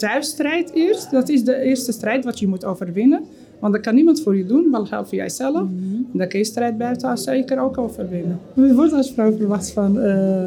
thuisstrijd 0.00 0.70
eerst. 0.74 1.10
Dat 1.10 1.28
is 1.28 1.44
de 1.44 1.56
eerste 1.56 1.92
strijd 1.92 2.24
wat 2.24 2.38
je 2.38 2.46
moet 2.48 2.64
overwinnen. 2.64 3.24
Want 3.58 3.72
dat 3.72 3.82
kan 3.82 3.94
niemand 3.94 4.22
voor 4.22 4.36
je 4.36 4.46
doen, 4.46 4.70
behalve 4.70 5.16
jijzelf. 5.16 5.68
En 6.12 6.18
dan 6.18 6.28
kun 6.28 6.38
je 6.38 6.44
strijd 6.44 6.78
buiten 6.78 7.18
zeker 7.18 7.60
ook 7.60 7.78
overwinnen. 7.78 8.40
Je 8.54 8.74
wordt 8.74 8.92
als 8.92 9.12
vrouw 9.12 9.36
verwacht 9.36 9.70
van, 9.70 10.00
eh, 10.00 10.46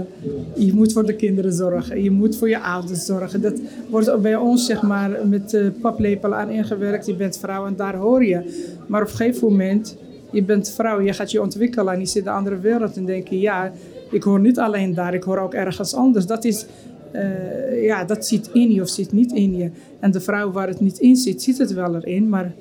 je 0.56 0.74
moet 0.74 0.94
voor 0.94 1.06
de 1.06 1.16
kinderen 1.16 1.54
zorgen. 1.54 2.04
Je 2.04 2.12
moet 2.12 2.38
voor 2.38 2.50
je 2.50 2.60
ouders 2.60 3.06
zorgen. 3.06 3.42
Dat 3.42 3.60
wordt 3.90 4.10
ook 4.10 4.22
bij 4.22 4.36
ons 4.36 4.66
zeg 4.66 4.82
maar 4.82 5.28
met 5.28 5.50
de 5.50 5.72
paplepel 5.82 6.34
aan 6.34 6.50
ingewerkt. 6.50 7.06
Je 7.06 7.16
bent 7.16 7.38
vrouw 7.38 7.66
en 7.66 7.76
daar 7.76 7.96
hoor 7.96 8.26
je. 8.26 8.42
Maar 8.88 9.02
op 9.02 9.08
een 9.08 9.16
gegeven 9.16 9.48
moment, 9.48 9.98
je 10.32 10.44
bent 10.44 10.70
vrouw, 10.70 11.02
je 11.02 11.14
gaat 11.14 11.32
je 11.32 11.42
ontwikkelen 11.42 11.94
en 11.94 12.00
je 12.00 12.06
zit 12.06 12.16
in 12.16 12.24
de 12.24 12.30
andere 12.30 12.60
wereld 12.60 12.98
en 12.98 13.06
denk 13.06 13.28
je, 13.28 13.40
ja, 13.40 13.72
ik 14.12 14.24
hoor 14.24 14.40
niet 14.40 14.60
alleen 14.60 14.94
daar, 14.94 15.14
ik 15.14 15.24
hoor 15.24 15.38
ook 15.38 15.54
ergens 15.54 15.96
anders. 15.96 16.26
Dat 16.26 16.44
is 16.44 16.66
eh, 17.14 17.84
ja, 17.84 18.04
dat 18.04 18.26
zit 18.26 18.50
in 18.54 18.72
je 18.72 18.82
of 18.82 18.90
zit 18.90 19.12
niet 19.12 19.32
in 19.32 19.56
je. 19.56 19.70
En 20.00 20.12
de 20.12 20.20
vrouw 20.20 20.52
waar 20.52 20.68
het 20.68 20.80
niet 20.80 21.00
in 21.00 21.16
zit, 21.16 21.42
zit 21.42 21.58
het 21.58 21.74
wel 21.74 21.96
erin, 21.96 22.30
maar 22.30 22.54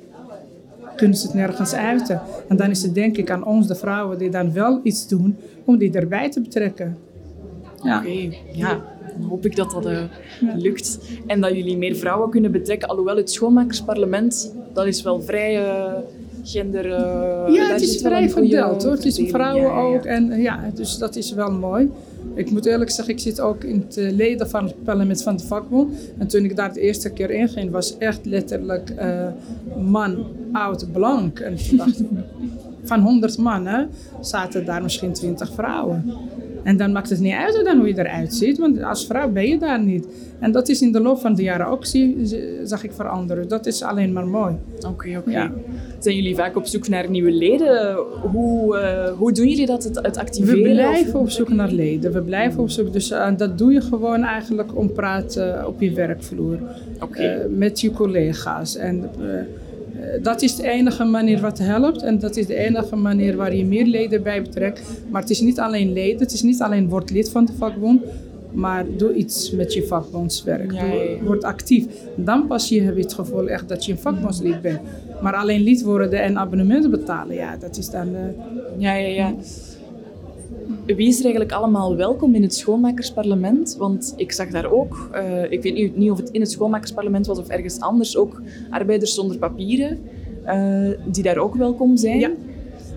kunnen 0.95 1.17
ze 1.17 1.25
het 1.25 1.35
nergens 1.35 1.73
uiten. 1.73 2.21
En 2.47 2.57
dan 2.57 2.69
is 2.69 2.83
het 2.83 2.93
denk 2.93 3.17
ik 3.17 3.31
aan 3.31 3.45
ons, 3.45 3.67
de 3.67 3.75
vrouwen, 3.75 4.17
die 4.17 4.29
dan 4.29 4.53
wel 4.53 4.79
iets 4.83 5.07
doen 5.07 5.35
om 5.65 5.77
die 5.77 5.91
erbij 5.91 6.31
te 6.31 6.41
betrekken. 6.41 6.97
Ja. 7.83 7.97
Oké, 7.99 8.35
ja. 8.53 8.81
Dan 9.17 9.29
hoop 9.29 9.45
ik 9.45 9.55
dat 9.55 9.71
dat 9.71 9.85
eh, 9.85 10.01
lukt. 10.55 10.99
En 11.27 11.41
dat 11.41 11.55
jullie 11.55 11.77
meer 11.77 11.95
vrouwen 11.95 12.29
kunnen 12.29 12.51
betrekken. 12.51 12.87
Alhoewel 12.87 13.17
het 13.17 13.31
schoonmakersparlement, 13.31 14.53
dat 14.73 14.85
is 14.85 15.01
wel 15.01 15.21
vrij 15.21 15.65
eh, 15.65 15.93
gender... 16.43 16.87
Ja, 17.51 17.71
het 17.71 17.81
is 17.81 18.01
vrij 18.01 18.29
verdeeld 18.29 18.83
hoor. 18.83 18.91
Het 18.91 19.05
is 19.05 19.21
vrouwen 19.29 19.63
Ja, 19.63 19.69
ja, 19.69 19.87
ja. 19.87 19.95
ook. 19.95 20.05
En 20.05 20.41
ja, 20.41 20.71
dus 20.73 20.97
dat 20.97 21.15
is 21.15 21.33
wel 21.33 21.51
mooi. 21.51 21.89
Ik 22.35 22.51
moet 22.51 22.65
eerlijk 22.65 22.89
zeggen, 22.89 23.13
ik 23.13 23.19
zit 23.19 23.39
ook 23.39 23.63
in 23.63 23.85
het 23.87 23.95
leden 23.95 24.49
van 24.49 24.63
het 24.63 24.83
parlement 24.83 25.23
van 25.23 25.37
de 25.37 25.43
vakbond. 25.43 25.95
En 26.17 26.27
toen 26.27 26.43
ik 26.43 26.55
daar 26.55 26.73
de 26.73 26.79
eerste 26.79 27.09
keer 27.09 27.29
in 27.29 27.49
ging, 27.49 27.71
was 27.71 27.97
echt 27.97 28.25
letterlijk 28.25 28.89
eh, 28.89 29.27
man, 29.77 30.25
oud, 30.51 30.91
blank. 30.91 31.39
En 31.39 31.55
toen 31.55 31.77
dacht 31.77 32.01
van 32.83 32.99
100 32.99 33.37
mannen 33.37 33.89
zaten 34.21 34.65
daar 34.65 34.81
misschien 34.81 35.13
20 35.13 35.53
vrouwen. 35.53 36.13
En 36.63 36.77
dan 36.77 36.91
maakt 36.91 37.09
het 37.09 37.19
niet 37.19 37.33
uit 37.33 37.61
dan 37.63 37.77
hoe 37.77 37.87
je 37.87 37.99
eruit 37.99 38.33
ziet, 38.33 38.57
want 38.57 38.83
als 38.83 39.05
vrouw 39.05 39.29
ben 39.29 39.47
je 39.47 39.57
daar 39.57 39.83
niet. 39.83 40.07
En 40.39 40.51
dat 40.51 40.69
is 40.69 40.81
in 40.81 40.91
de 40.91 40.99
loop 40.99 41.19
van 41.19 41.35
de 41.35 41.43
jaren 41.43 41.67
ook, 41.67 41.85
zag 42.63 42.83
ik 42.83 42.91
veranderen. 42.91 43.47
Dat 43.47 43.65
is 43.65 43.83
alleen 43.83 44.13
maar 44.13 44.27
mooi. 44.27 44.55
Oké, 44.87 45.17
oké. 45.17 45.31
Ja. 45.31 45.51
Zijn 45.99 46.15
jullie 46.15 46.35
vaak 46.35 46.55
op 46.55 46.65
zoek 46.65 46.87
naar 46.87 47.09
nieuwe 47.09 47.31
leden? 47.31 47.95
Hoe, 48.31 48.77
eh, 48.77 49.11
hoe 49.17 49.31
doen 49.31 49.47
jullie 49.47 49.65
dat, 49.65 49.83
het, 49.83 49.99
het 50.01 50.17
activeren? 50.17 50.63
We 50.63 50.69
blijven 50.69 51.19
op 51.19 51.29
zoek 51.29 51.49
naar 51.49 51.71
leden. 51.71 52.13
We 52.13 52.21
blijven 52.21 52.59
op 52.59 52.69
zoek. 52.69 52.93
Dus 52.93 53.11
eh, 53.11 53.37
dat 53.37 53.57
doe 53.57 53.73
je 53.73 53.81
gewoon 53.81 54.23
eigenlijk 54.23 54.77
om 54.77 54.91
praten 54.91 55.67
op 55.67 55.81
je 55.81 55.93
werkvloer. 55.93 56.59
Eh, 57.11 57.29
met 57.49 57.81
je 57.81 57.91
collega's. 57.91 58.75
En 58.75 59.09
dat 60.21 60.41
is 60.41 60.55
de 60.55 60.67
enige 60.67 61.03
manier 61.03 61.39
wat 61.41 61.57
helpt. 61.57 62.01
En 62.01 62.19
dat 62.19 62.35
is 62.35 62.45
de 62.45 62.55
enige 62.55 62.95
manier 62.95 63.35
waar 63.35 63.55
je 63.55 63.65
meer 63.65 63.85
leden 63.85 64.23
bij 64.23 64.41
betrekt. 64.41 64.81
Maar 65.09 65.21
het 65.21 65.29
is 65.29 65.41
niet 65.41 65.59
alleen 65.59 65.93
leden. 65.93 66.19
Het 66.19 66.31
is 66.33 66.41
niet 66.41 66.61
alleen 66.61 66.89
word 66.89 67.09
lid 67.11 67.29
van 67.29 67.45
de 67.45 67.53
vakbond. 67.57 68.01
Maar 68.51 68.85
doe 68.97 69.13
iets 69.13 69.51
met 69.51 69.73
je 69.73 69.83
vakbondswerk. 69.87 70.71
Ja, 70.71 70.79
Doe- 70.79 70.89
ja, 70.97 71.03
ja. 71.03 71.23
Word 71.23 71.43
actief. 71.43 71.85
Dan 72.15 72.47
pas 72.47 72.69
je, 72.69 72.81
heb 72.81 72.95
je 72.95 73.01
het 73.01 73.13
gevoel 73.13 73.47
echt 73.49 73.69
dat 73.69 73.85
je 73.85 73.91
een 73.91 73.97
vakbondslid 73.97 74.61
bent. 74.61 74.79
Maar 75.21 75.33
alleen 75.33 75.61
lid 75.61 75.81
worden 75.83 76.21
en 76.21 76.37
abonnementen 76.37 76.91
betalen, 76.91 77.35
ja, 77.35 77.57
dat 77.57 77.77
is 77.77 77.89
dan... 77.89 78.15
eh, 78.15 78.21
Ja, 78.77 78.93
ja, 78.95 79.07
ja. 79.07 79.33
Wie 80.85 81.07
is 81.07 81.17
er 81.17 81.23
eigenlijk 81.23 81.53
allemaal 81.53 81.95
welkom 81.95 82.35
in 82.35 82.41
het 82.41 82.55
schoonmakersparlement? 82.55 83.75
Want 83.77 84.13
ik 84.15 84.31
zag 84.31 84.47
daar 84.47 84.71
ook, 84.71 85.09
eh, 85.11 85.51
ik 85.51 85.61
weet 85.63 85.73
niet, 85.73 85.97
niet 85.97 86.11
of 86.11 86.17
het 86.17 86.29
in 86.29 86.41
het 86.41 86.51
schoonmakersparlement 86.51 87.25
was 87.27 87.37
of 87.39 87.47
ergens 87.47 87.79
anders, 87.79 88.17
ook 88.17 88.41
arbeiders 88.69 89.13
zonder 89.13 89.37
papieren, 89.37 89.99
eh, 90.43 90.87
die 91.05 91.23
daar 91.23 91.37
ook 91.37 91.55
welkom 91.55 91.97
zijn. 91.97 92.19
Ja. 92.19 92.29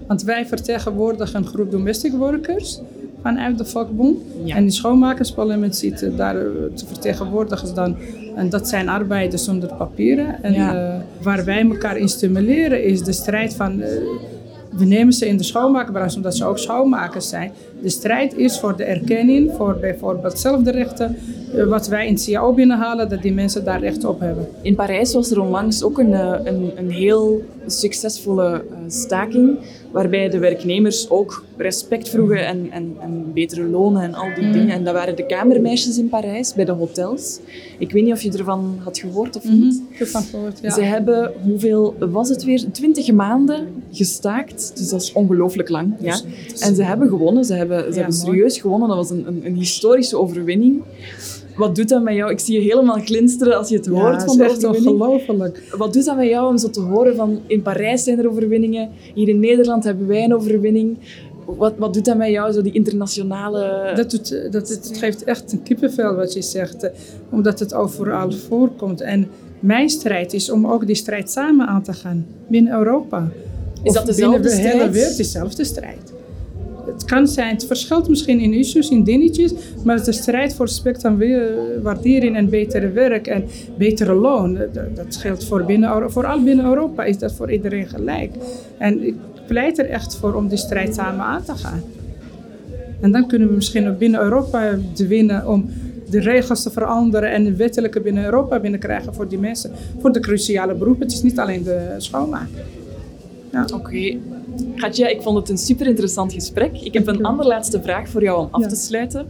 Want 0.06 0.22
wij 0.22 0.46
vertegenwoordigen 0.46 1.36
een 1.36 1.46
groep 1.46 1.70
domestic 1.70 2.12
workers 2.12 2.80
vanuit 3.22 3.58
de 3.58 3.64
vakbond. 3.64 4.18
Ja. 4.44 4.54
En 4.54 4.60
in 4.60 4.64
het 4.64 4.74
schoonmakersparlement 4.74 5.76
zitten 5.76 6.16
daar 6.16 6.36
eh, 6.36 6.46
te 6.74 6.86
vertegenwoordigen 6.86 7.74
dan. 7.74 7.96
En 8.34 8.48
dat 8.50 8.68
zijn 8.68 8.88
arbeiders 8.88 9.44
zonder 9.44 9.74
papieren. 9.74 10.42
En 10.42 10.52
Ja. 10.52 11.02
waar 11.22 11.44
wij 11.44 11.68
elkaar 11.70 11.96
in 11.96 12.08
stimuleren 12.08 12.84
is 12.84 13.02
de 13.02 13.12
strijd 13.12 13.54
van... 13.54 13.82
we 14.76 14.84
nemen 14.84 15.12
ze 15.12 15.26
in 15.28 15.36
de 15.36 15.42
schoonmaakbranche 15.42 16.16
omdat 16.16 16.36
ze 16.36 16.44
ook 16.44 16.58
schoonmakers 16.58 17.28
zijn. 17.28 17.52
De 17.82 17.88
strijd 17.88 18.36
is 18.36 18.58
voor 18.58 18.76
de 18.76 18.84
erkenning, 18.84 19.52
voor 19.56 19.76
bijvoorbeeld 19.80 20.38
zelfde 20.38 20.86
uh, 21.54 21.64
wat 21.64 21.88
wij 21.88 22.06
in 22.06 22.14
het 22.14 22.24
CAO 22.24 22.52
binnenhalen, 22.52 23.08
dat 23.08 23.22
die 23.22 23.32
mensen 23.32 23.64
daar 23.64 23.80
recht 23.80 24.04
op 24.04 24.20
hebben. 24.20 24.48
In 24.62 24.74
Parijs 24.74 25.12
was 25.12 25.30
er 25.30 25.40
onlangs 25.40 25.82
ook 25.82 25.98
een, 25.98 26.14
eh, 26.14 26.34
een, 26.44 26.70
een 26.76 26.90
heel 26.90 27.44
succesvolle 27.66 28.64
uh, 28.70 28.76
staking, 28.88 29.58
waarbij 29.90 30.28
de 30.28 30.38
werknemers 30.38 31.10
ook 31.10 31.44
respect 31.56 32.08
vroegen 32.08 32.46
en, 32.46 32.70
en, 32.70 32.96
en 33.00 33.32
betere 33.34 33.64
lonen 33.64 34.02
en 34.02 34.14
al 34.14 34.28
die 34.34 34.44
mm. 34.44 34.52
dingen. 34.52 34.70
En 34.70 34.84
dat 34.84 34.94
waren 34.94 35.16
de 35.16 35.26
kamermeisjes 35.26 35.98
in 35.98 36.08
Parijs, 36.08 36.54
bij 36.54 36.64
de 36.64 36.72
hotels. 36.72 37.38
Ik 37.78 37.92
weet 37.92 38.04
niet 38.04 38.12
of 38.12 38.22
je 38.22 38.32
ervan 38.32 38.78
had 38.82 38.98
gehoord 38.98 39.36
of 39.36 39.44
niet. 39.44 39.52
Mm 39.52 39.60
-hmm. 39.60 39.86
Ik 39.90 39.98
heb 39.98 40.08
van 40.08 40.22
gehoord, 40.22 40.58
ja. 40.62 40.70
Ze 40.70 40.82
hebben, 40.82 41.32
hoeveel 41.42 41.94
was 41.98 42.28
het 42.28 42.44
weer? 42.44 42.64
Twintig 42.72 43.12
maanden 43.12 43.66
gestaakt. 43.92 44.72
Dus 44.76 44.88
dat 44.88 45.02
is 45.02 45.12
ongelooflijk 45.12 45.68
lang. 45.68 45.94
Ja. 46.00 46.20
En 46.58 46.74
ze 46.74 46.82
hebben 46.82 47.08
gewonnen. 47.08 47.44
Ze 47.44 47.54
hebben, 47.54 47.65
ze 47.68 47.88
ja, 47.88 47.94
hebben 47.94 48.12
serieus 48.12 48.58
gewonnen. 48.58 48.88
Dat 48.88 48.96
was 48.96 49.10
een, 49.10 49.26
een, 49.26 49.46
een 49.46 49.54
historische 49.54 50.18
overwinning. 50.18 50.82
Wat 51.56 51.74
doet 51.74 51.88
dat 51.88 52.02
met 52.02 52.14
jou? 52.14 52.30
Ik 52.30 52.38
zie 52.38 52.54
je 52.54 52.60
helemaal 52.60 53.00
glinsteren 53.00 53.58
als 53.58 53.68
je 53.68 53.76
het 53.76 53.86
hoort 53.86 54.24
van 54.24 54.36
de 54.36 54.44
echt 54.44 54.64
ongelooflijk. 54.64 55.62
Wat 55.76 55.92
doet 55.92 56.04
dat 56.04 56.16
met 56.16 56.28
jou 56.28 56.48
om 56.48 56.58
zo 56.58 56.70
te 56.70 56.80
horen 56.80 57.16
van 57.16 57.40
in 57.46 57.62
Parijs 57.62 58.04
zijn 58.04 58.18
er 58.18 58.28
overwinningen, 58.28 58.90
hier 59.14 59.28
in 59.28 59.40
Nederland 59.40 59.84
hebben 59.84 60.06
wij 60.06 60.24
een 60.24 60.34
overwinning. 60.34 60.98
Wat, 61.44 61.74
wat 61.78 61.94
doet 61.94 62.04
dat 62.04 62.16
met 62.16 62.30
jou, 62.30 62.52
zo 62.52 62.62
die 62.62 62.72
internationale... 62.72 63.92
Dat, 63.94 64.10
doet, 64.10 64.52
dat, 64.52 64.68
het 64.68 64.90
geeft 64.98 65.24
echt 65.24 65.52
een 65.52 65.62
kippenvel 65.62 66.14
wat 66.14 66.32
je 66.32 66.42
zegt, 66.42 66.90
omdat 67.30 67.58
het 67.58 67.74
overal 67.74 68.32
voorkomt. 68.32 69.00
En 69.00 69.28
mijn 69.60 69.88
strijd 69.88 70.32
is 70.32 70.50
om 70.50 70.66
ook 70.66 70.86
die 70.86 70.94
strijd 70.94 71.30
samen 71.30 71.66
aan 71.66 71.82
te 71.82 71.92
gaan 71.92 72.26
binnen 72.48 72.72
Europa. 72.72 73.28
Is 73.82 73.92
dat 73.92 74.06
dezelfde 74.06 74.40
binnen 74.40 74.58
strijd? 74.58 74.72
de 74.72 74.78
hele 74.78 74.90
wereld 74.90 75.16
dezelfde 75.16 75.64
strijd. 75.64 76.12
Het 76.86 77.04
kan 77.04 77.28
zijn, 77.28 77.54
het 77.54 77.66
verschilt 77.66 78.08
misschien 78.08 78.40
in 78.40 78.52
issues, 78.52 78.88
in 78.88 79.04
dingetjes, 79.04 79.52
maar 79.84 80.04
de 80.04 80.12
strijd 80.12 80.54
voor 80.54 80.66
respect 80.66 81.04
en 81.04 81.18
waardering 81.82 82.36
en 82.36 82.48
betere 82.48 82.90
werk 82.90 83.26
en 83.26 83.44
betere 83.78 84.14
loon, 84.14 84.58
dat 84.94 85.16
geldt 85.16 85.44
voor, 85.44 85.64
binnen, 85.64 86.10
vooral 86.10 86.42
binnen 86.42 86.64
Europa, 86.64 87.04
is 87.04 87.18
dat 87.18 87.32
voor 87.32 87.52
iedereen 87.52 87.88
gelijk. 87.88 88.32
En 88.78 89.06
ik 89.06 89.14
pleit 89.46 89.78
er 89.78 89.88
echt 89.88 90.16
voor 90.16 90.34
om 90.34 90.48
die 90.48 90.58
strijd 90.58 90.94
samen 90.94 91.24
aan 91.24 91.44
te 91.44 91.54
gaan. 91.54 91.82
En 93.00 93.12
dan 93.12 93.26
kunnen 93.26 93.48
we 93.48 93.54
misschien 93.54 93.88
ook 93.88 93.98
binnen 93.98 94.20
Europa 94.20 94.78
winnen 94.96 95.48
om 95.48 95.70
de 96.10 96.20
regels 96.20 96.62
te 96.62 96.70
veranderen 96.70 97.30
en 97.30 97.44
de 97.44 97.56
wettelijke 97.56 98.00
binnen 98.00 98.24
Europa 98.24 98.60
binnenkrijgen 98.60 99.14
voor 99.14 99.28
die 99.28 99.38
mensen, 99.38 99.70
voor 100.00 100.12
de 100.12 100.20
cruciale 100.20 100.74
beroepen. 100.74 101.02
Het 101.02 101.12
is 101.12 101.22
niet 101.22 101.38
alleen 101.38 101.62
de 101.62 101.94
schoonmaak. 101.96 102.48
Ja. 103.56 103.62
Oké. 103.62 103.74
Okay. 103.74 104.20
Katja, 104.76 105.08
ik 105.08 105.22
vond 105.22 105.36
het 105.36 105.48
een 105.48 105.58
super 105.58 105.86
interessant 105.86 106.32
gesprek. 106.32 106.80
Ik 106.80 106.92
heb 106.92 107.06
een 107.06 107.24
allerlaatste 107.24 107.82
vraag 107.82 108.08
voor 108.08 108.22
jou 108.22 108.38
om 108.38 108.48
af 108.50 108.62
ja. 108.62 108.68
te 108.68 108.76
sluiten. 108.76 109.26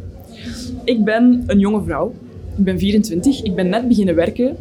Ik 0.85 1.05
ben 1.05 1.45
een 1.47 1.59
jonge 1.59 1.83
vrouw. 1.83 2.15
Ik 2.57 2.65
ben 2.65 2.79
24. 2.79 3.43
Ik 3.43 3.55
ben 3.55 3.69
net 3.69 3.89
beginnen 3.89 4.15
werken. 4.15 4.57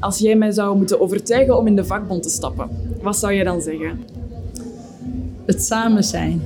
Als 0.00 0.18
jij 0.18 0.36
mij 0.36 0.50
zou 0.50 0.76
moeten 0.76 1.00
overtuigen 1.00 1.58
om 1.58 1.66
in 1.66 1.76
de 1.76 1.84
vakbond 1.84 2.22
te 2.22 2.28
stappen, 2.28 2.68
wat 3.02 3.18
zou 3.18 3.32
je 3.32 3.44
dan 3.44 3.60
zeggen? 3.60 4.00
Het 5.44 5.62
samen 5.62 6.04
zijn. 6.04 6.42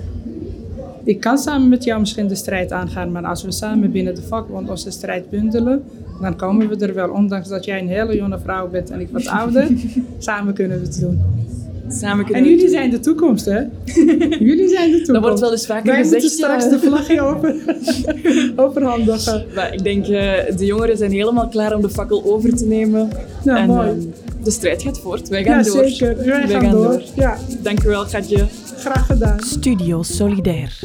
Ik 1.05 1.20
kan 1.20 1.38
samen 1.38 1.68
met 1.68 1.85
jou 1.85 2.01
misschien 2.01 2.29
de 2.29 2.35
strijd 2.35 2.72
aangaan, 2.72 3.12
maar 3.12 3.25
als 3.25 3.42
we 3.42 3.53
samen 3.53 3.90
binnen 3.90 4.14
de 4.14 4.22
vakbond 4.22 4.70
onze 4.70 4.90
strijd 4.90 5.31
bundelen, 5.31 5.85
dan 6.20 6.37
komen 6.37 6.68
we 6.68 6.87
er 6.87 6.94
wel. 6.94 7.11
Ondanks 7.11 7.49
dat 7.49 7.64
jij 7.64 7.79
een 7.79 7.88
hele 7.88 8.16
jonge 8.16 8.38
vrouw 8.38 8.68
bent 8.68 8.90
en 8.90 9.01
ik 9.01 9.09
wat 9.09 9.27
ouder, 9.27 9.68
samen 10.18 10.55
kunnen 10.55 10.81
we 10.81 10.87
het 10.87 11.01
doen. 11.01 11.20
Samen 11.88 12.27
en 12.27 12.44
jullie 12.51 12.68
zijn 12.68 12.90
de 12.90 13.01
toekomst, 13.01 13.44
hè? 13.44 13.61
jullie 14.38 14.68
zijn 14.68 14.90
de 14.90 14.96
toekomst. 14.96 15.07
Dat 15.07 15.22
wordt 15.22 15.40
wel 15.40 15.53
eens 15.53 15.66
vaker 15.66 15.87
Wij 15.87 16.03
gezegd. 16.03 16.22
moeten 16.22 16.31
straks 16.31 16.64
ja. 16.64 16.70
de 16.70 16.79
vlagje 16.79 17.20
over, 17.20 17.55
overhandigen. 18.57 19.44
Maar 19.55 19.75
ik 19.75 19.83
denk, 19.83 20.09
uh, 20.09 20.33
de 20.57 20.64
jongeren 20.64 20.96
zijn 20.96 21.12
helemaal 21.12 21.49
klaar 21.49 21.75
om 21.75 21.83
de 21.83 21.90
fakkel 21.90 22.25
over 22.25 22.57
te 22.57 22.66
nemen. 22.66 23.11
Ja, 23.44 23.57
en, 23.57 23.66
mooi. 23.66 23.88
Uh, 23.88 23.94
de 24.44 24.51
strijd 24.51 24.83
gaat 24.83 25.01
voort. 25.01 25.29
Wij 25.29 25.44
gaan 25.44 25.64
ja, 25.64 25.70
door. 25.70 25.88
zeker. 25.88 26.16
Wij, 26.16 26.27
Wij 26.27 26.49
gaan, 26.49 26.61
gaan 26.61 26.70
door. 26.70 26.83
door. 26.83 27.03
Ja. 27.14 27.38
Dank 27.62 27.85
u 27.85 27.88
wel, 27.88 28.05
Katje. 28.07 28.44
Graag 28.77 29.07
gedaan. 29.07 29.40
Studio 29.40 30.03
Solidair. 30.03 30.79